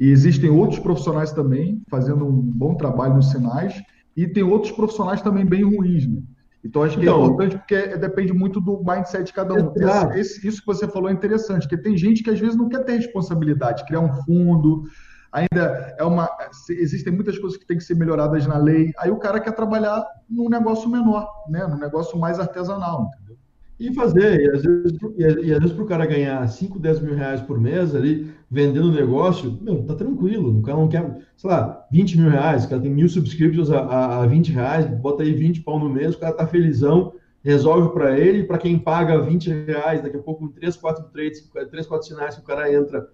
E 0.00 0.10
existem 0.10 0.48
outros 0.48 0.80
profissionais 0.80 1.30
também 1.30 1.82
fazendo 1.88 2.26
um 2.26 2.40
bom 2.40 2.74
trabalho 2.74 3.14
nos 3.14 3.30
sinais, 3.30 3.80
e 4.16 4.26
tem 4.26 4.42
outros 4.42 4.72
profissionais 4.72 5.20
também 5.20 5.44
bem 5.44 5.62
ruins, 5.62 6.06
né? 6.06 6.22
Então, 6.64 6.82
acho 6.82 6.98
que 6.98 7.06
é 7.06 7.10
então, 7.10 7.20
é 7.20 7.24
importante 7.26 7.58
porque 7.58 7.74
é, 7.74 7.98
depende 7.98 8.32
muito 8.32 8.58
do 8.58 8.82
mindset 8.82 9.24
de 9.24 9.32
cada 9.34 9.52
um. 9.52 9.72
Esse, 9.76 10.18
esse, 10.18 10.48
isso 10.48 10.60
que 10.60 10.66
você 10.66 10.88
falou 10.88 11.10
é 11.10 11.12
interessante, 11.12 11.68
porque 11.68 11.76
tem 11.76 11.94
gente 11.94 12.22
que 12.22 12.30
às 12.30 12.40
vezes 12.40 12.56
não 12.56 12.70
quer 12.70 12.82
ter 12.84 12.94
responsabilidade, 12.94 13.84
criar 13.84 14.00
um 14.00 14.14
fundo, 14.22 14.84
ainda 15.30 15.94
é 15.98 16.04
uma. 16.04 16.30
Existem 16.70 17.12
muitas 17.12 17.38
coisas 17.38 17.58
que 17.58 17.66
têm 17.66 17.76
que 17.76 17.84
ser 17.84 17.96
melhoradas 17.96 18.46
na 18.46 18.56
lei. 18.56 18.92
Aí 18.98 19.10
o 19.10 19.18
cara 19.18 19.40
quer 19.40 19.52
trabalhar 19.52 20.02
num 20.30 20.48
negócio 20.48 20.88
menor, 20.88 21.28
né? 21.50 21.66
num 21.66 21.78
negócio 21.78 22.18
mais 22.18 22.40
artesanal, 22.40 23.10
entendeu? 23.12 23.36
E 23.78 23.92
fazer, 23.92 24.40
e 24.40 24.50
às 24.50 24.62
vezes, 24.62 24.98
vezes 24.98 25.72
para 25.72 25.82
o 25.82 25.86
cara 25.86 26.06
ganhar 26.06 26.46
5, 26.46 26.78
10 26.78 27.00
mil 27.00 27.14
reais 27.14 27.40
por 27.40 27.60
mês 27.60 27.94
ali, 27.94 28.32
vendendo 28.48 28.88
o 28.88 28.92
negócio, 28.92 29.58
meu, 29.60 29.82
tá 29.82 29.96
tranquilo. 29.96 30.58
O 30.58 30.62
cara 30.62 30.78
não 30.78 30.88
quer, 30.88 31.18
sei 31.36 31.50
lá, 31.50 31.84
20 31.90 32.18
mil 32.18 32.30
reais, 32.30 32.64
o 32.64 32.68
cara 32.68 32.80
tem 32.80 32.90
mil 32.90 33.08
subscriptions 33.08 33.70
a, 33.70 33.80
a, 33.80 34.22
a 34.22 34.26
20 34.26 34.52
reais, 34.52 34.86
bota 34.86 35.24
aí 35.24 35.32
20 35.32 35.62
pau 35.62 35.78
no 35.78 35.88
mês, 35.88 36.14
o 36.14 36.18
cara 36.20 36.32
tá 36.32 36.46
felizão, 36.46 37.14
resolve 37.42 37.92
para 37.92 38.16
ele, 38.18 38.44
para 38.44 38.58
quem 38.58 38.78
paga 38.78 39.20
20 39.20 39.50
reais, 39.66 40.00
daqui 40.00 40.16
a 40.16 40.22
pouco 40.22 40.48
3, 40.50 40.76
4 40.76 41.04
trades, 41.12 41.50
3, 41.70 41.86
4 41.86 42.06
sinais 42.06 42.36
que 42.36 42.42
o 42.42 42.44
cara 42.44 42.72
entra, 42.72 43.10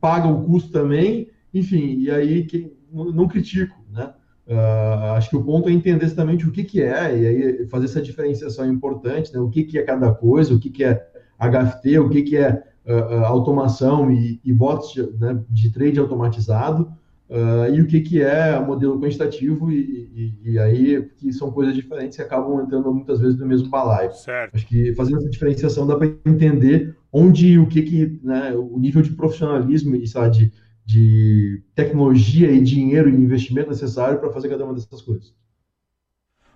paga 0.00 0.26
o 0.26 0.42
custo 0.44 0.72
também, 0.72 1.28
enfim, 1.52 1.98
e 1.98 2.10
aí 2.10 2.44
que, 2.44 2.72
não, 2.90 3.12
não 3.12 3.28
critico, 3.28 3.76
né? 3.90 4.14
Uh, 4.48 5.12
acho 5.12 5.28
que 5.28 5.36
o 5.36 5.44
ponto 5.44 5.68
é 5.68 5.72
entender 5.72 6.06
exatamente 6.06 6.48
o 6.48 6.50
que, 6.50 6.64
que 6.64 6.80
é, 6.80 7.18
e 7.18 7.26
aí 7.26 7.66
fazer 7.66 7.84
essa 7.84 8.00
diferenciação 8.00 8.64
é 8.64 8.68
importante, 8.68 9.30
né? 9.30 9.38
o 9.38 9.50
que, 9.50 9.62
que 9.62 9.78
é 9.78 9.82
cada 9.82 10.10
coisa, 10.10 10.54
o 10.54 10.58
que, 10.58 10.70
que 10.70 10.84
é 10.84 11.06
HFT, 11.38 11.98
o 11.98 12.08
que, 12.08 12.22
que 12.22 12.36
é 12.38 12.62
uh, 12.86 13.24
automação 13.26 14.10
e, 14.10 14.40
e 14.42 14.50
bots 14.50 14.92
de, 14.92 15.02
né, 15.18 15.38
de 15.50 15.70
trade 15.70 16.00
automatizado, 16.00 16.90
uh, 17.28 17.74
e 17.74 17.80
o 17.82 17.86
que, 17.86 18.00
que 18.00 18.22
é 18.22 18.58
modelo 18.58 18.98
quantitativo, 18.98 19.70
e, 19.70 20.32
e, 20.44 20.52
e, 20.52 20.58
aí 20.58 21.02
que 21.18 21.30
são 21.30 21.50
coisas 21.50 21.74
diferentes 21.74 22.16
que 22.16 22.22
acabam 22.22 22.62
entrando 22.62 22.90
muitas 22.90 23.20
vezes 23.20 23.38
no 23.38 23.46
mesmo 23.46 23.68
balaio. 23.68 24.12
Certo. 24.14 24.54
Acho 24.54 24.66
que 24.66 24.94
fazendo 24.94 25.18
essa 25.18 25.28
diferenciação 25.28 25.86
dá 25.86 25.94
para 25.94 26.08
entender 26.24 26.96
onde 27.12 27.58
o 27.58 27.66
que, 27.66 27.82
que 27.82 28.18
né, 28.22 28.52
o 28.54 28.78
nível 28.78 29.02
de 29.02 29.10
profissionalismo 29.12 29.94
e 29.94 30.06
sabe, 30.06 30.38
de 30.38 30.52
de 30.88 31.60
tecnologia 31.74 32.50
e 32.50 32.62
dinheiro 32.62 33.10
e 33.10 33.14
investimento 33.14 33.68
necessário 33.68 34.18
para 34.18 34.32
fazer 34.32 34.48
cada 34.48 34.64
uma 34.64 34.72
dessas 34.72 35.02
coisas. 35.02 35.34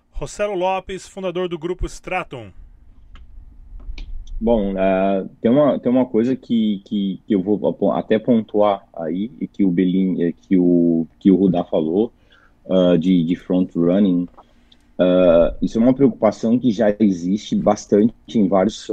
Rossello 0.09 0.55
Lopes, 0.55 1.07
fundador 1.07 1.47
do 1.47 1.59
grupo 1.59 1.85
Stratum. 1.85 2.49
Bom, 4.41 4.73
uh, 4.73 5.29
tem, 5.39 5.51
uma, 5.51 5.77
tem 5.77 5.91
uma 5.91 6.07
coisa 6.07 6.35
que, 6.35 6.81
que, 6.83 7.21
que, 7.27 7.35
eu 7.35 7.43
vou 7.43 7.91
até 7.91 8.17
pontuar 8.17 8.83
aí, 8.95 9.29
e 9.39 9.47
que 9.47 9.63
o 9.63 9.69
Belin, 9.69 10.33
que 10.33 10.57
o, 10.57 11.05
que 11.19 11.29
o 11.29 11.35
Rudá 11.35 11.63
falou, 11.63 12.11
uh, 12.65 12.97
de, 12.97 13.23
de 13.23 13.35
front 13.35 13.69
running. 13.75 14.27
Uh, 14.97 15.53
isso 15.61 15.77
é 15.77 15.81
uma 15.81 15.93
preocupação 15.93 16.57
que 16.57 16.71
já 16.71 16.89
existe 16.99 17.55
bastante 17.55 18.15
em 18.33 18.47
vários, 18.47 18.89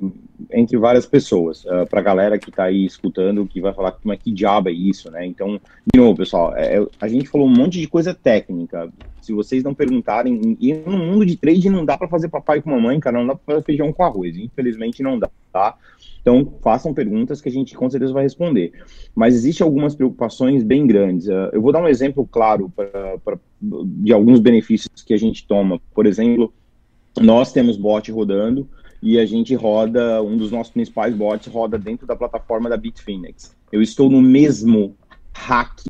em, 0.00 0.12
entre 0.50 0.76
várias 0.76 1.06
pessoas. 1.06 1.64
Uh, 1.64 1.86
para 1.88 2.00
a 2.00 2.02
galera 2.02 2.38
que 2.38 2.50
está 2.50 2.64
aí 2.64 2.84
escutando, 2.84 3.46
que 3.46 3.60
vai 3.60 3.72
falar 3.72 3.92
como 3.92 4.12
é 4.12 4.16
que 4.16 4.32
diabo 4.32 4.68
é 4.68 4.72
isso, 4.72 5.10
né? 5.10 5.24
Então, 5.24 5.60
de 5.92 6.00
novo, 6.00 6.16
pessoal, 6.16 6.54
é, 6.56 6.78
é, 6.78 6.86
a 7.00 7.08
gente 7.08 7.28
falou 7.28 7.46
um 7.46 7.54
monte 7.54 7.80
de 7.80 7.86
coisa 7.86 8.14
técnica. 8.14 8.88
Se 9.20 9.32
vocês 9.32 9.62
não 9.62 9.74
perguntarem, 9.74 10.56
e 10.60 10.72
no 10.74 10.98
mundo 10.98 11.24
de 11.24 11.36
trade 11.36 11.70
não 11.70 11.84
dá 11.84 11.96
para 11.96 12.08
fazer 12.08 12.28
papai 12.28 12.60
com 12.60 12.70
mamãe, 12.70 13.00
cara, 13.00 13.18
não 13.18 13.26
dá 13.26 13.34
para 13.34 13.54
fazer 13.54 13.64
feijão 13.64 13.92
com 13.92 14.04
arroz. 14.04 14.36
Infelizmente 14.36 15.02
não 15.02 15.18
dá, 15.18 15.30
tá? 15.52 15.76
Então, 16.20 16.54
façam 16.62 16.94
perguntas 16.94 17.40
que 17.40 17.48
a 17.48 17.52
gente 17.52 17.76
com 17.76 17.88
certeza 17.88 18.12
vai 18.12 18.22
responder. 18.22 18.72
Mas 19.14 19.34
existem 19.34 19.64
algumas 19.64 19.94
preocupações 19.94 20.62
bem 20.62 20.86
grandes. 20.86 21.28
Uh, 21.28 21.50
eu 21.52 21.60
vou 21.60 21.72
dar 21.72 21.82
um 21.82 21.88
exemplo 21.88 22.26
claro 22.26 22.72
pra, 22.74 23.18
pra, 23.24 23.38
de 23.60 24.12
alguns 24.12 24.40
benefícios 24.40 25.02
que 25.04 25.14
a 25.14 25.18
gente 25.18 25.46
toma. 25.46 25.80
Por 25.94 26.06
exemplo, 26.06 26.52
nós 27.20 27.52
temos 27.52 27.76
bot 27.76 28.10
rodando 28.10 28.68
e 29.04 29.18
a 29.18 29.26
gente 29.26 29.54
roda, 29.54 30.22
um 30.22 30.34
dos 30.34 30.50
nossos 30.50 30.72
principais 30.72 31.14
bots 31.14 31.46
roda 31.52 31.78
dentro 31.78 32.06
da 32.06 32.16
plataforma 32.16 32.70
da 32.70 32.76
Bitfinex. 32.78 33.54
Eu 33.70 33.82
estou 33.82 34.08
no 34.08 34.22
mesmo 34.22 34.96
hack 35.34 35.82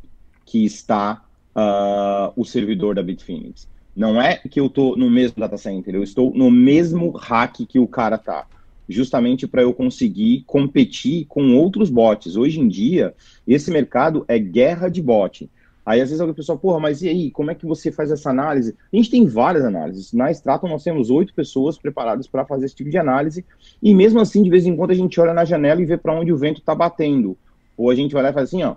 que 0.45 0.64
está 0.64 1.22
uh, 1.55 2.32
o 2.34 2.45
servidor 2.45 2.97
da 2.97 3.05
Bitfinex. 3.05 3.68
Não 3.95 4.20
é 4.20 4.38
que 4.38 4.59
eu 4.59 4.66
estou 4.66 4.97
no 4.97 5.09
mesmo 5.09 5.38
data 5.38 5.57
center, 5.57 5.95
eu 5.95 6.03
estou 6.03 6.34
no 6.34 6.51
mesmo 6.51 7.12
hack 7.12 7.61
que 7.68 7.78
o 7.78 7.86
cara 7.86 8.18
tá. 8.18 8.49
Justamente 8.88 9.47
para 9.47 9.62
eu 9.62 9.72
conseguir 9.72 10.43
competir 10.45 11.24
com 11.26 11.57
outros 11.57 11.91
bots. 11.91 12.34
Hoje 12.36 12.59
em 12.59 12.66
dia, 12.66 13.14
esse 13.47 13.70
mercado 13.70 14.24
é 14.26 14.41
guerra 14.41 14.88
de 14.88 15.01
bot. 15.01 15.49
Aí 15.85 16.01
às 16.01 16.09
vezes 16.09 16.20
alguém 16.20 16.35
pessoal, 16.35 16.59
porra, 16.59 16.80
mas 16.80 17.03
e 17.03 17.09
aí, 17.09 17.30
como 17.30 17.51
é 17.51 17.55
que 17.55 17.66
você 17.66 17.93
faz 17.93 18.11
essa 18.11 18.30
análise? 18.30 18.74
A 18.93 18.97
gente 18.97 19.11
tem 19.11 19.26
várias 19.26 19.64
análises. 19.64 20.12
Na 20.12 20.30
Stratum 20.30 20.68
nós 20.68 20.82
temos 20.82 21.11
oito 21.11 21.35
pessoas 21.35 21.76
preparadas 21.76 22.26
para 22.26 22.47
fazer 22.47 22.66
esse 22.66 22.74
tipo 22.74 22.91
de 22.91 22.97
análise, 22.97 23.45
e 23.82 23.95
mesmo 23.95 24.20
assim, 24.20 24.43
de 24.43 24.51
vez 24.51 24.66
em 24.66 24.74
quando, 24.74 24.93
a 24.93 24.95
gente 24.95 25.20
olha 25.20 25.35
na 25.35 25.45
janela 25.45 25.82
e 25.82 25.85
vê 25.85 25.97
para 25.97 26.18
onde 26.18 26.32
o 26.32 26.37
vento 26.37 26.61
está 26.61 26.74
batendo. 26.74 27.37
Ou 27.76 27.91
a 27.91 27.95
gente 27.95 28.14
vai 28.14 28.22
lá 28.22 28.30
e 28.30 28.32
faz 28.32 28.49
assim, 28.49 28.62
ó, 28.62 28.76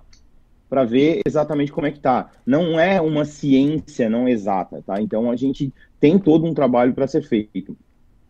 para 0.69 0.83
ver 0.83 1.21
exatamente 1.25 1.71
como 1.71 1.87
é 1.87 1.91
que 1.91 1.99
tá. 1.99 2.29
Não 2.45 2.79
é 2.79 2.99
uma 2.99 3.23
ciência 3.23 4.09
não 4.09 4.27
exata, 4.27 4.83
tá? 4.85 5.01
Então 5.01 5.31
a 5.31 5.35
gente 5.35 5.73
tem 5.99 6.19
todo 6.19 6.45
um 6.45 6.53
trabalho 6.53 6.93
para 6.93 7.07
ser 7.07 7.23
feito. 7.23 7.77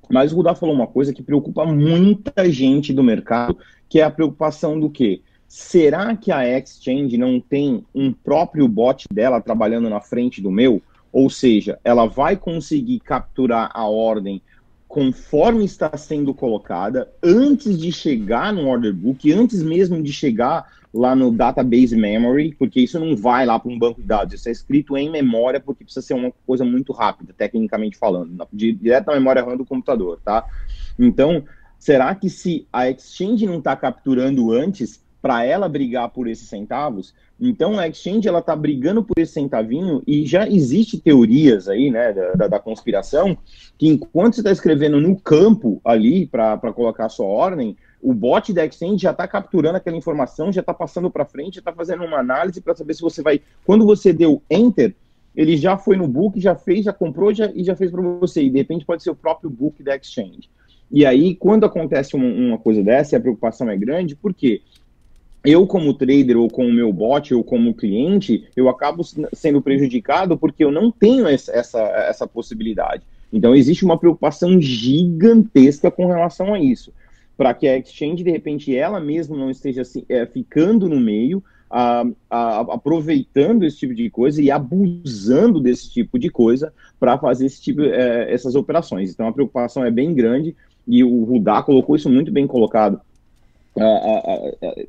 Mas 0.09 0.31
o 0.31 0.37
Rudá 0.37 0.55
falou 0.55 0.73
uma 0.73 0.87
coisa 0.87 1.13
que 1.13 1.23
preocupa 1.23 1.65
muita 1.65 2.49
gente 2.49 2.93
do 2.93 3.03
mercado, 3.03 3.57
que 3.89 3.99
é 3.99 4.03
a 4.03 4.11
preocupação 4.11 4.79
do 4.79 4.89
quê? 4.89 5.21
Será 5.47 6.15
que 6.15 6.31
a 6.31 6.45
Exchange 6.57 7.17
não 7.17 7.39
tem 7.39 7.85
um 7.95 8.11
próprio 8.11 8.67
bot 8.67 9.05
dela 9.11 9.41
trabalhando 9.41 9.89
na 9.89 10.01
frente 10.01 10.41
do 10.41 10.51
meu? 10.51 10.81
Ou 11.11 11.29
seja, 11.29 11.79
ela 11.83 12.05
vai 12.05 12.35
conseguir 12.35 12.99
capturar 12.99 13.71
a 13.73 13.87
ordem 13.87 14.41
conforme 14.87 15.65
está 15.65 15.95
sendo 15.97 16.33
colocada, 16.33 17.11
antes 17.21 17.77
de 17.77 17.91
chegar 17.91 18.53
no 18.53 18.67
order 18.67 18.93
book, 18.93 19.31
antes 19.33 19.61
mesmo 19.61 20.01
de 20.01 20.13
chegar 20.13 20.65
lá 20.93 21.13
no 21.15 21.31
database 21.31 21.95
memory, 21.95 22.55
porque 22.57 22.79
isso 22.79 22.99
não 22.99 23.15
vai 23.15 23.45
lá 23.45 23.59
para 23.59 23.71
um 23.71 23.77
banco 23.77 24.01
de 24.01 24.07
dados, 24.07 24.33
isso 24.33 24.47
é 24.47 24.51
escrito 24.51 24.97
em 24.97 25.09
memória, 25.09 25.59
porque 25.59 25.83
precisa 25.83 26.05
ser 26.05 26.13
uma 26.13 26.31
coisa 26.45 26.63
muito 26.63 26.93
rápida, 26.93 27.33
tecnicamente 27.37 27.97
falando, 27.97 28.47
direto 28.53 29.07
na 29.07 29.13
memória 29.13 29.43
RAM 29.43 29.57
do 29.57 29.65
computador, 29.65 30.19
tá? 30.23 30.45
Então, 30.97 31.43
será 31.77 32.15
que 32.15 32.29
se 32.29 32.65
a 32.71 32.89
exchange 32.89 33.45
não 33.45 33.59
está 33.59 33.75
capturando 33.75 34.51
antes, 34.51 35.03
para 35.21 35.43
ela 35.43 35.67
brigar 35.67 36.09
por 36.09 36.27
esses 36.27 36.47
centavos, 36.47 37.13
então 37.39 37.77
a 37.77 37.87
exchange 37.87 38.27
ela 38.27 38.39
está 38.39 38.55
brigando 38.55 39.03
por 39.03 39.17
esse 39.17 39.33
centavinho 39.33 40.01
e 40.05 40.25
já 40.25 40.47
existe 40.47 40.99
teorias 40.99 41.67
aí, 41.67 41.91
né, 41.91 42.13
da, 42.13 42.47
da 42.47 42.59
conspiração, 42.59 43.37
que 43.77 43.87
enquanto 43.87 44.35
você 44.35 44.41
está 44.41 44.51
escrevendo 44.51 44.99
no 44.99 45.19
campo 45.19 45.81
ali 45.83 46.25
para 46.25 46.57
colocar 46.73 47.05
a 47.05 47.09
sua 47.09 47.25
ordem, 47.25 47.75
o 48.01 48.13
bot 48.13 48.53
da 48.53 48.65
exchange 48.65 49.03
já 49.03 49.11
está 49.11 49.27
capturando 49.27 49.77
aquela 49.77 49.97
informação, 49.97 50.51
já 50.51 50.61
está 50.61 50.73
passando 50.73 51.09
para 51.09 51.25
frente, 51.25 51.55
já 51.55 51.59
está 51.59 51.73
fazendo 51.73 52.03
uma 52.03 52.19
análise 52.19 52.61
para 52.61 52.75
saber 52.75 52.93
se 52.93 53.01
você 53.01 53.21
vai. 53.21 53.41
Quando 53.65 53.85
você 53.85 54.13
deu 54.13 54.41
enter, 54.49 54.95
ele 55.35 55.57
já 55.57 55.77
foi 55.77 55.97
no 55.97 56.07
book, 56.07 56.39
já 56.39 56.55
fez, 56.55 56.85
já 56.85 56.93
comprou 56.93 57.33
já, 57.33 57.51
e 57.53 57.63
já 57.63 57.75
fez 57.75 57.91
para 57.91 58.01
você. 58.01 58.43
E 58.43 58.49
de 58.49 58.57
repente 58.57 58.85
pode 58.85 59.03
ser 59.03 59.11
o 59.11 59.15
próprio 59.15 59.49
book 59.49 59.83
da 59.83 59.95
exchange. 59.95 60.49
E 60.89 61.05
aí, 61.05 61.35
quando 61.35 61.65
acontece 61.65 62.15
uma, 62.15 62.57
coisa 62.57 62.81
dessa 62.81 63.17
a 63.17 63.19
preocupação 63.19 63.69
é 63.69 63.75
grande, 63.75 64.15
por 64.15 64.33
quê? 64.33 64.61
Eu 65.47 65.65
como 65.65 65.93
trader 65.93 66.37
ou 66.37 66.49
como 66.49 66.69
meu 66.69 66.91
bot 66.91 67.33
ou 67.33 67.41
como 67.41 67.73
cliente, 67.73 68.43
eu 68.53 68.67
acabo 68.67 69.01
sendo 69.33 69.61
prejudicado 69.61 70.37
porque 70.37 70.61
eu 70.61 70.69
não 70.69 70.91
tenho 70.91 71.25
essa, 71.25 71.53
essa, 71.53 71.79
essa 71.79 72.27
possibilidade. 72.27 73.03
Então 73.31 73.55
existe 73.55 73.85
uma 73.85 73.97
preocupação 73.97 74.59
gigantesca 74.59 75.89
com 75.89 76.05
relação 76.05 76.53
a 76.53 76.59
isso, 76.59 76.91
para 77.37 77.53
que 77.53 77.65
a 77.65 77.77
exchange 77.77 78.25
de 78.25 78.29
repente 78.29 78.75
ela 78.75 78.99
mesma 78.99 79.37
não 79.37 79.49
esteja 79.49 79.83
é, 80.09 80.25
ficando 80.25 80.89
no 80.89 80.99
meio, 80.99 81.41
a, 81.69 82.05
a, 82.29 82.59
aproveitando 82.73 83.63
esse 83.63 83.77
tipo 83.77 83.95
de 83.95 84.09
coisa 84.09 84.41
e 84.41 84.51
abusando 84.51 85.61
desse 85.61 85.89
tipo 85.89 86.19
de 86.19 86.29
coisa 86.29 86.73
para 86.99 87.17
fazer 87.17 87.45
esse 87.45 87.61
tipo, 87.61 87.83
é, 87.83 88.33
essas 88.33 88.53
operações. 88.53 89.11
Então 89.11 89.25
a 89.25 89.33
preocupação 89.33 89.85
é 89.85 89.91
bem 89.91 90.13
grande 90.13 90.53
e 90.85 91.05
o 91.05 91.23
Rudá 91.23 91.63
colocou 91.63 91.95
isso 91.95 92.09
muito 92.09 92.33
bem 92.33 92.45
colocado 92.45 92.99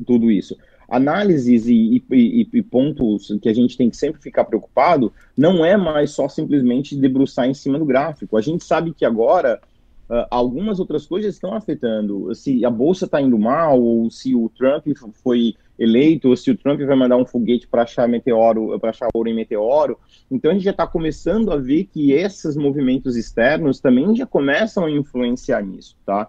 tudo 0.07 0.31
isso. 0.31 0.57
Análises 0.89 1.67
e, 1.67 2.03
e, 2.11 2.49
e, 2.51 2.63
pontos 2.63 3.37
que 3.43 3.49
a 3.49 3.55
gente 3.55 3.77
tem 3.77 3.91
que 3.91 3.97
sempre 3.97 4.23
ficar 4.23 4.45
preocupado 4.45 5.13
não 5.37 5.63
é 5.63 5.77
mais 5.77 6.13
só 6.13 6.29
simplesmente 6.29 6.97
debruçar 6.97 7.47
em 7.47 7.53
cima 7.53 7.79
do 7.79 7.85
gráfico. 7.85 8.39
A 8.39 8.41
gente 8.41 8.65
sabe 8.65 8.95
que 8.95 9.05
agora 9.05 9.61
uh, 10.09 10.25
algumas 10.31 10.81
outras 10.81 11.07
coisas 11.07 11.35
estão 11.35 11.53
afetando. 11.53 12.35
Se 12.35 12.65
a 12.65 12.71
bolsa 12.71 13.05
está 13.05 13.21
indo 13.21 13.39
mal, 13.39 13.79
ou 13.79 14.11
se 14.11 14.35
o 14.35 14.49
Trump 14.49 14.87
foi 15.23 15.55
eleito, 15.79 16.31
ou 16.31 16.37
se 16.37 16.51
o 16.51 16.57
Trump 16.57 16.81
vai 16.81 16.97
mandar 16.97 17.19
um 17.19 17.27
foguete 17.27 17.69
para 17.69 17.83
achar 17.83 18.09
meteoro, 18.09 18.79
para 18.81 18.89
achar 18.89 19.09
ouro 19.13 19.29
em 19.29 19.35
meteoro. 19.35 19.99
Então 20.31 20.51
a 20.51 20.55
gente 20.55 20.65
já 20.65 20.71
está 20.71 20.87
começando 20.87 21.53
a 21.53 21.57
ver 21.57 21.85
que 21.85 22.13
esses 22.13 22.57
movimentos 22.57 23.15
externos 23.15 23.79
também 23.79 24.17
já 24.17 24.27
começam 24.27 24.87
a 24.87 24.91
influenciar 24.91 25.63
nisso, 25.63 25.97
tá? 26.07 26.29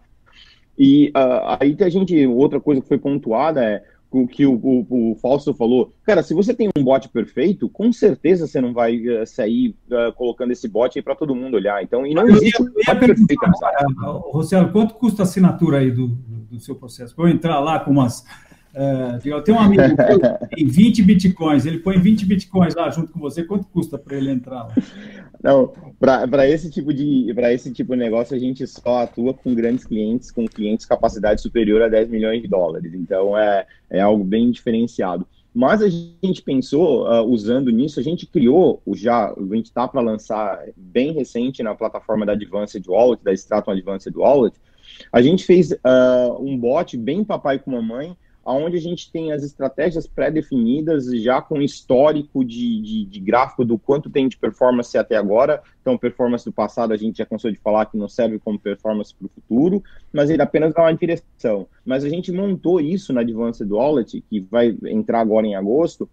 E 0.79 1.09
uh, 1.09 1.57
aí 1.59 1.75
a 1.81 1.89
gente, 1.89 2.25
outra 2.25 2.61
coisa 2.61 2.81
que 2.81 2.87
foi 2.87 2.97
pontuada 2.97 3.61
é 3.61 3.83
o 4.09 4.25
que 4.25 4.45
o, 4.45 4.53
o, 4.53 5.11
o 5.11 5.15
Fausto 5.15 5.53
falou. 5.53 5.93
Cara, 6.03 6.23
se 6.23 6.33
você 6.33 6.53
tem 6.53 6.69
um 6.75 6.83
bot 6.83 7.07
perfeito, 7.09 7.69
com 7.69 7.91
certeza 7.91 8.47
você 8.47 8.61
não 8.61 8.73
vai 8.73 8.95
uh, 8.95 9.27
sair 9.27 9.75
uh, 9.91 10.13
colocando 10.13 10.51
esse 10.51 10.67
bot 10.67 10.97
aí 10.97 11.03
para 11.03 11.15
todo 11.15 11.35
mundo 11.35 11.55
olhar. 11.55 11.83
Então, 11.83 12.07
e 12.07 12.13
não 12.13 12.27
eu 12.27 12.35
existe 12.35 12.61
um 12.61 12.65
bot 12.65 12.85
perfeito. 12.85 13.45
Rossello, 14.31 14.71
quanto 14.71 14.93
custa 14.95 15.23
a 15.23 15.25
assinatura 15.25 15.79
aí 15.79 15.91
do, 15.91 16.07
do, 16.07 16.37
do 16.51 16.59
seu 16.59 16.75
processo? 16.75 17.13
Para 17.13 17.25
eu 17.25 17.33
entrar 17.33 17.59
lá 17.59 17.79
com 17.79 17.91
umas 17.91 18.23
é, 18.73 19.19
eu 19.23 19.41
tenho 19.41 19.57
um 19.57 19.61
amigo 19.61 19.83
que 19.83 20.47
tem 20.55 20.67
20 20.67 21.03
bitcoins, 21.03 21.65
ele 21.65 21.79
põe 21.79 21.99
20 21.99 22.25
bitcoins 22.25 22.75
lá 22.75 22.89
junto 22.89 23.11
com 23.11 23.19
você, 23.19 23.43
quanto 23.43 23.67
custa 23.67 23.97
para 23.97 24.17
ele 24.17 24.31
entrar 24.31 24.63
lá? 24.63 24.75
Não, 25.41 25.73
para 25.99 26.47
esse 26.47 26.69
tipo 26.69 26.93
de 26.93 27.31
para 27.33 27.53
esse 27.53 27.71
tipo 27.71 27.93
de 27.93 27.99
negócio 27.99 28.35
a 28.35 28.39
gente 28.39 28.65
só 28.67 29.03
atua 29.03 29.33
com 29.33 29.55
grandes 29.55 29.85
clientes, 29.85 30.31
com 30.31 30.45
clientes 30.45 30.85
capacidade 30.85 31.41
superior 31.41 31.81
a 31.81 31.87
10 31.87 32.09
milhões 32.09 32.41
de 32.41 32.47
dólares. 32.47 32.93
Então 32.93 33.37
é, 33.37 33.65
é 33.89 34.01
algo 34.01 34.23
bem 34.23 34.51
diferenciado. 34.51 35.25
Mas 35.53 35.81
a 35.81 35.89
gente 35.89 36.43
pensou, 36.43 37.07
uh, 37.07 37.23
usando 37.23 37.71
nisso, 37.71 37.99
a 37.99 38.03
gente 38.03 38.27
criou, 38.27 38.81
já, 38.93 39.31
a 39.31 39.55
gente 39.55 39.65
está 39.65 39.87
para 39.87 39.99
lançar 39.99 40.63
bem 40.77 41.11
recente 41.11 41.63
na 41.63 41.73
plataforma 41.73 42.25
da 42.25 42.33
Advanced 42.33 42.85
Wallet, 42.87 43.23
da 43.23 43.33
Stratum 43.33 43.71
Advanced 43.71 44.15
Wallet, 44.15 44.55
a 45.11 45.21
gente 45.21 45.43
fez 45.45 45.71
uh, 45.71 46.39
um 46.39 46.57
bot 46.57 46.95
bem 46.97 47.23
papai 47.23 47.57
com 47.57 47.71
mamãe, 47.71 48.15
onde 48.45 48.77
a 48.77 48.81
gente 48.81 49.11
tem 49.11 49.31
as 49.31 49.43
estratégias 49.43 50.07
pré-definidas, 50.07 51.05
já 51.21 51.41
com 51.41 51.61
histórico 51.61 52.43
de, 52.43 52.81
de, 52.81 53.05
de, 53.05 53.19
gráfico 53.19 53.63
do 53.63 53.77
quanto 53.77 54.09
tem 54.09 54.27
de 54.27 54.37
performance 54.37 54.97
até 54.97 55.15
agora. 55.15 55.61
Então, 55.81 55.97
performance 55.97 56.45
do 56.45 56.51
passado 56.51 56.93
a 56.93 56.97
gente 56.97 57.17
já 57.17 57.25
cansou 57.25 57.51
de 57.51 57.57
falar 57.57 57.85
que 57.85 57.97
não 57.97 58.07
serve 58.07 58.39
como 58.39 58.59
performance 58.59 59.13
para 59.13 59.27
o 59.27 59.29
futuro, 59.29 59.83
mas 60.11 60.29
ele 60.29 60.41
apenas 60.41 60.73
dá 60.73 60.81
uma 60.81 60.93
direção. 60.93 61.67
Mas 61.85 62.03
a 62.03 62.09
gente 62.09 62.31
montou 62.31 62.79
isso 62.79 63.13
na 63.13 63.21
Advanced 63.21 63.69
Wallet, 63.69 64.23
que 64.29 64.39
vai 64.39 64.75
entrar 64.85 65.19
agora 65.19 65.45
em 65.45 65.55
agosto, 65.55 66.09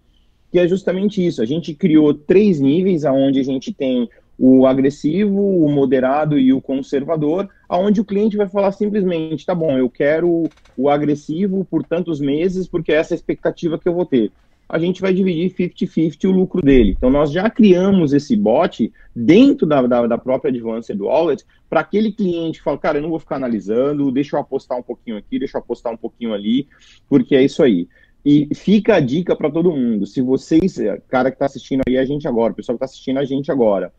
que 0.50 0.58
é 0.58 0.68
justamente 0.68 1.24
isso. 1.24 1.42
A 1.42 1.46
gente 1.46 1.74
criou 1.74 2.12
três 2.12 2.60
níveis, 2.60 3.04
onde 3.04 3.40
a 3.40 3.44
gente 3.44 3.72
tem 3.72 4.08
o 4.38 4.66
agressivo, 4.66 5.40
o 5.40 5.70
moderado 5.70 6.38
e 6.38 6.52
o 6.52 6.60
conservador, 6.60 7.48
aonde 7.68 8.00
o 8.00 8.04
cliente 8.04 8.36
vai 8.36 8.48
falar 8.48 8.72
simplesmente, 8.72 9.46
tá 9.46 9.54
bom, 9.54 9.78
eu 9.78 9.88
quero 9.88 10.48
o 10.76 10.88
agressivo 10.90 11.64
por 11.64 11.82
tantos 11.82 12.20
meses, 12.20 12.68
porque 12.68 12.92
essa 12.92 13.14
é 13.14 13.14
a 13.14 13.16
expectativa 13.16 13.78
que 13.78 13.88
eu 13.88 13.94
vou 13.94 14.04
ter. 14.04 14.30
A 14.68 14.78
gente 14.80 15.00
vai 15.00 15.14
dividir 15.14 15.54
50-50 15.54 16.24
o 16.28 16.32
lucro 16.32 16.60
dele. 16.60 16.94
Então, 16.96 17.08
nós 17.08 17.30
já 17.30 17.48
criamos 17.48 18.12
esse 18.12 18.36
bot 18.36 18.92
dentro 19.14 19.64
da, 19.64 19.80
da, 19.86 20.06
da 20.08 20.18
própria 20.18 20.50
Advanced 20.50 21.00
Wallet 21.00 21.44
para 21.70 21.80
aquele 21.80 22.10
cliente 22.10 22.60
falar, 22.60 22.78
cara, 22.78 22.98
eu 22.98 23.02
não 23.02 23.10
vou 23.10 23.20
ficar 23.20 23.36
analisando, 23.36 24.10
deixa 24.10 24.36
eu 24.36 24.40
apostar 24.40 24.76
um 24.76 24.82
pouquinho 24.82 25.16
aqui, 25.16 25.38
deixa 25.38 25.56
eu 25.56 25.60
apostar 25.60 25.92
um 25.92 25.96
pouquinho 25.96 26.34
ali, 26.34 26.66
porque 27.08 27.36
é 27.36 27.44
isso 27.44 27.62
aí. 27.62 27.88
E 28.24 28.52
fica 28.56 28.96
a 28.96 29.00
dica 29.00 29.36
para 29.36 29.48
todo 29.48 29.70
mundo. 29.70 30.04
Se 30.04 30.20
vocês, 30.20 30.78
cara 31.06 31.30
que 31.30 31.36
está 31.36 31.46
assistindo 31.46 31.82
aí 31.86 31.96
a 31.96 32.04
gente 32.04 32.26
agora, 32.26 32.52
o 32.52 32.56
pessoal 32.56 32.76
que 32.76 32.84
está 32.84 32.92
assistindo 32.92 33.18
a 33.18 33.24
gente 33.24 33.52
agora, 33.52 33.92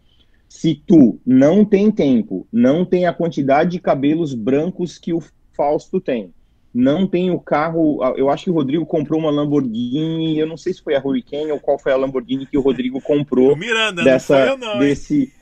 se 0.48 0.82
tu 0.86 1.20
não 1.26 1.66
tem 1.66 1.92
tempo, 1.92 2.48
não 2.52 2.86
tem 2.86 3.06
a 3.06 3.14
quantidade 3.14 3.72
de 3.72 3.80
cabelos 3.80 4.34
brancos 4.34 4.98
que 4.98 5.14
o 5.14 5.22
Fausto 5.56 6.00
tem, 6.00 6.32
não 6.74 7.08
tem 7.08 7.32
o 7.32 7.40
carro. 7.40 8.00
Eu 8.16 8.30
acho 8.30 8.46
que 8.46 8.52
o 8.52 8.54
Rodrigo 8.54 8.86
comprou 8.86 9.20
uma 9.20 9.32
Lamborghini. 9.32 10.38
Eu 10.38 10.46
não 10.46 10.58
sei 10.58 10.74
se 10.74 10.82
foi 10.82 10.96
a 10.96 11.00
Hurricane 11.00 11.52
ou 11.52 11.60
qual 11.60 11.80
foi 11.80 11.92
a 11.92 11.98
Lamborghini 11.98 12.46
que 12.46 12.58
o 12.58 12.62
Rodrigo 12.62 13.02
comprou. 13.02 13.54
O 13.58 13.58
Miranda, 13.58 14.04
dessa, 14.04 14.46
não 14.46 14.46
foi 14.46 14.54
eu, 14.54 14.58
não, 14.58 14.80
desse 14.80 15.34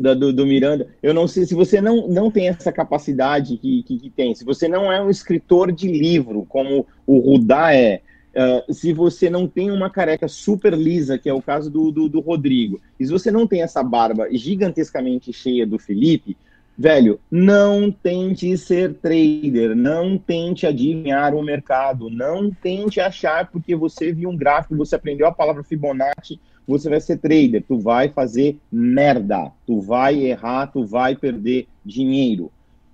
da, 0.00 0.14
do, 0.14 0.32
do, 0.32 0.46
Miranda. 0.46 0.88
Eu 1.02 1.12
não 1.12 1.26
sei 1.26 1.44
se 1.46 1.54
você 1.54 1.80
não, 1.80 2.08
não 2.08 2.30
tem 2.30 2.48
essa 2.48 2.70
capacidade 2.70 3.56
que, 3.56 3.82
que, 3.82 3.98
que 3.98 4.10
tem. 4.10 4.34
Se 4.34 4.44
você 4.44 4.68
não 4.68 4.92
é 4.92 5.02
um 5.02 5.10
escritor 5.10 5.72
de 5.72 5.88
livro 5.88 6.46
como 6.48 6.86
o 7.06 7.18
Rudá 7.18 7.74
é, 7.74 8.00
Uh, 8.30 8.72
se 8.72 8.92
você 8.92 9.28
não 9.28 9.48
tem 9.48 9.72
uma 9.72 9.90
careca 9.90 10.28
super 10.28 10.72
lisa, 10.74 11.18
que 11.18 11.28
é 11.28 11.34
o 11.34 11.42
caso 11.42 11.68
do, 11.68 11.90
do, 11.90 12.08
do, 12.08 12.20
Rodrigo, 12.20 12.80
e 12.98 13.04
se 13.04 13.10
você 13.10 13.28
não 13.30 13.44
tem 13.46 13.62
essa 13.62 13.82
barba 13.82 14.28
gigantescamente 14.30 15.32
cheia 15.32 15.66
do 15.66 15.80
Felipe, 15.80 16.36
velho, 16.78 17.18
não 17.28 17.90
tente 17.90 18.56
ser 18.56 18.94
trader, 18.94 19.74
não 19.74 20.16
tente 20.16 20.64
adivinhar 20.64 21.34
o 21.34 21.42
mercado, 21.42 22.08
não 22.08 22.50
tente 22.52 23.00
achar 23.00 23.50
porque 23.50 23.74
você 23.74 24.12
viu 24.12 24.30
um 24.30 24.36
gráfico, 24.36 24.76
você 24.76 24.94
aprendeu 24.94 25.26
a 25.26 25.32
palavra 25.32 25.64
Fibonacci, 25.64 26.40
você 26.66 26.88
vai 26.88 27.00
ser 27.00 27.18
trader, 27.18 27.64
tu 27.66 27.78
vai 27.78 28.08
fazer 28.08 28.56
merda, 28.70 29.50
tu 29.66 29.80
vai 29.80 30.24
errar, 30.24 30.68
tu 30.68 30.84
vai 30.84 31.16
perder 31.16 31.66
dinheiro. 31.84 32.50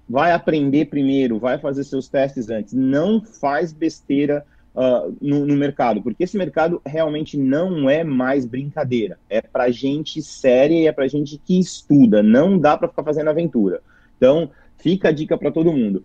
Vai 0.08 0.32
aprender 0.32 0.86
primeiro, 0.86 1.38
vai 1.38 1.58
fazer 1.58 1.84
seus 1.84 2.08
testes 2.08 2.48
antes, 2.48 2.72
não 2.72 3.20
faz 3.20 3.72
besteira 3.72 4.46
uh, 4.76 5.16
no, 5.20 5.46
no, 5.46 5.56
mercado, 5.56 6.02
porque 6.02 6.22
esse 6.22 6.36
mercado 6.36 6.80
realmente 6.84 7.36
não 7.38 7.88
é 7.88 8.04
mais 8.04 8.44
brincadeira. 8.44 9.18
É 9.28 9.40
para 9.40 9.70
gente 9.70 10.22
séria 10.22 10.74
e 10.74 10.86
é 10.86 10.92
para 10.92 11.08
gente 11.08 11.40
que 11.44 11.58
estuda. 11.58 12.22
Não 12.22 12.58
dá 12.58 12.76
para 12.76 12.88
ficar 12.88 13.02
fazendo 13.02 13.30
aventura. 13.30 13.80
Então, 14.16 14.50
fica 14.78 15.08
a 15.08 15.12
dica 15.12 15.36
para 15.36 15.50
todo 15.50 15.72
mundo. 15.72 16.04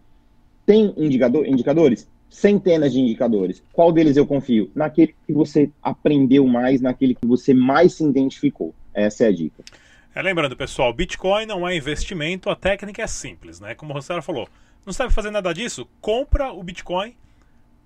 Tem 0.65 0.93
indicador, 0.97 1.45
indicadores? 1.45 2.09
Centenas 2.29 2.93
de 2.93 3.01
indicadores. 3.01 3.61
Qual 3.73 3.91
deles 3.91 4.15
eu 4.15 4.25
confio? 4.25 4.71
Naquele 4.73 5.13
que 5.27 5.33
você 5.33 5.69
aprendeu 5.83 6.47
mais, 6.47 6.79
naquele 6.79 7.13
que 7.13 7.27
você 7.27 7.53
mais 7.53 7.93
se 7.93 8.05
identificou. 8.05 8.73
Essa 8.93 9.25
é 9.25 9.27
a 9.27 9.31
dica. 9.31 9.63
É, 10.13 10.21
lembrando, 10.21 10.55
pessoal, 10.55 10.93
Bitcoin 10.93 11.45
não 11.45 11.67
é 11.67 11.75
investimento, 11.75 12.49
a 12.49 12.55
técnica 12.55 13.01
é 13.01 13.07
simples, 13.07 13.61
né? 13.61 13.75
Como 13.75 13.91
o 13.91 13.95
Rossello 13.95 14.21
falou, 14.21 14.47
não 14.85 14.91
sabe 14.91 15.13
fazer 15.13 15.31
nada 15.31 15.53
disso? 15.53 15.87
Compra 16.01 16.51
o 16.51 16.61
Bitcoin, 16.61 17.15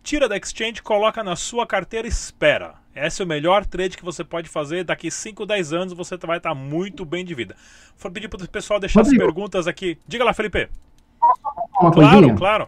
tira 0.05 0.29
da 0.29 0.37
exchange, 0.37 0.83
coloca 0.83 1.23
na 1.23 1.35
sua 1.35 1.65
carteira 1.65 2.07
e 2.07 2.11
espera. 2.11 2.75
Esse 2.95 3.23
é 3.23 3.25
o 3.25 3.27
melhor 3.27 3.65
trade 3.65 3.97
que 3.97 4.05
você 4.05 4.23
pode 4.23 4.47
fazer. 4.47 4.83
Daqui 4.83 5.09
5, 5.09 5.45
10 5.47 5.73
anos 5.73 5.93
você 5.93 6.15
vai 6.17 6.37
estar 6.37 6.53
muito 6.53 7.03
bem 7.03 7.25
de 7.25 7.33
vida. 7.33 7.55
Vou 7.97 8.11
pedir 8.11 8.29
para 8.29 8.41
o 8.41 8.47
pessoal 8.47 8.79
deixar 8.79 9.01
Rodrigo. 9.01 9.23
as 9.23 9.27
perguntas 9.27 9.67
aqui. 9.67 9.97
Diga 10.07 10.23
lá, 10.23 10.31
Felipe. 10.31 10.69
Uma 11.81 11.91
claro, 11.91 12.11
coisinha? 12.11 12.35
claro. 12.35 12.67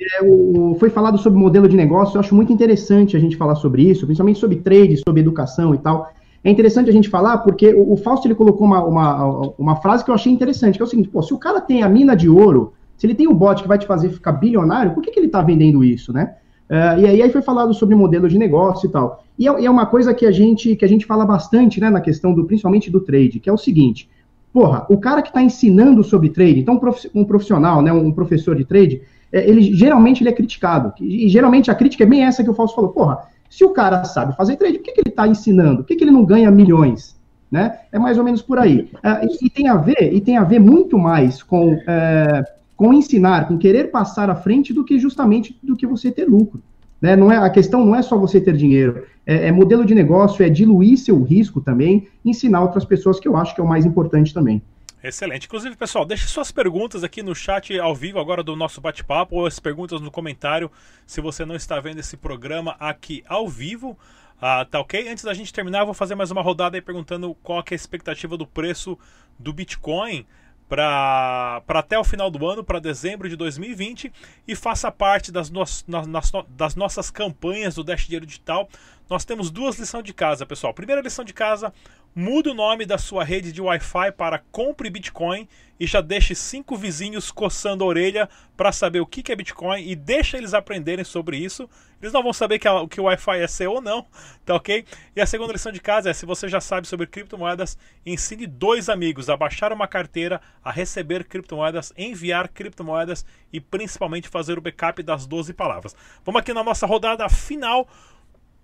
É, 0.00 0.22
o, 0.22 0.76
foi 0.78 0.88
falado 0.88 1.18
sobre 1.18 1.36
modelo 1.38 1.68
de 1.68 1.76
negócio, 1.76 2.16
eu 2.16 2.20
acho 2.20 2.32
muito 2.32 2.52
interessante 2.52 3.16
a 3.16 3.20
gente 3.20 3.36
falar 3.36 3.56
sobre 3.56 3.82
isso, 3.82 4.06
principalmente 4.06 4.38
sobre 4.38 4.56
trade, 4.58 4.96
sobre 4.98 5.20
educação 5.20 5.74
e 5.74 5.78
tal. 5.78 6.12
É 6.44 6.50
interessante 6.50 6.88
a 6.88 6.92
gente 6.92 7.08
falar 7.08 7.38
porque 7.38 7.74
o, 7.74 7.94
o 7.94 7.96
Fausto 7.96 8.28
ele 8.28 8.36
colocou 8.36 8.64
uma, 8.64 8.84
uma, 8.84 9.52
uma 9.58 9.76
frase 9.76 10.04
que 10.04 10.10
eu 10.10 10.14
achei 10.14 10.32
interessante, 10.32 10.76
que 10.76 10.82
é 10.82 10.84
o 10.84 10.88
seguinte, 10.88 11.08
pô, 11.08 11.20
se 11.20 11.34
o 11.34 11.38
cara 11.38 11.60
tem 11.60 11.82
a 11.82 11.88
mina 11.88 12.14
de 12.14 12.28
ouro, 12.28 12.72
se 12.96 13.04
ele 13.04 13.16
tem 13.16 13.26
o 13.26 13.32
um 13.32 13.34
bot 13.34 13.60
que 13.60 13.68
vai 13.68 13.76
te 13.76 13.86
fazer 13.86 14.10
ficar 14.10 14.32
bilionário, 14.32 14.92
por 14.92 15.02
que, 15.02 15.10
que 15.10 15.18
ele 15.18 15.26
está 15.26 15.42
vendendo 15.42 15.82
isso, 15.82 16.12
né? 16.12 16.36
Uh, 16.68 17.00
e 17.00 17.06
aí, 17.06 17.22
aí 17.22 17.30
foi 17.30 17.40
falado 17.40 17.72
sobre 17.72 17.94
modelo 17.94 18.28
de 18.28 18.38
negócio 18.38 18.86
e 18.88 18.92
tal. 18.92 19.24
E 19.38 19.48
é, 19.48 19.64
é, 19.64 19.70
uma 19.70 19.86
coisa 19.86 20.12
que 20.12 20.26
a 20.26 20.30
gente 20.30 20.76
que 20.76 20.84
a 20.84 20.88
gente 20.88 21.06
fala 21.06 21.24
bastante, 21.24 21.80
né, 21.80 21.88
na 21.88 22.00
questão 22.00 22.34
do 22.34 22.44
principalmente 22.44 22.90
do 22.90 23.00
trade, 23.00 23.40
que 23.40 23.48
é 23.48 23.52
o 23.52 23.56
seguinte: 23.56 24.08
porra, 24.52 24.84
o 24.90 24.98
cara 24.98 25.22
que 25.22 25.28
está 25.28 25.42
ensinando 25.42 26.04
sobre 26.04 26.28
trade, 26.28 26.60
então 26.60 26.78
um 27.14 27.24
profissional, 27.24 27.80
né, 27.80 27.90
um 27.90 28.12
professor 28.12 28.54
de 28.54 28.64
trade, 28.64 29.00
é, 29.32 29.48
ele 29.48 29.62
geralmente 29.74 30.22
ele 30.22 30.28
é 30.28 30.32
criticado. 30.32 30.92
E 31.00 31.28
geralmente 31.28 31.70
a 31.70 31.74
crítica 31.74 32.04
é 32.04 32.06
bem 32.06 32.24
essa 32.24 32.44
que 32.44 32.50
o 32.50 32.54
Fausto 32.54 32.76
falou, 32.76 32.90
porra, 32.90 33.18
se 33.48 33.64
o 33.64 33.70
cara 33.70 34.04
sabe 34.04 34.36
fazer 34.36 34.56
trade, 34.56 34.78
por 34.78 34.84
que, 34.84 34.92
que 34.92 35.00
ele 35.00 35.10
está 35.10 35.26
ensinando? 35.26 35.78
Por 35.78 35.86
que, 35.86 35.96
que 35.96 36.04
ele 36.04 36.10
não 36.10 36.24
ganha 36.24 36.50
milhões? 36.50 37.16
Né? 37.50 37.78
É 37.90 37.98
mais 37.98 38.18
ou 38.18 38.24
menos 38.24 38.42
por 38.42 38.58
aí. 38.58 38.90
Uh, 38.96 39.26
e, 39.40 39.46
e, 39.46 39.50
tem 39.50 39.68
a 39.68 39.76
ver, 39.76 40.12
e 40.12 40.20
tem 40.20 40.36
a 40.36 40.44
ver 40.44 40.58
muito 40.58 40.98
mais 40.98 41.42
com, 41.42 41.72
uh, 41.72 42.44
com 42.78 42.94
ensinar, 42.94 43.48
com 43.48 43.58
querer 43.58 43.90
passar 43.90 44.30
à 44.30 44.36
frente 44.36 44.72
do 44.72 44.84
que 44.84 45.00
justamente 45.00 45.58
do 45.60 45.76
que 45.76 45.84
você 45.84 46.12
ter 46.12 46.26
lucro. 46.26 46.62
Né? 47.02 47.16
Não 47.16 47.30
é, 47.30 47.36
a 47.36 47.50
questão 47.50 47.84
não 47.84 47.94
é 47.94 48.00
só 48.00 48.16
você 48.16 48.40
ter 48.40 48.56
dinheiro, 48.56 49.04
é, 49.26 49.48
é, 49.48 49.52
modelo 49.52 49.84
de 49.84 49.96
negócio, 49.96 50.44
é 50.44 50.48
diluir 50.48 50.96
seu 50.96 51.20
risco 51.20 51.60
também, 51.60 52.06
ensinar 52.24 52.62
outras 52.62 52.84
pessoas, 52.84 53.18
que 53.18 53.26
eu 53.26 53.36
acho 53.36 53.52
que 53.52 53.60
é 53.60 53.64
o 53.64 53.66
mais 53.66 53.84
importante 53.84 54.32
também. 54.32 54.62
Excelente. 55.02 55.46
Inclusive, 55.46 55.74
pessoal, 55.74 56.04
deixe 56.04 56.28
suas 56.28 56.52
perguntas 56.52 57.02
aqui 57.02 57.20
no 57.20 57.34
chat 57.34 57.76
ao 57.80 57.96
vivo 57.96 58.20
agora 58.20 58.44
do 58.44 58.54
nosso 58.54 58.80
bate-papo, 58.80 59.34
ou 59.34 59.46
as 59.46 59.58
perguntas 59.58 60.00
no 60.00 60.10
comentário, 60.10 60.70
se 61.04 61.20
você 61.20 61.44
não 61.44 61.56
está 61.56 61.80
vendo 61.80 61.98
esse 61.98 62.16
programa 62.16 62.76
aqui 62.78 63.24
ao 63.28 63.48
vivo. 63.48 63.98
Ah, 64.40 64.64
tá 64.64 64.78
ok? 64.78 65.08
Antes 65.08 65.24
da 65.24 65.34
gente 65.34 65.52
terminar, 65.52 65.80
eu 65.80 65.86
vou 65.86 65.94
fazer 65.94 66.14
mais 66.14 66.30
uma 66.30 66.42
rodada 66.42 66.76
aí 66.76 66.80
perguntando 66.80 67.34
qual 67.42 67.58
é 67.58 67.64
a 67.72 67.74
expectativa 67.74 68.36
do 68.36 68.46
preço 68.46 68.96
do 69.36 69.52
Bitcoin 69.52 70.24
para 70.68 71.62
até 71.66 71.98
o 71.98 72.04
final 72.04 72.30
do 72.30 72.46
ano, 72.46 72.62
para 72.62 72.78
dezembro 72.78 73.28
de 73.28 73.36
2020, 73.36 74.12
e 74.46 74.54
faça 74.54 74.92
parte 74.92 75.32
das, 75.32 75.50
no, 75.50 75.64
nas, 75.86 76.32
das 76.50 76.74
nossas 76.74 77.10
campanhas 77.10 77.74
do 77.74 77.82
Dash 77.82 78.04
Dinheiro 78.04 78.26
Digital. 78.26 78.68
Nós 79.08 79.24
temos 79.24 79.50
duas 79.50 79.78
lições 79.78 80.04
de 80.04 80.12
casa, 80.12 80.44
pessoal. 80.44 80.74
Primeira 80.74 81.00
lição 81.00 81.24
de 81.24 81.32
casa, 81.32 81.72
muda 82.14 82.50
o 82.50 82.54
nome 82.54 82.84
da 82.84 82.98
sua 82.98 83.24
rede 83.24 83.50
de 83.50 83.62
Wi-Fi 83.62 84.12
para 84.12 84.38
Compre 84.52 84.90
Bitcoin 84.90 85.48
e 85.80 85.86
já 85.86 86.02
deixe 86.02 86.34
cinco 86.34 86.76
vizinhos 86.76 87.30
coçando 87.30 87.82
a 87.82 87.86
orelha 87.86 88.28
para 88.54 88.70
saber 88.70 89.00
o 89.00 89.06
que 89.06 89.32
é 89.32 89.36
Bitcoin 89.36 89.82
e 89.82 89.96
deixa 89.96 90.36
eles 90.36 90.52
aprenderem 90.52 91.06
sobre 91.06 91.38
isso. 91.38 91.70
Eles 92.02 92.12
não 92.12 92.22
vão 92.22 92.34
saber 92.34 92.58
que, 92.58 92.68
a, 92.68 92.86
que 92.86 93.00
o 93.00 93.04
Wi-Fi 93.04 93.40
é 93.40 93.46
seu 93.46 93.72
ou 93.72 93.80
não, 93.80 94.04
tá 94.44 94.54
ok? 94.54 94.84
E 95.16 95.20
a 95.22 95.26
segunda 95.26 95.54
lição 95.54 95.72
de 95.72 95.80
casa 95.80 96.10
é: 96.10 96.12
se 96.12 96.26
você 96.26 96.46
já 96.46 96.60
sabe 96.60 96.86
sobre 96.86 97.06
criptomoedas, 97.06 97.78
ensine 98.04 98.46
dois 98.46 98.90
amigos 98.90 99.30
a 99.30 99.36
baixar 99.38 99.72
uma 99.72 99.88
carteira, 99.88 100.38
a 100.62 100.70
receber 100.70 101.24
criptomoedas, 101.24 101.94
enviar 101.96 102.48
criptomoedas 102.48 103.24
e 103.50 103.58
principalmente 103.58 104.28
fazer 104.28 104.58
o 104.58 104.60
backup 104.60 105.02
das 105.02 105.26
12 105.26 105.54
palavras. 105.54 105.96
Vamos 106.26 106.40
aqui 106.40 106.52
na 106.52 106.62
nossa 106.62 106.86
rodada 106.86 107.26
final 107.30 107.88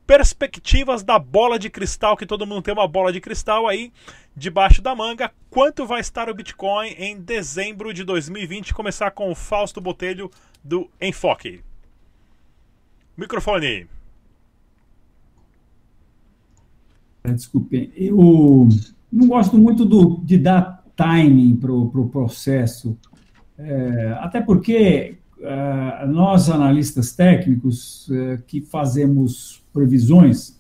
perspectivas 0.07 1.03
da 1.03 1.19
bola 1.19 1.59
de 1.59 1.71
cristal, 1.71 2.17
que 2.17 2.27
todo 2.27 2.47
mundo 2.47 2.63
tem 2.63 2.75
uma 2.75 2.87
bola 2.87 3.13
de 3.13 3.21
cristal 3.21 3.67
aí 3.67 3.93
debaixo 4.37 4.83
da 4.83 4.95
manga. 4.95 5.31
Quanto 5.51 5.87
vai 5.87 6.01
estar 6.01 6.29
o 6.29 6.35
Bitcoin 6.35 6.89
em 6.99 7.21
dezembro 7.21 7.93
de 7.93 8.05
2020? 8.05 8.75
Começar 8.75 9.11
com 9.13 9.31
o 9.31 9.35
Fausto 9.35 9.81
Botelho 9.81 10.31
do 10.63 10.89
Enfoque. 11.01 11.63
Microfone. 13.17 13.87
É, 17.23 17.33
desculpe, 17.33 17.93
eu 17.97 18.69
não 19.11 19.29
gosto 19.29 19.57
muito 19.57 19.85
do, 19.85 20.21
de 20.23 20.37
dar 20.37 20.85
timing 20.95 21.57
para 21.57 21.73
o 21.73 21.89
pro 21.89 22.09
processo, 22.09 22.99
é, 23.57 24.17
até 24.21 24.41
porque 24.41 25.17
é, 25.41 26.07
nós, 26.07 26.51
analistas 26.51 27.13
técnicos, 27.13 28.11
é, 28.11 28.39
que 28.47 28.61
fazemos 28.61 29.64
previsões, 29.75 30.57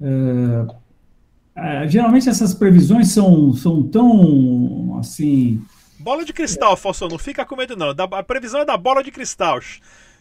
é, 0.00 0.66
é, 1.56 1.88
geralmente 1.88 2.28
essas 2.28 2.54
previsões 2.54 3.08
são, 3.08 3.52
são 3.54 3.82
tão 3.82 4.98
assim. 5.00 5.60
Bola 5.98 6.24
de 6.24 6.32
cristal, 6.32 6.74
Afonso, 6.74 7.08
não 7.08 7.18
fica 7.18 7.44
com 7.44 7.56
medo, 7.56 7.76
não. 7.76 7.90
A 7.90 8.22
previsão 8.22 8.60
é 8.60 8.64
da 8.64 8.76
bola 8.76 9.02
de 9.02 9.10
cristal. 9.10 9.58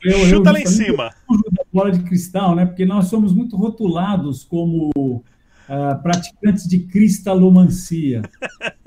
Eu, 0.03 0.17
Chuta 0.19 0.49
eu, 0.49 0.53
lá 0.53 0.59
em 0.59 0.65
cima. 0.65 1.11
Da 1.51 1.63
bola 1.71 1.91
de 1.91 2.03
cristal, 2.03 2.55
né? 2.55 2.65
Porque 2.65 2.85
nós 2.85 3.07
somos 3.07 3.33
muito 3.33 3.55
rotulados 3.55 4.43
como 4.43 4.91
uh, 4.95 6.01
praticantes 6.03 6.67
de 6.67 6.79
cristalomancia. 6.79 8.21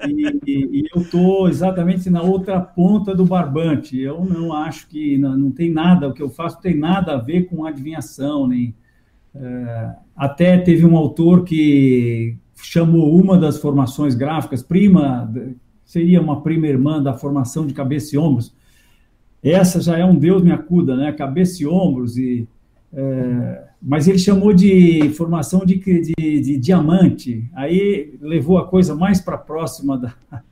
e, 0.07 0.41
e, 0.47 0.81
e, 0.81 0.89
eu 0.95 1.03
estou 1.03 1.49
exatamente 1.49 2.09
na 2.09 2.23
outra 2.23 2.61
ponta 2.61 3.15
do 3.15 3.25
barbante. 3.25 3.99
Eu 3.99 4.25
não 4.25 4.53
acho 4.53 4.87
que 4.87 5.19
não, 5.19 5.37
não 5.37 5.51
tem 5.51 5.71
nada, 5.71 6.09
o 6.09 6.13
que 6.13 6.23
eu 6.23 6.31
faço 6.31 6.61
tem 6.61 6.77
nada 6.77 7.15
a 7.15 7.19
ver 7.19 7.47
com 7.47 7.65
adivinhação, 7.65 8.47
nem 8.47 8.69
é, 8.69 8.75
até 10.15 10.59
teve 10.59 10.87
um 10.87 10.97
autor 10.97 11.45
que 11.45 12.37
chamou 12.57 13.19
uma 13.19 13.39
das 13.39 13.59
formações 13.59 14.15
gráficas, 14.15 14.63
prima, 14.63 15.31
seria 15.85 16.21
uma 16.21 16.41
prima 16.41 16.67
irmã 16.67 17.03
da 17.03 17.15
formação 17.15 17.67
de 17.67 17.75
cabeça 17.75 18.15
e 18.15 18.19
ombros. 18.19 18.55
Essa 19.43 19.81
já 19.81 19.99
é 19.99 20.05
um 20.05 20.17
Deus 20.17 20.43
me 20.43 20.51
acuda, 20.51 20.97
né? 20.97 21.13
Cabeça 21.13 21.63
e 21.63 21.67
ombros, 21.67 22.17
e, 22.17 22.49
é, 22.93 23.65
mas 23.83 24.09
ele 24.09 24.19
chamou 24.19 24.55
de 24.55 25.11
formação 25.11 25.67
de, 25.67 25.77
de, 25.77 26.41
de, 26.41 26.57
diamante. 26.57 27.45
Aí 27.53 28.17
levou 28.21 28.57
a 28.57 28.67
coisa 28.67 28.95
mais 28.95 29.21
para 29.21 29.37
próxima 29.37 29.99
da. 29.99 30.15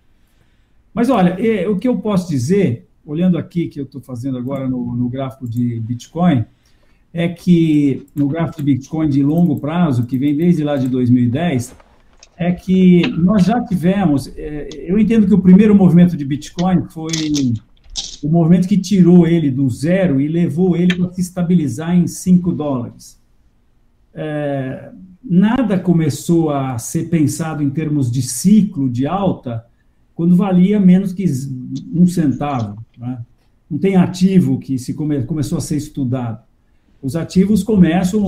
Mas 0.95 1.09
olha, 1.09 1.31
é, 1.41 1.67
o 1.67 1.79
que 1.79 1.89
eu 1.89 1.97
posso 1.97 2.29
dizer, 2.29 2.87
olhando 3.07 3.39
aqui 3.39 3.67
que 3.67 3.81
eu 3.81 3.85
estou 3.85 3.99
fazendo 3.99 4.37
agora 4.37 4.69
no, 4.69 4.95
no 4.95 5.09
gráfico 5.09 5.49
de 5.49 5.81
Bitcoin, 5.81 6.45
é 7.13 7.29
que 7.29 8.07
no 8.15 8.27
gráfico 8.29 8.63
de 8.63 8.75
Bitcoin 8.75 9.09
de 9.09 9.23
longo 9.23 9.61
prazo, 9.61 10.07
que 10.07 10.17
vem 10.17 10.37
desde 10.37 10.65
lá 10.65 10.77
de 10.77 10.89
2010, 10.89 11.75
é 12.37 12.53
que 12.53 13.07
nós 13.09 13.45
já 13.45 13.61
tivemos. 13.61 14.33
É, 14.37 14.69
eu 14.73 14.99
entendo 14.99 15.27
que 15.27 15.35
o 15.35 15.41
primeiro 15.41 15.75
movimento 15.75 16.17
de 16.17 16.25
Bitcoin 16.25 16.85
foi 16.89 17.13
o 18.23 18.29
movimento 18.29 18.67
que 18.67 18.79
tirou 18.79 19.27
ele 19.27 19.51
do 19.51 19.69
zero 19.69 20.21
e 20.21 20.29
levou 20.29 20.77
ele 20.77 20.95
para 20.95 21.13
se 21.13 21.21
estabilizar 21.21 21.95
em 21.95 22.07
5 22.07 22.53
dólares. 22.53 23.21
É, 24.15 24.91
nada 25.23 25.79
começou 25.79 26.51
a 26.51 26.79
ser 26.79 27.09
pensado 27.09 27.63
em 27.63 27.71
termos 27.71 28.11
de 28.11 28.23
ciclo 28.23 28.89
de 28.89 29.07
alta 29.07 29.65
quando 30.15 30.37
valia 30.37 30.79
menos 30.79 31.13
que 31.13 31.25
um 31.93 32.07
centavo. 32.07 32.83
Né? 32.97 33.19
Não 33.71 33.79
tem 33.79 33.97
ativo 33.97 34.59
que 34.59 34.79
se 34.79 34.95
come, 34.95 35.23
começou 35.25 35.59
a 35.59 35.61
ser 35.61 35.77
estudado. 35.77 36.41
Os 37.03 37.17
ativos 37.17 37.65
começam, 37.65 38.25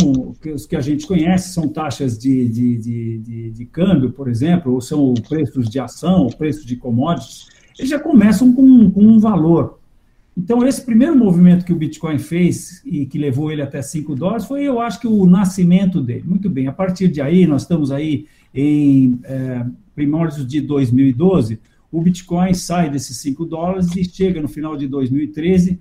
os 0.53 0.67
que 0.67 0.75
a 0.75 0.81
gente 0.81 1.07
conhece, 1.07 1.55
são 1.55 1.69
taxas 1.69 2.19
de, 2.19 2.49
de, 2.49 2.77
de, 2.77 3.19
de, 3.19 3.51
de 3.53 3.65
câmbio, 3.67 4.11
por 4.11 4.29
exemplo, 4.29 4.73
ou 4.73 4.81
são 4.81 5.15
preços 5.29 5.69
de 5.69 5.79
ação, 5.79 6.29
preços 6.37 6.67
de 6.67 6.75
commodities, 6.75 7.47
eles 7.79 7.91
já 7.91 8.01
começam 8.01 8.53
com, 8.53 8.91
com 8.91 9.01
um 9.01 9.21
valor. 9.21 9.79
Então, 10.37 10.67
esse 10.67 10.85
primeiro 10.85 11.17
movimento 11.17 11.65
que 11.65 11.73
o 11.73 11.77
Bitcoin 11.77 12.19
fez 12.19 12.83
e 12.85 13.07
que 13.07 13.17
levou 13.17 13.53
ele 13.53 13.63
até 13.63 13.81
5 13.81 14.17
dólares 14.17 14.45
foi, 14.45 14.65
eu 14.65 14.81
acho 14.81 15.01
que, 15.01 15.07
o 15.07 15.25
nascimento 15.25 16.01
dele. 16.01 16.25
Muito 16.27 16.51
bem, 16.51 16.67
a 16.67 16.73
partir 16.73 17.07
de 17.07 17.21
aí, 17.21 17.47
nós 17.47 17.63
estamos 17.63 17.93
aí 17.93 18.27
em 18.53 19.21
é, 19.23 19.65
primórdios 19.95 20.45
de 20.45 20.61
2012, 20.61 21.61
o 21.93 22.01
Bitcoin 22.01 22.53
sai 22.55 22.91
desses 22.91 23.17
5 23.19 23.45
dólares 23.45 23.95
e 23.95 24.03
chega 24.03 24.43
no 24.43 24.49
final 24.49 24.77
de 24.77 24.89
2013, 24.89 25.79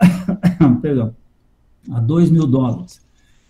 perdão, 0.82 1.14
a 1.90 2.00
2 2.00 2.30
mil 2.30 2.46
dólares. 2.46 3.00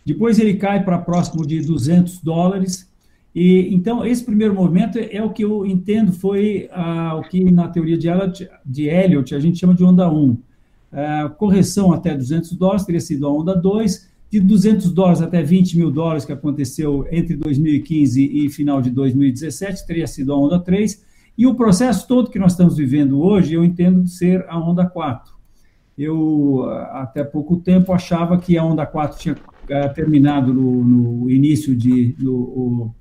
depois 0.05 0.39
ele 0.39 0.55
cai 0.55 0.85
para 0.85 0.99
próximo 0.99 1.47
de 1.47 1.61
200 1.61 2.21
dólares, 2.21 2.89
e 3.35 3.75
então 3.75 4.05
esse 4.07 4.25
primeiro 4.25 4.55
movimento 4.55 4.99
é 4.99 5.23
o 5.23 5.31
que 5.31 5.45
eu 5.45 5.67
entendo 5.67 6.13
foi 6.13 6.69
ah, 6.73 7.17
o 7.17 7.23
que 7.29 7.51
na 7.51 7.69
teoria 7.69 7.99
de 7.99 8.09
Elliot, 8.09 8.49
de 8.65 8.89
Elliot 8.89 9.35
a 9.35 9.41
gente 9.41 9.59
chama 9.59 9.75
de 9.75 9.85
onda 9.85 10.11
1. 10.11 10.37
Ah, 10.93 11.29
correção 11.37 11.93
até 11.93 12.15
200 12.15 12.53
dólares 12.53 12.85
teria 12.85 13.01
sido 13.01 13.27
a 13.27 13.33
onda 13.33 13.55
2, 13.55 14.09
de 14.31 14.41
200 14.41 14.93
dólares 14.93 15.23
até 15.23 15.43
20 15.43 15.77
mil 15.77 15.91
dólares, 15.91 16.25
que 16.25 16.33
aconteceu 16.33 17.07
entre 17.11 17.37
2015 17.37 18.23
e 18.23 18.49
final 18.49 18.81
de 18.81 18.91
2017, 18.91 19.87
teria 19.87 20.07
sido 20.07 20.33
a 20.33 20.37
onda 20.39 20.59
3, 20.59 21.05
e 21.39 21.47
o 21.47 21.55
processo 21.55 22.09
todo 22.09 22.31
que 22.31 22.39
nós 22.39 22.53
estamos 22.53 22.77
vivendo 22.77 23.21
hoje, 23.21 23.55
eu 23.55 23.65
entendo 23.65 24.09
ser 24.09 24.45
a 24.49 24.59
onda 24.59 24.87
4. 24.87 25.36
Eu, 25.97 26.69
até 26.93 27.25
pouco 27.25 27.57
tempo, 27.57 27.93
achava 27.93 28.39
que 28.39 28.59
a 28.59 28.65
onda 28.65 28.85
4 28.85 29.19
tinha 29.19 29.35
uh, 29.35 29.95
terminado 29.95 30.53
no, 30.53 30.85
no, 30.85 31.31
início 31.31 31.75
de, 31.75 32.15
no, 32.19 32.35
o, 32.35 32.95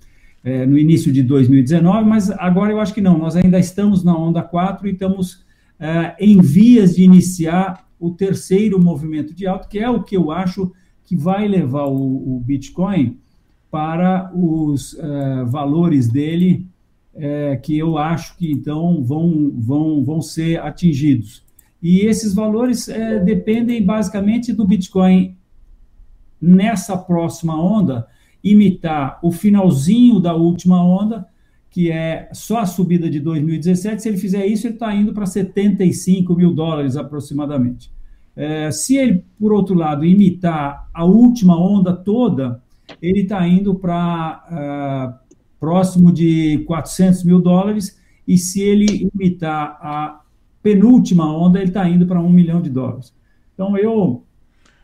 é, 0.44 0.66
no 0.66 0.78
início 0.78 1.12
de 1.12 1.24
2019, 1.24 2.08
mas 2.08 2.30
agora 2.30 2.72
eu 2.72 2.80
acho 2.80 2.94
que 2.94 3.02
não, 3.02 3.18
nós 3.18 3.36
ainda 3.36 3.58
estamos 3.58 4.04
na 4.04 4.16
onda 4.16 4.44
4 4.44 4.88
e 4.88 4.92
estamos 4.92 5.34
uh, 5.80 6.16
em 6.20 6.40
vias 6.40 6.96
de 6.96 7.04
iniciar 7.04 7.86
o 8.00 8.12
terceiro 8.12 8.80
movimento 8.80 9.34
de 9.34 9.48
alta, 9.48 9.68
que 9.68 9.80
é 9.80 9.90
o 9.90 10.04
que 10.04 10.16
eu 10.16 10.32
acho 10.32 10.72
que 11.04 11.16
vai 11.16 11.48
levar 11.48 11.86
o, 11.86 12.36
o 12.36 12.40
Bitcoin 12.40 13.18
para 13.72 14.32
os 14.34 14.94
uh, 14.94 15.46
valores 15.48 16.08
dele, 16.08 16.68
uh, 17.14 17.60
que 17.62 17.78
eu 17.78 17.98
acho 17.98 18.38
que 18.38 18.52
então 18.52 19.04
vão, 19.04 19.52
vão, 19.56 20.04
vão 20.04 20.22
ser 20.22 20.62
atingidos. 20.62 21.45
E 21.82 22.02
esses 22.02 22.34
valores 22.34 22.88
uh, 22.88 23.24
dependem 23.24 23.84
basicamente 23.84 24.54
do 24.54 24.66
Bitcoin 24.66 25.38
nessa 26.42 26.98
próxima 26.98 27.60
onda 27.62 28.08
imitar 28.44 29.20
o 29.24 29.32
finalzinho 29.32 30.20
da 30.20 30.36
última 30.36 30.84
onda, 30.84 31.26
que 31.70 31.92
é 31.92 32.30
só 32.32 32.60
a 32.60 32.66
subida 32.66 33.10
de 33.10 33.20
2017. 33.20 34.02
Se 34.02 34.08
ele 34.08 34.18
fizer 34.18 34.46
isso, 34.46 34.68
ele 34.68 34.76
está 34.76 34.94
indo 34.94 35.14
para 35.14 35.26
75 35.26 36.36
mil 36.36 36.54
dólares 36.54 36.96
aproximadamente. 36.96 37.92
É, 38.36 38.70
se 38.70 38.98
ele, 38.98 39.24
por 39.40 39.52
outro 39.52 39.74
lado, 39.74 40.06
imitar 40.06 40.88
a 40.94 41.06
última 41.06 41.58
onda 41.58 41.94
toda, 41.94 42.62
ele 43.02 43.22
está 43.22 43.48
indo 43.48 43.74
para 43.74 45.20
uh, 45.22 45.36
próximo 45.60 46.12
de 46.12 46.64
400 46.68 47.24
mil 47.24 47.42
dólares, 47.42 48.00
e 48.28 48.38
se 48.38 48.62
ele 48.62 49.10
imitar 49.14 49.78
a 49.82 50.22
penúltima 50.66 51.32
onda, 51.32 51.60
ele 51.60 51.68
está 51.68 51.88
indo 51.88 52.08
para 52.08 52.20
um 52.20 52.28
milhão 52.28 52.60
de 52.60 52.72
dólares. 52.72 53.14
Então, 53.54 53.78
eu 53.78 54.24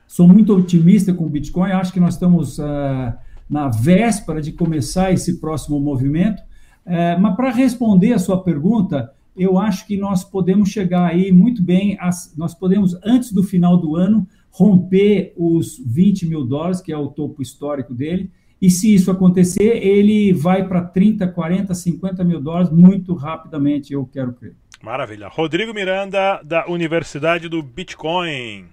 sou 0.08 0.28
muito 0.28 0.56
otimista 0.56 1.12
com 1.12 1.26
o 1.26 1.30
Bitcoin, 1.30 1.72
acho 1.72 1.92
que 1.92 2.00
nós 2.00 2.14
estamos 2.14 2.60
uh, 2.60 3.12
na 3.50 3.68
véspera 3.68 4.40
de 4.40 4.52
começar 4.52 5.12
esse 5.12 5.42
próximo 5.42 5.80
movimento, 5.80 6.40
uh, 6.86 7.20
mas 7.20 7.36
para 7.36 7.50
responder 7.50 8.14
a 8.14 8.20
sua 8.20 8.44
pergunta, 8.44 9.12
eu 9.36 9.58
acho 9.58 9.88
que 9.88 9.98
nós 9.98 10.24
podemos 10.24 10.70
chegar 10.70 11.08
aí 11.08 11.32
muito 11.32 11.64
bem, 11.64 11.98
nós 12.38 12.54
podemos, 12.54 12.96
antes 13.04 13.34
do 13.34 13.42
final 13.42 13.76
do 13.76 13.96
ano, 13.96 14.28
romper 14.52 15.34
os 15.36 15.82
20 15.84 16.28
mil 16.28 16.46
dólares, 16.46 16.80
que 16.80 16.92
é 16.92 16.98
o 16.98 17.08
topo 17.08 17.42
histórico 17.42 17.92
dele, 17.92 18.30
e 18.62 18.70
se 18.70 18.94
isso 18.94 19.10
acontecer, 19.10 19.84
ele 19.84 20.32
vai 20.32 20.68
para 20.68 20.84
30, 20.84 21.28
40, 21.28 21.74
50 21.74 22.24
mil 22.24 22.40
dólares 22.40 22.70
muito 22.70 23.16
rapidamente, 23.16 23.94
eu 23.94 24.06
quero 24.06 24.34
crer. 24.34 24.56
Maravilha. 24.82 25.28
Rodrigo 25.28 25.74
Miranda, 25.74 26.42
da 26.44 26.68
Universidade 26.68 27.48
do 27.48 27.62
Bitcoin. 27.62 28.66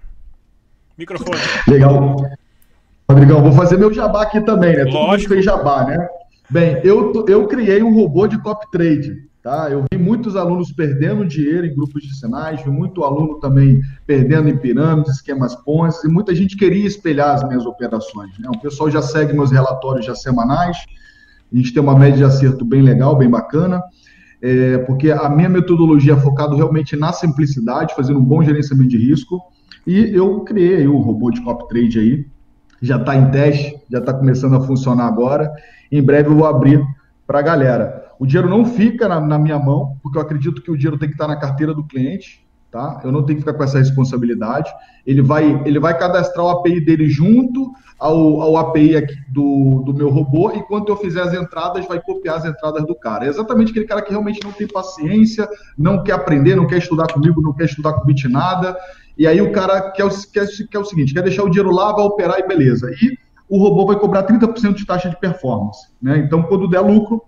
Microfone. 0.97 1.39
Legal. 1.67 2.15
Rodrigão, 3.09 3.41
vou 3.41 3.51
fazer 3.51 3.77
meu 3.77 3.93
jabá 3.93 4.23
aqui 4.23 4.41
também, 4.41 4.75
né? 4.75 4.83
Lógico. 4.83 4.97
Todo 4.97 5.07
mundo 5.07 5.27
fez 5.27 5.45
jabá, 5.45 5.85
né? 5.85 6.07
Bem, 6.49 6.81
eu, 6.83 7.13
eu 7.27 7.47
criei 7.47 7.83
um 7.83 7.93
robô 7.93 8.27
de 8.27 8.41
copy 8.41 8.69
trade. 8.71 9.29
Tá? 9.41 9.69
Eu 9.69 9.85
vi 9.89 9.97
muitos 9.97 10.35
alunos 10.35 10.71
perdendo 10.73 11.25
dinheiro 11.25 11.65
em 11.65 11.73
grupos 11.73 12.03
de 12.03 12.13
sinais, 12.19 12.61
vi 12.61 12.69
muito 12.69 13.03
aluno 13.03 13.39
também 13.39 13.79
perdendo 14.05 14.49
em 14.49 14.57
pirâmides, 14.57 15.15
esquemas 15.15 15.55
Ponzi, 15.55 16.05
e 16.05 16.11
muita 16.11 16.35
gente 16.35 16.57
queria 16.57 16.85
espelhar 16.85 17.35
as 17.35 17.47
minhas 17.47 17.65
operações. 17.65 18.37
Né? 18.37 18.49
O 18.53 18.59
pessoal 18.59 18.91
já 18.91 19.01
segue 19.01 19.31
meus 19.31 19.49
relatórios 19.49 20.05
já 20.05 20.13
semanais, 20.13 20.77
a 21.51 21.55
gente 21.55 21.73
tem 21.73 21.81
uma 21.81 21.97
média 21.97 22.17
de 22.17 22.23
acerto 22.25 22.65
bem 22.65 22.81
legal, 22.81 23.15
bem 23.15 23.29
bacana, 23.29 23.81
é, 24.41 24.77
porque 24.79 25.11
a 25.11 25.29
minha 25.29 25.49
metodologia 25.49 26.13
é 26.13 26.17
focada 26.17 26.55
realmente 26.55 26.95
na 26.95 27.11
simplicidade, 27.11 27.95
fazendo 27.95 28.19
um 28.19 28.23
bom 28.23 28.41
gerenciamento 28.41 28.89
de 28.89 28.97
risco, 28.97 29.41
e 29.85 30.15
eu 30.15 30.41
criei 30.41 30.87
o 30.87 30.97
robô 30.97 31.31
de 31.31 31.41
copy 31.41 31.67
trade 31.67 31.99
aí, 31.99 32.25
já 32.81 32.97
está 32.97 33.15
em 33.15 33.29
teste, 33.31 33.77
já 33.89 33.99
está 33.99 34.13
começando 34.13 34.55
a 34.55 34.61
funcionar 34.61 35.07
agora, 35.07 35.51
em 35.91 36.01
breve 36.01 36.29
eu 36.29 36.35
vou 36.35 36.45
abrir 36.45 36.81
para 37.27 37.39
a 37.39 37.41
galera. 37.41 38.05
O 38.19 38.25
dinheiro 38.25 38.49
não 38.49 38.65
fica 38.65 39.07
na, 39.07 39.19
na, 39.19 39.37
minha 39.37 39.57
mão, 39.59 39.97
porque 40.01 40.17
eu 40.17 40.21
acredito 40.21 40.61
que 40.61 40.71
o 40.71 40.77
dinheiro 40.77 40.97
tem 40.97 41.09
que 41.09 41.15
estar 41.15 41.27
na 41.27 41.35
carteira 41.35 41.73
do 41.73 41.83
cliente, 41.83 42.45
tá? 42.71 43.01
Eu 43.03 43.11
não 43.11 43.23
tenho 43.23 43.37
que 43.37 43.45
ficar 43.45 43.57
com 43.57 43.63
essa 43.63 43.79
responsabilidade. 43.79 44.69
Ele 45.05 45.21
vai, 45.21 45.61
ele 45.65 45.79
vai 45.79 45.97
cadastrar 45.97 46.45
o 46.45 46.49
API 46.49 46.79
dele 46.79 47.09
junto 47.09 47.71
ao, 47.99 48.41
ao 48.41 48.57
API 48.57 49.05
do, 49.27 49.83
do 49.85 49.93
meu 49.93 50.09
robô, 50.09 50.51
e 50.51 50.63
quando 50.63 50.87
eu 50.87 50.95
fizer 50.95 51.21
as 51.21 51.33
entradas, 51.33 51.85
vai 51.85 52.01
copiar 52.01 52.37
as 52.37 52.45
entradas 52.45 52.85
do 52.85 52.95
cara. 52.95 53.25
É 53.25 53.29
exatamente 53.29 53.71
aquele 53.71 53.85
cara 53.85 54.01
que 54.01 54.11
realmente 54.11 54.39
não 54.43 54.51
tem 54.51 54.67
paciência, 54.67 55.47
não 55.77 56.03
quer 56.03 56.13
aprender, 56.13 56.55
não 56.55 56.67
quer 56.67 56.77
estudar 56.77 57.11
comigo, 57.11 57.41
não 57.41 57.53
quer 57.53 57.65
estudar 57.65 57.93
com 57.93 58.05
bit 58.05 58.27
nada. 58.27 58.77
E 59.17 59.27
aí 59.27 59.41
o 59.41 59.51
cara 59.51 59.91
quer 59.91 60.05
o, 60.05 60.09
quer, 60.31 60.47
quer 60.71 60.79
o 60.79 60.85
seguinte, 60.85 61.13
quer 61.13 61.23
deixar 61.23 61.43
o 61.43 61.49
dinheiro 61.49 61.71
lá, 61.71 61.91
vai 61.91 62.05
operar 62.05 62.39
e 62.39 62.47
beleza. 62.47 62.89
E 63.01 63.17
o 63.49 63.57
robô 63.57 63.85
vai 63.85 63.99
cobrar 63.99 64.23
30% 64.23 64.75
de 64.75 64.85
taxa 64.85 65.09
de 65.09 65.19
performance. 65.19 65.87
Né? 66.01 66.19
Então, 66.19 66.43
quando 66.43 66.69
der 66.69 66.79
lucro, 66.79 67.21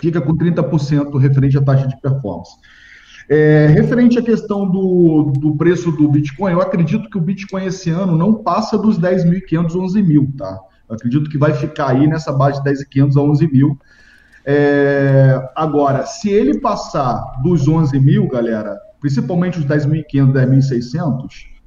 fica 0.00 0.20
com 0.20 0.34
30% 0.34 1.18
referente 1.18 1.58
à 1.58 1.62
taxa 1.62 1.86
de 1.86 2.00
performance. 2.00 2.52
É, 3.28 3.66
referente 3.68 4.18
à 4.18 4.22
questão 4.22 4.68
do, 4.68 5.32
do 5.36 5.56
preço 5.56 5.90
do 5.90 6.08
Bitcoin, 6.08 6.52
eu 6.52 6.60
acredito 6.60 7.10
que 7.10 7.18
o 7.18 7.20
Bitcoin 7.20 7.66
esse 7.66 7.90
ano 7.90 8.16
não 8.16 8.34
passa 8.34 8.78
dos 8.78 8.98
10.500, 8.98 9.74
11 9.74 10.02
mil, 10.02 10.32
tá? 10.36 10.60
Eu 10.88 10.94
acredito 10.94 11.28
que 11.28 11.36
vai 11.36 11.52
ficar 11.52 11.88
aí 11.88 12.06
nessa 12.06 12.32
base 12.32 12.62
de 12.62 12.70
10.500 12.70 13.16
a 13.16 13.20
11 13.20 13.52
mil. 13.52 13.78
É, 14.44 15.50
agora, 15.56 16.06
se 16.06 16.30
ele 16.30 16.60
passar 16.60 17.40
dos 17.42 17.66
11 17.66 17.98
mil, 17.98 18.28
galera, 18.28 18.78
principalmente 19.00 19.58
os 19.58 19.64
10.500, 19.64 20.32
10.600, 20.32 21.26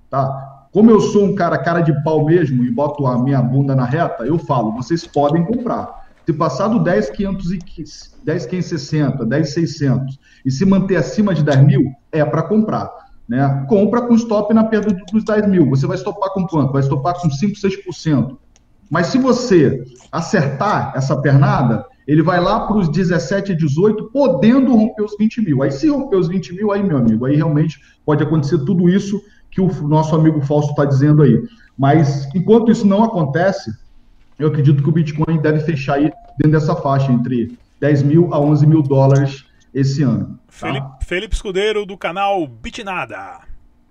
tá? 0.09 0.67
Como 0.71 0.89
eu 0.89 1.01
sou 1.01 1.25
um 1.25 1.35
cara 1.35 1.57
cara 1.57 1.81
de 1.81 1.91
pau 2.03 2.25
mesmo 2.25 2.63
e 2.63 2.71
boto 2.71 3.05
a 3.05 3.21
minha 3.21 3.41
bunda 3.41 3.75
na 3.75 3.83
reta, 3.83 4.23
eu 4.23 4.37
falo, 4.37 4.71
vocês 4.71 5.05
podem 5.05 5.43
comprar. 5.43 6.08
Se 6.25 6.33
passar 6.33 6.67
do 6.67 6.79
10,515, 6.79 8.11
10,560, 8.23 9.25
10,600 9.25 10.19
e 10.45 10.51
se 10.51 10.65
manter 10.65 10.95
acima 10.95 11.33
de 11.33 11.43
10 11.43 11.65
mil, 11.65 11.91
é 12.11 12.23
para 12.23 12.43
comprar. 12.43 12.91
Né? 13.27 13.65
Compra 13.67 14.01
com 14.01 14.15
stop 14.15 14.53
na 14.53 14.63
perda 14.63 14.95
dos 15.11 15.23
10 15.23 15.47
mil. 15.47 15.69
Você 15.69 15.87
vai 15.87 15.97
estopar 15.97 16.31
com 16.33 16.45
quanto? 16.47 16.73
Vai 16.73 16.81
estopar 16.81 17.19
com 17.19 17.29
5, 17.29 17.53
6%. 17.55 18.37
Mas 18.89 19.07
se 19.07 19.19
você 19.19 19.83
acertar 20.11 20.93
essa 20.95 21.15
pernada, 21.21 21.85
ele 22.07 22.23
vai 22.23 22.41
lá 22.41 22.65
para 22.65 22.77
os 22.77 22.89
17, 22.89 23.55
18, 23.55 24.09
podendo 24.11 24.75
romper 24.75 25.03
os 25.03 25.15
20 25.15 25.41
mil. 25.41 25.61
Aí, 25.61 25.69
se 25.69 25.87
romper 25.87 26.17
os 26.17 26.27
20 26.27 26.55
mil, 26.55 26.71
aí, 26.71 26.81
meu 26.81 26.97
amigo, 26.97 27.25
aí 27.25 27.35
realmente 27.35 27.79
pode 28.03 28.23
acontecer 28.23 28.57
tudo 28.65 28.89
isso 28.89 29.21
que 29.51 29.61
o 29.61 29.67
nosso 29.87 30.15
amigo 30.15 30.41
Fausto 30.41 30.71
está 30.71 30.85
dizendo 30.85 31.21
aí. 31.21 31.39
Mas, 31.77 32.27
enquanto 32.33 32.71
isso 32.71 32.87
não 32.87 33.03
acontece, 33.03 33.71
eu 34.39 34.47
acredito 34.47 34.81
que 34.81 34.89
o 34.89 34.91
Bitcoin 34.91 35.37
deve 35.41 35.59
fechar 35.59 35.95
aí 35.95 36.11
dentro 36.37 36.57
dessa 36.59 36.75
faixa, 36.75 37.11
entre 37.11 37.57
10 37.81 38.03
mil 38.03 38.33
a 38.33 38.39
11 38.39 38.65
mil 38.65 38.81
dólares 38.81 39.45
esse 39.73 40.01
ano. 40.01 40.39
Tá? 40.47 40.67
Felipe, 40.67 40.87
Felipe 41.01 41.35
Escudeiro, 41.35 41.85
do 41.85 41.97
canal 41.97 42.47
Bitnada. 42.47 43.41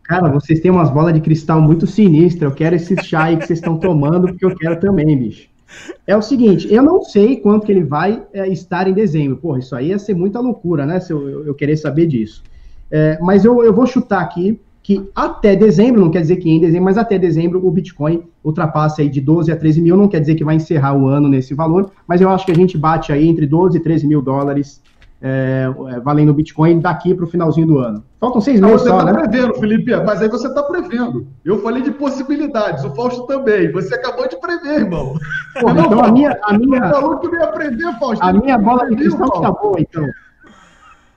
Cara, 0.03 0.29
vocês 0.31 0.61
têm 0.61 0.71
umas 0.71 0.91
bolas 0.91 1.13
de 1.13 1.21
cristal 1.21 1.61
muito 1.61 1.87
sinistras. 1.87 2.51
Eu 2.51 2.57
quero 2.57 2.77
esse 2.77 2.97
chá 3.05 3.25
aí 3.25 3.37
que 3.37 3.47
vocês 3.47 3.59
estão 3.59 3.77
tomando, 3.79 4.29
porque 4.29 4.45
eu 4.45 4.57
quero 4.57 4.81
também, 4.81 5.17
bicho. 5.19 5.49
É 6.07 6.17
o 6.17 6.23
seguinte, 6.23 6.73
eu 6.73 6.83
não 6.83 7.03
sei 7.03 7.37
quanto 7.37 7.67
que 7.67 7.73
ele 7.73 7.85
vai 7.85 8.23
é, 8.33 8.49
estar 8.49 8.89
em 8.89 8.95
dezembro. 8.95 9.37
Porra, 9.37 9.59
isso 9.59 9.77
aí 9.77 9.89
ia 9.89 9.99
ser 9.99 10.15
muita 10.15 10.41
loucura, 10.41 10.87
né? 10.87 10.99
Se 10.99 11.13
eu, 11.13 11.47
eu 11.47 11.55
querer 11.55 11.77
saber 11.77 12.07
disso. 12.07 12.43
É, 12.91 13.19
mas 13.21 13.45
eu, 13.45 13.63
eu 13.63 13.73
vou 13.73 13.87
chutar 13.87 14.23
aqui 14.23 14.59
que 14.89 15.07
até 15.15 15.55
dezembro, 15.55 16.01
não 16.01 16.11
quer 16.11 16.23
dizer 16.23 16.37
que 16.37 16.49
em 16.49 16.59
dezembro, 16.59 16.87
mas 16.87 16.97
até 16.97 17.19
dezembro 17.19 17.61
o 17.63 17.71
Bitcoin 17.71 18.23
ultrapasse 18.43 19.03
aí 19.03 19.11
de 19.11 19.21
12 19.21 19.53
a 19.53 19.57
13 19.57 19.83
mil, 19.83 19.99
não 19.99 20.09
quer 20.09 20.19
dizer 20.19 20.35
que 20.35 20.43
vai 20.43 20.55
encerrar 20.55 20.97
o 20.97 21.07
ano 21.07 21.29
nesse 21.29 21.53
valor, 21.53 21.91
mas 22.07 22.23
eu 22.23 22.31
acho 22.31 22.47
que 22.47 22.53
a 22.53 22.55
gente 22.55 22.79
bate 22.79 23.13
aí 23.13 23.29
entre 23.29 23.47
12 23.47 23.77
e 23.77 23.81
13 23.83 24.07
mil 24.07 24.23
dólares 24.23 24.83
é, 25.21 25.71
é, 25.91 26.01
valendo 26.01 26.31
o 26.31 26.33
Bitcoin 26.33 26.81
daqui 26.81 27.13
para 27.13 27.27
o 27.27 27.29
finalzinho 27.29 27.67
do 27.67 27.79
ano. 27.79 28.03
Faltam 28.19 28.41
seis 28.41 28.63
meses 28.63 28.81
você 28.81 28.89
só, 28.89 29.05
tá 29.05 29.13
né? 29.13 29.13
prevendo, 29.13 29.55
Felipe, 29.57 29.95
mas 29.95 30.23
aí 30.23 30.29
você 30.31 30.49
está 30.49 30.63
prevendo. 30.63 31.27
Eu 31.45 31.61
falei 31.61 31.83
de 31.83 31.91
possibilidades, 31.91 32.83
o 32.83 32.95
Fausto 32.95 33.27
também. 33.27 33.71
Você 33.73 33.95
acabou 33.95 34.27
de 34.27 34.41
prever, 34.41 34.81
irmão. 34.81 35.13
Pô, 35.61 35.75
não, 35.75 35.85
então 35.85 36.03
a 36.03 36.11
minha... 36.11 36.39
A 36.45 36.57
minha... 36.57 36.89
falou 36.89 37.19
que 37.19 37.29
não 37.29 37.39
ia 37.39 37.49
prever, 37.49 37.99
Fausto. 37.99 38.25
A 38.25 38.33
minha 38.33 38.57
bola 38.57 38.89
de 38.89 38.97
cristal 38.97 39.29
está 39.35 39.51
boa, 39.51 39.79
então. 39.79 40.07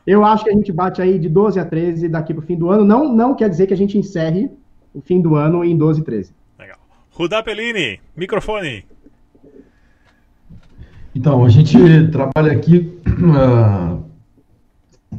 Eu 0.06 0.26
acho 0.26 0.43
que 0.43 0.49
a 0.49 0.54
gente 0.54 0.72
bate 0.72 1.02
aí 1.02 1.20
de 1.20 1.30
12 1.30 1.60
a 1.60 1.66
13 1.66 2.08
daqui 2.08 2.34
para 2.34 2.43
o 2.43 2.45
fim 2.45 2.58
do 2.58 2.70
ano. 2.70 2.84
Não, 2.84 3.14
não 3.14 3.36
quer 3.36 3.49
dizer 3.49 3.68
que 3.68 3.74
a 3.74 3.78
gente 3.78 3.97
encerre 3.97 4.49
o 4.93 5.02
fim 5.02 5.22
do 5.22 5.36
ano 5.36 5.64
em 5.64 5.78
12 5.78 6.02
e 6.02 6.04
13. 6.04 6.34
Legal. 6.60 6.78
Rudá 7.12 7.43
Pellini, 7.43 7.99
microfone. 8.16 8.86
Então, 11.14 11.43
a 11.43 11.49
gente 11.49 11.78
trabalha 12.12 12.52
aqui. 12.52 12.99
Uh, 13.06 14.04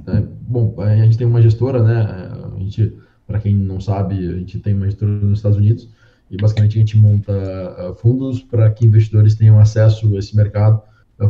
é, 0.07 0.22
bom, 0.41 0.74
a 0.78 0.97
gente 0.97 1.18
tem 1.18 1.26
uma 1.26 1.43
gestora, 1.43 1.83
né? 1.83 2.51
A 2.57 2.59
gente, 2.59 2.97
para 3.26 3.39
quem 3.39 3.55
não 3.55 3.80
sabe, 3.80 4.16
a 4.16 4.39
gente 4.39 4.59
tem 4.59 4.74
uma 4.74 4.87
gestora 4.87 5.12
nos 5.12 5.39
Estados 5.39 5.59
Unidos 5.59 5.89
e 6.30 6.37
basicamente 6.39 6.78
a 6.78 6.80
gente 6.80 6.97
monta 6.97 7.33
uh, 7.33 7.95
fundos 7.95 8.43
para 8.43 8.70
que 8.70 8.87
investidores 8.87 9.35
tenham 9.35 9.59
acesso 9.59 10.14
a 10.16 10.18
esse 10.18 10.35
mercado, 10.35 10.80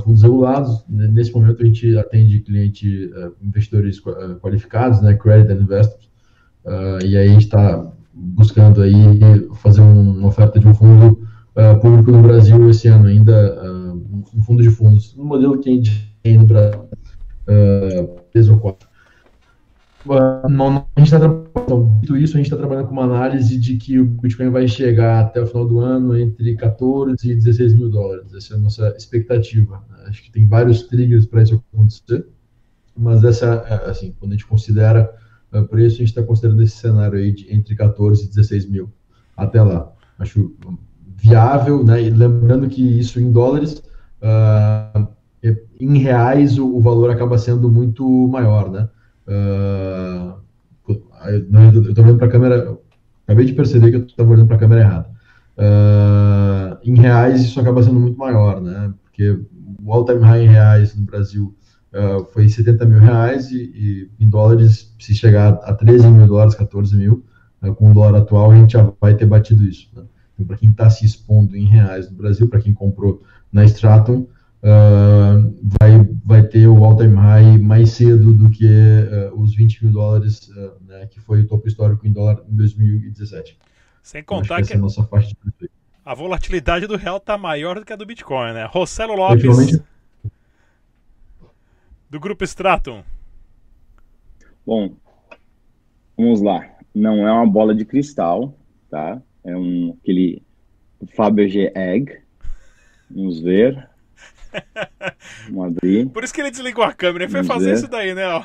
fundos 0.00 0.22
regulados. 0.22 0.84
Nesse 0.88 1.32
momento 1.32 1.62
a 1.62 1.66
gente 1.66 1.96
atende 1.98 2.40
cliente, 2.40 3.10
investidores 3.42 4.00
qualificados, 4.40 5.00
né? 5.00 5.14
Credit 5.14 5.52
investors. 5.52 6.10
e 7.04 7.16
aí 7.16 7.28
a 7.28 7.32
gente 7.32 7.44
está 7.44 7.92
buscando 8.14 8.82
aí 8.82 9.20
fazer 9.54 9.80
um, 9.80 10.18
uma 10.18 10.28
oferta 10.28 10.58
de 10.58 10.66
um 10.68 10.74
fundo 10.74 11.26
público 11.80 12.10
no 12.10 12.22
Brasil 12.22 12.68
esse 12.70 12.88
ano 12.88 13.06
ainda 13.06 13.62
um 14.34 14.42
fundo 14.42 14.62
de 14.62 14.70
fundos, 14.70 15.14
um 15.16 15.24
modelo 15.24 15.58
que 15.58 15.68
a 15.68 15.72
gente 15.72 16.16
tem 16.22 16.38
no 16.38 16.46
Brasil, 16.46 16.88
três 18.30 18.48
ou 18.48 18.58
quatro. 18.58 18.88
Não, 20.50 20.86
a 20.96 21.00
gente 21.00 21.14
está 21.14 21.18
trabalhando, 21.18 22.16
isso, 22.16 22.34
a 22.34 22.36
gente 22.36 22.46
está 22.46 22.56
trabalhando 22.56 22.86
com 22.86 22.92
uma 22.92 23.04
análise 23.04 23.58
de 23.58 23.76
que 23.76 23.98
o 23.98 24.04
Bitcoin 24.04 24.50
vai 24.50 24.66
chegar 24.66 25.20
até 25.20 25.40
o 25.40 25.46
final 25.46 25.66
do 25.66 25.78
ano 25.78 26.18
entre 26.18 26.56
14 26.56 27.30
e 27.30 27.34
16 27.34 27.74
mil 27.74 27.88
dólares. 27.88 28.34
Essa 28.34 28.54
é 28.54 28.56
a 28.56 28.60
nossa 28.60 28.88
expectativa. 28.96 29.82
Acho 30.06 30.22
que 30.22 30.32
tem 30.32 30.46
vários 30.46 30.82
triggers 30.82 31.26
para 31.26 31.42
isso 31.42 31.62
acontecer, 31.72 32.26
mas 32.96 33.22
essa, 33.22 33.64
é, 33.68 33.90
assim, 33.90 34.14
quando 34.18 34.32
a 34.32 34.34
gente 34.34 34.46
considera 34.46 35.12
o 35.52 35.60
uh, 35.60 35.68
preço, 35.68 35.96
a 35.96 35.98
gente 35.98 36.08
está 36.08 36.22
considerando 36.22 36.62
esse 36.62 36.76
cenário 36.76 37.18
aí 37.18 37.32
de 37.32 37.52
entre 37.54 37.74
14 37.74 38.24
e 38.24 38.28
16 38.28 38.68
mil 38.68 38.90
até 39.36 39.62
lá. 39.62 39.92
Acho 40.18 40.54
viável, 41.16 41.84
né? 41.84 42.02
E 42.02 42.10
lembrando 42.10 42.68
que 42.68 42.82
isso 42.98 43.20
em 43.20 43.30
dólares 43.30 43.82
uh, 44.20 45.06
em 45.80 45.98
reais 45.98 46.58
o, 46.58 46.76
o, 46.76 46.80
valor 46.80 47.10
acaba 47.10 47.38
sendo 47.38 47.70
muito 47.70 48.04
maior, 48.28 48.70
né? 48.70 48.88
Uh, 49.26 50.42
eu 51.28 51.82
estou 51.82 52.04
olhando 52.04 52.18
para 52.18 52.26
a 52.26 52.30
câmera, 52.30 52.78
acabei 53.24 53.46
de 53.46 53.52
perceber 53.52 53.90
que 53.90 53.96
eu 53.96 54.06
estava 54.06 54.30
olhando 54.30 54.46
para 54.46 54.56
a 54.56 54.60
câmera 54.60 54.80
errada. 54.80 55.10
Uh, 55.56 56.78
em 56.82 56.96
reais 56.96 57.42
isso 57.42 57.60
acaba 57.60 57.82
sendo 57.82 58.00
muito 58.00 58.18
maior, 58.18 58.60
né? 58.60 58.92
Porque 59.02 59.38
o 59.84 59.92
all-time 59.92 60.22
high 60.22 60.44
em 60.44 60.48
reais 60.48 60.96
no 60.96 61.04
Brasil 61.04 61.54
uh, 61.92 62.24
foi 62.32 62.48
70 62.48 62.84
mil 62.86 62.98
reais 62.98 63.50
e, 63.50 63.62
e, 63.74 64.10
em 64.18 64.28
dólares, 64.28 64.94
se 64.98 65.14
chegar 65.14 65.54
a 65.62 65.74
13 65.74 66.08
mil 66.08 66.26
dólares, 66.26 66.54
14 66.54 66.96
mil, 66.96 67.24
uh, 67.62 67.74
com 67.74 67.90
o 67.90 67.94
dólar 67.94 68.20
atual, 68.20 68.50
a 68.50 68.56
gente 68.56 68.72
já 68.72 68.92
vai 69.00 69.14
ter 69.14 69.26
batido 69.26 69.64
isso. 69.64 69.88
Né? 69.94 70.02
Então, 70.34 70.46
para 70.46 70.56
quem 70.56 70.70
está 70.70 70.88
se 70.88 71.04
expondo 71.04 71.56
em 71.56 71.66
reais 71.66 72.10
no 72.10 72.16
Brasil, 72.16 72.48
para 72.48 72.60
quem 72.60 72.72
comprou 72.72 73.22
na 73.52 73.64
Stratum, 73.64 74.26
uh, 74.62 75.54
vai, 75.80 76.08
vai 76.24 76.42
ter 76.46 76.66
o 76.66 76.84
all-time 76.84 77.16
high 77.16 77.58
mais 77.58 77.90
cedo 77.90 78.32
do 78.32 78.50
que 78.50 78.66
uh, 78.66 79.40
os 79.40 79.54
20 79.54 79.84
mil 79.84 79.92
dólares, 79.92 80.48
uh, 80.48 80.84
né, 80.86 81.06
que 81.06 81.20
foi 81.20 81.40
o 81.40 81.46
topo 81.46 81.68
histórico 81.68 82.06
em 82.06 82.12
dólar 82.12 82.42
em 82.48 82.54
2017. 82.54 83.58
Sem 84.02 84.20
então, 84.20 84.38
contar 84.38 84.62
que, 84.62 84.68
que 84.68 84.74
a 84.74 84.78
nossa 84.78 85.04
faixa 85.04 85.34
de 85.60 85.70
a 86.04 86.14
volatilidade 86.14 86.88
do 86.88 86.96
real 86.96 87.18
está 87.18 87.38
maior 87.38 87.78
do 87.78 87.84
que 87.84 87.92
a 87.92 87.96
do 87.96 88.04
Bitcoin, 88.04 88.54
né? 88.54 88.64
Rossello 88.64 89.14
Lopes, 89.14 89.80
do 92.10 92.18
Grupo 92.18 92.42
Stratum. 92.42 93.04
Bom, 94.66 94.96
vamos 96.16 96.42
lá. 96.42 96.68
Não 96.92 97.26
é 97.26 97.32
uma 97.32 97.46
bola 97.46 97.72
de 97.72 97.84
cristal, 97.84 98.52
tá? 98.90 99.22
É 99.44 99.56
um 99.56 99.96
aquele 100.02 100.42
Fabergé 101.14 101.72
Egg, 101.76 102.20
Vamos 103.14 103.40
ver. 103.40 103.88
Vamos 105.48 105.76
abrir. 105.76 106.08
Por 106.08 106.24
isso 106.24 106.32
que 106.32 106.40
ele 106.40 106.50
desligou 106.50 106.84
a 106.84 106.92
câmera. 106.92 107.24
Ele 107.24 107.32
foi 107.32 107.44
fazer 107.44 107.66
ver. 107.66 107.74
isso 107.74 107.88
daí, 107.88 108.14
né? 108.14 108.26
Ó. 108.28 108.42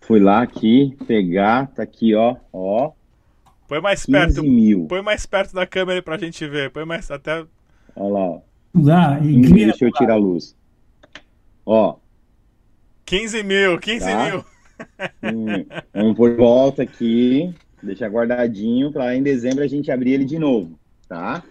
Fui 0.00 0.20
lá 0.20 0.42
aqui, 0.42 0.96
pegar, 1.06 1.68
tá 1.68 1.82
aqui, 1.82 2.14
ó. 2.14 2.36
ó 2.52 2.92
Põe 3.66 3.80
mais 3.80 4.04
perto. 4.04 4.42
Mil. 4.42 4.86
Põe 4.86 5.02
mais 5.02 5.26
perto 5.26 5.54
da 5.54 5.66
câmera 5.66 6.02
pra 6.02 6.18
gente 6.18 6.46
ver. 6.46 6.70
Põe 6.70 6.84
mais 6.84 7.10
até. 7.10 7.44
Olha 7.96 8.12
lá, 8.12 8.20
ó. 8.20 8.40
Dá, 8.74 9.18
Deixa 9.20 9.84
eu 9.84 9.92
tirar 9.92 10.14
a 10.14 10.16
luz. 10.16 10.56
Ó. 11.64 11.96
15 13.04 13.42
mil, 13.42 13.78
15 13.78 14.06
tá? 14.06 14.24
mil. 14.24 14.44
Hum, 15.22 15.66
vamos 15.92 16.16
por 16.16 16.36
volta 16.36 16.82
aqui. 16.82 17.54
Deixar 17.82 18.08
guardadinho 18.08 18.90
para 18.92 19.14
em 19.14 19.22
dezembro 19.22 19.62
a 19.62 19.66
gente 19.66 19.90
abrir 19.90 20.12
ele 20.12 20.24
de 20.24 20.38
novo, 20.38 20.78
tá? 21.08 21.42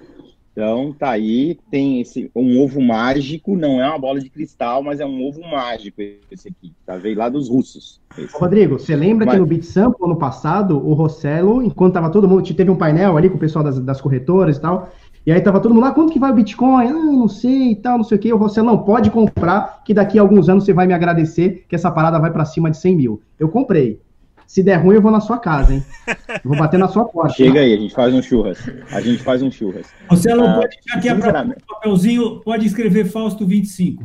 Então, 0.53 0.93
tá 0.93 1.09
aí, 1.09 1.57
tem 1.71 1.99
esse 1.99 2.29
um 2.35 2.61
ovo 2.61 2.79
mágico, 2.79 3.55
não 3.55 3.81
é 3.81 3.89
uma 3.89 3.97
bola 3.97 4.19
de 4.19 4.29
cristal, 4.29 4.83
mas 4.83 4.99
é 4.99 5.05
um 5.05 5.27
ovo 5.27 5.41
mágico 5.41 5.99
esse 6.29 6.47
aqui, 6.47 6.71
tá? 6.85 6.95
Veio 6.95 7.17
lá 7.17 7.27
dos 7.27 7.49
russos. 7.49 7.99
Esse. 8.15 8.37
Rodrigo, 8.37 8.77
você 8.77 8.95
lembra 8.95 9.25
mas... 9.25 9.33
que 9.33 9.39
no 9.39 9.47
BitSample, 9.47 10.05
ano 10.05 10.15
passado, 10.15 10.77
o 10.77 10.93
Rossello, 10.93 11.63
enquanto 11.63 11.95
tava 11.95 12.11
todo 12.11 12.29
mundo, 12.29 12.53
teve 12.53 12.69
um 12.69 12.75
painel 12.75 13.17
ali 13.17 13.31
com 13.31 13.37
o 13.37 13.39
pessoal 13.39 13.65
das, 13.65 13.79
das 13.79 13.99
corretoras 13.99 14.57
e 14.57 14.61
tal, 14.61 14.91
e 15.25 15.31
aí 15.31 15.41
tava 15.41 15.59
todo 15.59 15.73
mundo 15.73 15.83
lá, 15.83 15.91
quanto 15.91 16.13
que 16.13 16.19
vai 16.19 16.29
o 16.29 16.35
Bitcoin? 16.35 16.85
Ah, 16.85 16.93
não 16.93 17.27
sei 17.27 17.71
e 17.71 17.75
tal, 17.75 17.97
não 17.97 18.03
sei 18.03 18.17
o 18.17 18.21
que. 18.21 18.31
O 18.31 18.37
Rossello, 18.37 18.67
não, 18.67 18.77
pode 18.77 19.09
comprar, 19.09 19.81
que 19.83 19.93
daqui 19.93 20.19
a 20.19 20.21
alguns 20.21 20.49
anos 20.49 20.65
você 20.65 20.73
vai 20.73 20.85
me 20.85 20.93
agradecer 20.93 21.65
que 21.67 21.73
essa 21.73 21.89
parada 21.89 22.19
vai 22.19 22.29
para 22.29 22.45
cima 22.45 22.69
de 22.69 22.77
100 22.77 22.95
mil. 22.95 23.21
Eu 23.39 23.49
comprei. 23.49 23.99
Se 24.47 24.61
der 24.61 24.77
ruim, 24.77 24.95
eu 24.95 25.01
vou 25.01 25.11
na 25.11 25.19
sua 25.19 25.37
casa, 25.37 25.73
hein? 25.73 25.83
Eu 26.07 26.41
vou 26.49 26.57
bater 26.57 26.77
na 26.77 26.87
sua 26.87 27.05
porta. 27.05 27.33
Chega 27.33 27.59
aí, 27.59 27.73
a 27.73 27.77
gente 27.77 27.93
faz 27.93 28.13
um 28.13 28.21
churras. 28.21 28.59
A 28.91 29.01
gente 29.01 29.23
faz 29.23 29.41
um 29.41 29.51
churras. 29.51 29.87
Você 30.09 30.33
não 30.33 30.47
ah, 30.47 30.53
pode 30.55 30.77
deixar 30.77 30.97
aqui 30.97 31.09
a 31.09 31.45
papelzinho, 31.67 32.41
pode 32.41 32.65
escrever 32.65 33.05
Fausto 33.05 33.45
25. 33.45 34.03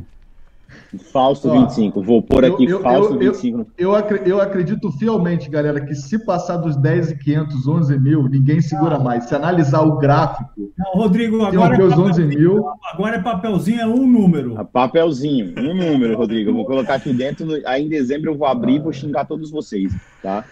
Fausto 0.97 1.49
Ó, 1.51 1.61
25. 1.61 2.03
Vou 2.03 2.23
pôr 2.23 2.45
aqui 2.45 2.65
eu, 2.65 2.81
Fausto 2.81 3.15
eu, 3.15 3.33
25. 3.33 3.67
Eu, 3.77 3.93
eu, 4.25 4.41
acredito 4.41 4.91
fielmente, 4.93 5.51
galera, 5.51 5.81
que 5.81 5.95
se 5.95 6.19
passar 6.25 6.57
dos 6.57 6.77
10 6.77 7.11
e 7.11 7.19
500, 7.19 7.69
11 7.69 7.99
mil, 7.99 8.23
ninguém 8.29 8.61
segura 8.61 8.97
ah. 8.97 8.99
mais. 8.99 9.25
Se 9.25 9.35
analisar 9.35 9.83
o 9.83 9.99
gráfico. 9.99 10.73
Não, 10.79 10.93
Rodrigo, 10.93 11.45
agora 11.45 11.77
é, 11.77 11.85
11 11.85 12.25
mil. 12.25 12.65
agora 12.93 13.17
é 13.17 13.23
papelzinho, 13.23 13.81
é 13.81 13.87
um 13.87 14.07
número. 14.07 14.59
É 14.59 14.65
papelzinho, 14.65 15.55
um 15.59 15.75
número, 15.75 16.17
Rodrigo. 16.17 16.51
Eu 16.51 16.55
vou 16.55 16.65
colocar 16.65 16.95
aqui 16.95 17.13
dentro. 17.13 17.47
Aí 17.67 17.85
em 17.85 17.89
dezembro 17.89 18.31
eu 18.31 18.39
vou 18.39 18.49
abrir 18.49 18.77
e 18.77 18.81
vou 18.81 18.93
xingar 18.93 19.27
todos 19.27 19.51
vocês, 19.51 19.95
tá? 20.23 20.45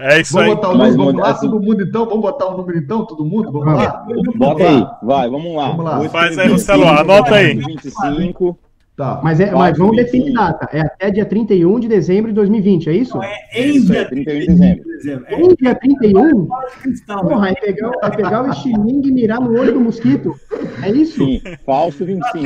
É 0.00 0.20
isso 0.20 0.32
vamos 0.32 0.48
aí. 0.48 0.54
Botar 0.54 0.68
o 0.68 0.76
número, 0.76 0.96
vamos 0.96 1.14
lá, 1.14 1.30
assim, 1.30 1.50
todo 1.50 1.60
mundo 1.60 1.82
então? 1.82 2.04
Vamos 2.04 2.20
botar 2.22 2.46
o 2.46 2.54
um 2.54 2.56
número 2.58 2.78
então, 2.78 3.04
todo 3.04 3.24
mundo? 3.24 3.50
Vamos 3.50 3.74
lá? 3.74 4.06
Bota 4.36 4.62
aí, 4.62 4.86
vai, 5.02 5.28
vamos 5.28 5.56
lá. 5.56 5.68
Vamos 5.68 5.84
lá. 5.84 6.08
Faz 6.08 6.38
aí, 6.38 6.48
Marcelo, 6.48 6.84
anota 6.84 7.34
aí. 7.34 7.54
25. 7.54 8.58
Tá. 8.98 9.20
Mas, 9.22 9.38
é, 9.38 9.52
mas 9.52 9.78
vamos 9.78 9.96
definir 9.96 10.32
data. 10.32 10.68
É 10.72 10.80
até 10.80 11.08
dia 11.12 11.24
31 11.24 11.78
de 11.78 11.86
dezembro 11.86 12.32
de 12.32 12.34
2020, 12.34 12.90
é 12.90 12.92
isso? 12.94 13.16
Não, 13.16 13.22
é 13.22 13.38
em 13.54 13.80
dia 13.84 14.08
31 14.08 14.40
de 14.40 14.46
dezembro. 14.82 15.26
É. 15.28 15.40
Em 15.40 15.54
dia 15.54 15.74
31? 15.76 16.48
Porra, 17.06 17.50
é 17.50 17.54
pegar, 17.54 17.92
é 18.02 18.10
pegar 18.10 18.44
o 18.44 18.50
estilingue 18.50 19.08
e 19.08 19.12
mirar 19.12 19.40
no 19.40 19.56
olho 19.56 19.72
do 19.72 19.80
mosquito. 19.80 20.34
É 20.82 20.90
isso? 20.90 21.24
Sim, 21.24 21.40
falso 21.64 22.04
25. 22.04 22.44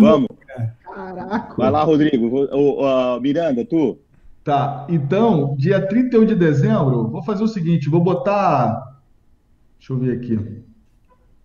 Vamos. 0.00 0.26
Caraca. 0.92 1.54
Vai 1.56 1.70
lá, 1.70 1.84
Rodrigo. 1.84 2.48
O, 2.50 2.84
o, 2.84 3.20
Miranda, 3.20 3.64
tu? 3.64 3.96
Tá, 4.42 4.88
então, 4.90 5.54
dia 5.56 5.86
31 5.86 6.26
de 6.26 6.34
dezembro, 6.34 7.10
vou 7.10 7.22
fazer 7.22 7.44
o 7.44 7.48
seguinte, 7.48 7.88
vou 7.88 8.00
botar. 8.00 8.98
Deixa 9.78 9.92
eu 9.92 9.98
ver 10.00 10.16
aqui. 10.16 10.64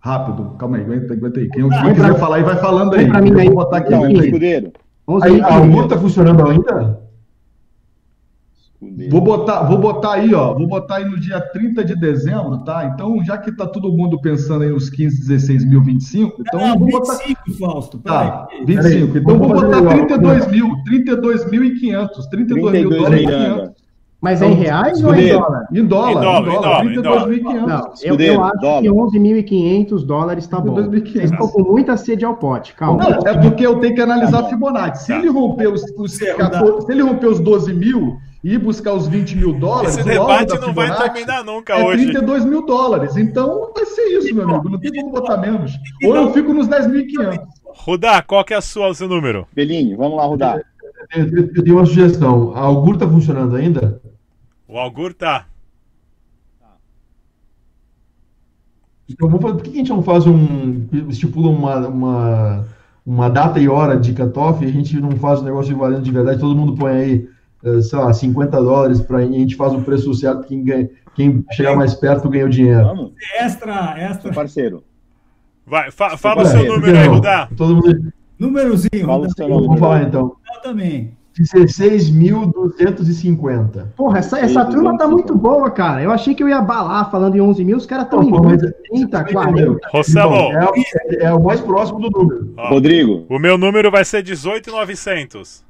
Rápido, 0.08 0.54
calma 0.58 0.78
aí, 0.78 0.84
aguenta, 0.84 1.12
aguenta 1.12 1.38
aí. 1.38 1.50
Quem, 1.50 1.68
quem 1.68 1.94
quiser 1.94 2.12
pra... 2.12 2.14
falar 2.14 2.36
aí, 2.36 2.42
vai 2.42 2.56
falando 2.56 2.94
aí. 2.94 3.06
Pra 3.06 3.20
mim, 3.20 3.28
eu 3.28 3.44
vou 3.44 3.54
botar 3.56 3.76
aqui. 3.76 3.90
Não, 3.90 4.10
escudeiro. 4.10 4.72
Aí, 5.22 5.38
a 5.42 5.54
Almur 5.56 5.86
tá 5.86 5.98
funcionando 5.98 6.48
ainda? 6.48 6.98
Vou 9.10 9.20
botar, 9.20 9.64
vou 9.64 9.76
botar 9.76 10.12
aí, 10.14 10.32
ó. 10.32 10.54
Vou 10.54 10.66
botar 10.66 10.96
aí 10.96 11.04
no 11.04 11.20
dia 11.20 11.38
30 11.40 11.84
de 11.84 11.94
dezembro, 11.94 12.56
tá? 12.64 12.86
Então, 12.86 13.22
já 13.22 13.36
que 13.36 13.52
tá 13.52 13.66
todo 13.66 13.92
mundo 13.92 14.18
pensando 14.18 14.62
aí 14.64 14.70
nos 14.70 14.88
15, 14.88 15.18
16 15.28 15.66
mil, 15.66 15.82
25, 15.82 16.40
então 16.40 16.58
Não, 16.58 16.78
vou 16.78 16.86
25, 16.86 17.42
botar... 17.44 17.58
Fausto. 17.58 17.98
Tá, 17.98 18.48
25. 18.64 19.18
Então, 19.18 19.38
vou 19.38 19.48
botar 19.48 19.82
32 19.94 20.46
mil, 20.46 20.74
32 20.84 21.50
mil 21.50 21.64
e 21.64 21.78
500. 21.78 22.26
32 22.28 22.72
mil 22.72 22.90
dólares 22.90 23.20
e 23.20 23.26
500. 23.26 23.77
Mas 24.20 24.42
é 24.42 24.46
em 24.46 24.54
reais 24.54 25.02
ou 25.04 25.14
é 25.14 25.20
em 25.20 25.28
dólar? 25.28 25.68
Em 25.72 25.84
dólar, 25.84 26.10
em 26.10 26.60
dólar, 26.60 26.86
em 26.86 27.02
dólar 27.02 27.28
32.500. 27.28 27.66
Não, 27.66 27.92
eu, 28.02 28.16
eu 28.18 28.42
acho 28.42 28.60
dólar. 28.60 28.82
que 28.82 28.88
11.500 28.88 30.04
dólares 30.04 30.46
tá 30.48 30.60
bom. 30.60 30.74
Vocês 30.74 31.30
estão 31.30 31.48
com 31.48 31.62
muita 31.62 31.96
sede 31.96 32.24
ao 32.24 32.34
pote, 32.34 32.74
calma. 32.74 33.04
Não, 33.04 33.30
é 33.30 33.38
porque 33.38 33.64
eu 33.64 33.78
tenho 33.78 33.94
que 33.94 34.00
analisar 34.00 34.40
a 34.40 34.44
Fibonacci. 34.48 35.04
Se 35.04 35.12
ele 35.12 35.28
romper 35.28 35.68
os, 35.68 35.82
os 35.96 36.18
14, 36.18 36.86
se 36.86 36.92
ele 36.92 37.02
romper 37.02 37.28
os 37.28 37.38
12 37.38 37.72
mil 37.72 38.18
e 38.42 38.54
ir 38.54 38.58
buscar 38.58 38.92
os 38.92 39.06
20 39.06 39.36
mil 39.36 39.52
dólares, 39.52 39.96
esse 39.96 40.04
debate 40.04 40.58
não 40.58 40.74
vai 40.74 40.96
terminar 40.96 41.44
nunca 41.44 41.74
é 41.74 41.84
hoje. 41.84 42.06
32 42.06 42.44
mil 42.44 42.66
dólares. 42.66 43.16
Então 43.16 43.70
vai 43.72 43.86
ser 43.86 44.02
isso, 44.18 44.34
meu 44.34 44.48
amigo. 44.48 44.68
Não 44.68 44.80
tem 44.80 44.92
como 44.94 45.12
botar 45.12 45.36
menos. 45.36 45.78
Ou 46.04 46.16
eu 46.16 46.32
fico 46.32 46.52
nos 46.52 46.66
10.500. 46.66 47.38
Rudá, 47.66 48.20
qual 48.20 48.44
que 48.44 48.52
é 48.52 48.56
a 48.56 48.60
sua, 48.60 48.88
o 48.88 48.94
seu 48.94 49.06
número? 49.08 49.46
Belinho, 49.54 49.96
vamos 49.96 50.16
lá, 50.16 50.24
Rudá. 50.24 50.60
Eu 51.14 51.62
tenho 51.64 51.76
uma 51.76 51.86
sugestão. 51.86 52.52
A 52.54 52.60
Augur 52.60 52.94
está 52.94 53.08
funcionando 53.08 53.56
ainda? 53.56 54.00
O 54.66 54.78
Augur 54.78 55.14
tá. 55.14 55.46
Então, 59.10 59.28
vamos 59.28 59.40
fazer, 59.42 59.54
por 59.56 59.62
que 59.62 59.70
a 59.70 59.74
gente 59.74 59.88
não 59.90 60.02
faz 60.02 60.26
um. 60.26 60.86
estipula 61.08 61.48
uma, 61.48 61.76
uma, 61.88 62.66
uma 63.06 63.30
data 63.30 63.58
e 63.58 63.68
hora 63.68 63.98
de 63.98 64.12
cutoff 64.12 64.62
e 64.62 64.68
a 64.68 64.72
gente 64.72 65.00
não 65.00 65.12
faz 65.12 65.40
o 65.40 65.44
negócio 65.44 65.76
valendo 65.76 66.02
de 66.02 66.10
verdade? 66.10 66.40
Todo 66.40 66.54
mundo 66.56 66.74
põe 66.76 66.92
aí, 66.92 67.28
eh, 67.64 67.80
sei 67.80 67.98
lá, 67.98 68.12
50 68.12 68.62
dólares 68.62 69.00
para 69.00 69.18
a 69.18 69.24
gente 69.24 69.56
faz 69.56 69.72
o 69.72 69.80
preço 69.80 70.12
certo, 70.12 70.46
quem, 70.46 70.62
ganha, 70.62 70.90
quem 71.14 71.42
chegar 71.52 71.74
mais 71.74 71.94
perto 71.94 72.28
ganha 72.28 72.44
o 72.44 72.50
dinheiro. 72.50 72.84
Vamos, 72.84 73.12
Extra, 73.40 73.94
extra. 73.98 74.32
parceiro. 74.32 74.84
Vai, 75.66 75.90
fa- 75.90 76.16
fala 76.18 76.42
o 76.42 76.46
seu 76.46 76.66
número 76.66 76.98
aí? 76.98 77.06
Rudá. 77.06 77.48
Todo 77.56 77.74
mundo. 77.76 78.12
Númerozinho, 78.38 79.04
Fala 79.06 79.26
o 79.26 79.30
seu 79.34 79.48
nome. 79.48 79.66
Vamos 79.66 79.80
falar 79.80 80.02
então. 80.04 80.36
Eu 80.54 80.60
também. 80.62 81.16
16.250. 81.38 83.86
Porra, 83.96 84.18
essa, 84.18 84.38
essa 84.40 84.64
turma 84.64 84.96
tá 84.98 85.04
sim. 85.06 85.12
muito 85.12 85.34
boa, 85.36 85.70
cara. 85.70 86.02
Eu 86.02 86.10
achei 86.10 86.34
que 86.34 86.42
eu 86.42 86.48
ia 86.48 86.60
balar 86.60 87.08
falando 87.10 87.36
em 87.36 87.40
11 87.40 87.64
mil, 87.64 87.76
os 87.76 87.86
caras 87.86 88.04
estão 88.06 88.22
em 88.22 88.30
pô, 88.30 88.42
mas- 88.42 88.60
30, 88.60 88.72
Entendeu? 89.20 89.32
40. 89.32 89.88
Rossello, 89.92 90.34
É, 90.34 90.68
é- 91.10 91.24
é 91.26 91.32
o 91.32 91.42
mais 91.42 91.60
próximo 91.60 92.00
do 92.00 92.10
número. 92.10 92.52
ó, 92.56 92.68
Rodrigo, 92.70 93.24
o 93.28 93.38
meu 93.38 93.56
número 93.56 93.88
vai 93.90 94.04
ser 94.04 94.22
18,900. 94.22 95.64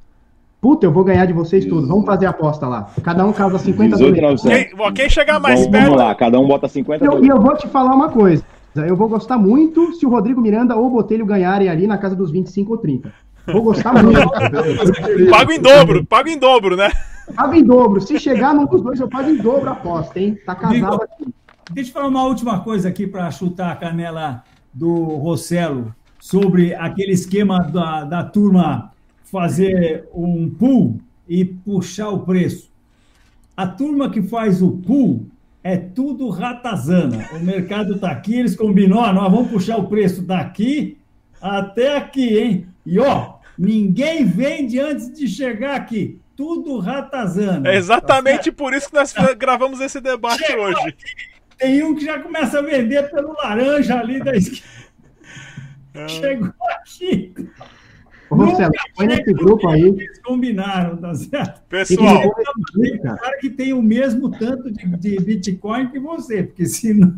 Puta, 0.61 0.85
eu 0.85 0.91
vou 0.91 1.05
ganhar 1.05 1.25
de 1.25 1.31
vocês 1.33 1.63
tudo. 1.65 1.87
Vamos 1.87 2.05
fazer 2.05 2.25
a 2.25 2.31
aposta 2.31 2.67
lá. 2.67 2.89
Cada 3.01 3.25
um 3.25 3.31
causa 3.31 3.57
50 3.59 3.95
18 3.95 4.15
doletas. 4.19 4.41
Quem, 4.41 4.69
quem 4.93 5.09
chegar 5.09 5.39
mais 5.39 5.55
vamos, 5.59 5.71
perto. 5.71 5.83
vamos 5.85 5.99
lá, 5.99 6.13
cada 6.15 6.37
um 6.39 6.45
bota 6.47 6.67
50 6.67 7.05
E 7.05 7.07
e 7.25 7.29
eu 7.29 7.39
vou 7.39 7.55
te 7.55 7.67
falar 7.69 7.95
uma 7.95 8.09
coisa. 8.09 8.43
Eu 8.75 8.95
vou 8.95 9.09
gostar 9.09 9.37
muito 9.37 9.93
se 9.93 10.05
o 10.05 10.09
Rodrigo 10.09 10.41
Miranda 10.41 10.75
ou 10.75 10.87
o 10.87 10.89
Botelho 10.89 11.25
ganharem 11.25 11.69
ali 11.69 11.87
na 11.87 11.97
casa 11.97 12.15
dos 12.15 12.31
25 12.31 12.71
ou 12.71 12.77
30. 12.77 13.11
Vou 13.47 13.63
gostar 13.63 13.93
muito. 14.03 14.19
Pago 15.29 15.51
em 15.51 15.59
dobro, 15.59 16.05
pago 16.05 16.29
em 16.29 16.37
dobro, 16.37 16.75
né? 16.75 16.91
pago 17.35 17.53
em 17.53 17.63
dobro. 17.63 18.01
Se 18.01 18.19
chegar 18.19 18.53
num 18.53 18.65
dos 18.65 18.81
dois, 18.81 18.99
eu 18.99 19.07
pago 19.07 19.29
em 19.29 19.37
dobro 19.37 19.69
a 19.69 19.73
aposta, 19.73 20.19
hein? 20.19 20.37
Tá 20.45 20.55
casado 20.55 21.03
aqui. 21.03 21.33
Deixa 21.71 21.89
eu 21.89 21.93
falar 21.93 22.07
uma 22.07 22.23
última 22.23 22.59
coisa 22.61 22.89
aqui 22.89 23.05
para 23.05 23.29
chutar 23.31 23.71
a 23.71 23.75
canela 23.75 24.43
do 24.73 24.93
Rossello 25.17 25.93
sobre 26.19 26.73
aquele 26.73 27.11
esquema 27.11 27.59
da, 27.59 28.03
da 28.03 28.23
turma 28.23 28.91
fazer 29.23 30.07
um 30.13 30.49
pool 30.49 30.99
e 31.27 31.45
puxar 31.45 32.09
o 32.09 32.19
preço. 32.19 32.71
A 33.55 33.67
turma 33.67 34.09
que 34.09 34.21
faz 34.21 34.61
o 34.61 34.71
pool 34.71 35.27
é 35.69 35.77
tudo 35.77 36.29
ratazana. 36.29 37.29
O 37.31 37.39
mercado 37.39 37.95
está 37.95 38.09
aqui, 38.09 38.35
eles 38.35 38.55
combinam, 38.55 38.97
ó, 38.97 39.13
nós 39.13 39.31
vamos 39.31 39.51
puxar 39.51 39.77
o 39.77 39.87
preço 39.87 40.23
daqui 40.23 40.97
até 41.39 41.95
aqui, 41.95 42.39
hein? 42.39 42.67
E 42.83 42.99
ó, 42.99 43.35
ninguém 43.57 44.25
vende 44.25 44.79
antes 44.79 45.13
de 45.13 45.27
chegar 45.27 45.75
aqui. 45.75 46.19
Tudo 46.35 46.79
ratazana. 46.79 47.69
É 47.69 47.75
exatamente 47.75 48.51
por 48.51 48.73
isso 48.73 48.89
que 48.89 48.95
nós 48.95 49.13
gravamos 49.37 49.79
esse 49.79 50.01
debate 50.01 50.55
hoje. 50.55 50.95
Tem 51.57 51.83
um 51.83 51.93
que 51.93 52.05
já 52.05 52.19
começa 52.19 52.59
a 52.59 52.61
vender 52.61 53.03
pelo 53.11 53.33
laranja 53.33 53.99
ali 53.99 54.23
da 54.23 54.35
esquerda. 54.35 54.79
Chegou 56.07 56.53
aqui. 56.71 57.33
Ô, 58.29 58.35
Marcelo, 58.35 58.71
põe 58.95 59.07
nesse 59.07 59.33
grupo 59.33 59.67
aí. 59.67 59.81
Eles 59.81 60.19
combinaram, 60.21 60.97
tá 60.97 61.13
certo? 61.15 61.61
Pessoal, 61.67 62.21
Tem 62.79 62.97
cara. 62.99 63.37
que 63.39 63.49
tem 63.49 63.73
o 63.73 63.81
mesmo 63.81 64.29
tanto 64.29 64.71
de, 64.71 64.85
de 64.97 65.19
Bitcoin 65.19 65.89
que 65.89 65.99
você, 65.99 66.43
porque 66.43 66.65
senão. 66.65 67.15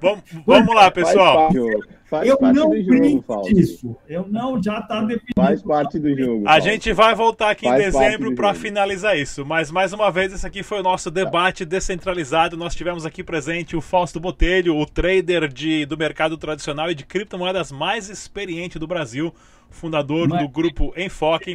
vamos, 0.00 0.22
vamos 0.44 0.74
lá, 0.74 0.90
pessoal. 0.90 1.52
Faz 1.52 1.52
parte, 1.52 1.58
do 1.58 1.70
jogo. 1.70 2.00
Faz 2.10 2.28
eu 2.28 2.36
parte 2.36 2.56
não 2.56 2.70
brinco 2.70 3.42
disso. 3.42 3.96
Eu 4.08 4.26
não, 4.28 4.60
já 4.60 4.80
está 4.80 5.00
definido. 5.00 5.32
Faz 5.36 5.62
parte 5.62 5.96
do 5.96 6.16
jogo. 6.16 6.48
A 6.48 6.58
gente 6.58 6.92
vai 6.92 7.14
voltar 7.14 7.50
aqui 7.50 7.66
em 7.66 7.68
Faz 7.68 7.92
parte 7.92 8.04
dezembro 8.04 8.34
para 8.34 8.52
finalizar 8.52 9.16
isso. 9.16 9.46
Mas 9.46 9.70
mais 9.70 9.92
uma 9.92 10.10
vez, 10.10 10.32
esse 10.32 10.44
aqui 10.44 10.64
foi 10.64 10.80
o 10.80 10.82
nosso 10.82 11.08
debate 11.08 11.64
descentralizado. 11.64 12.56
Nós 12.56 12.74
tivemos 12.74 13.06
aqui 13.06 13.22
presente 13.22 13.76
o 13.76 13.80
Fausto 13.80 14.18
Botelho, 14.18 14.76
o 14.76 14.84
trader 14.84 15.46
de, 15.46 15.86
do 15.86 15.96
mercado 15.96 16.36
tradicional 16.36 16.90
e 16.90 16.96
de 16.96 17.06
criptomoedas 17.06 17.70
mais 17.70 18.10
experiente 18.10 18.76
do 18.76 18.88
Brasil, 18.88 19.32
fundador 19.70 20.28
do 20.28 20.48
grupo 20.48 20.92
Enfoque. 20.96 21.54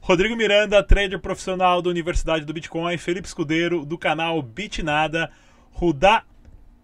Rodrigo 0.00 0.36
Miranda, 0.36 0.82
trader 0.82 1.18
profissional 1.18 1.80
da 1.80 1.88
Universidade 1.88 2.44
do 2.44 2.52
Bitcoin, 2.52 2.98
Felipe 2.98 3.26
Escudeiro, 3.26 3.86
do 3.86 3.96
canal 3.96 4.42
Bitnada, 4.42 5.30
Rudá 5.72 6.24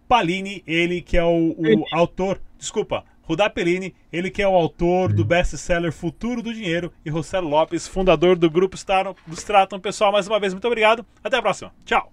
Palini, 0.07 0.63
ele 0.65 1.01
que 1.01 1.17
é 1.17 1.23
o, 1.23 1.55
o 1.57 1.85
autor, 1.93 2.41
desculpa, 2.57 3.05
Rudá 3.21 3.49
Pellini, 3.49 3.95
ele 4.11 4.29
que 4.29 4.41
é 4.41 4.47
o 4.47 4.55
autor 4.55 5.13
do 5.13 5.23
best-seller 5.23 5.93
Futuro 5.93 6.41
do 6.41 6.53
Dinheiro, 6.53 6.91
e 7.05 7.09
Rossello 7.09 7.47
Lopes, 7.47 7.87
fundador 7.87 8.35
do 8.37 8.49
grupo 8.49 8.75
Stratum. 8.75 9.15
do 9.25 9.35
Stratum. 9.35 9.79
Pessoal, 9.79 10.11
mais 10.11 10.27
uma 10.27 10.39
vez, 10.39 10.53
muito 10.53 10.67
obrigado. 10.67 11.05
Até 11.23 11.37
a 11.37 11.41
próxima. 11.41 11.71
Tchau. 11.85 12.09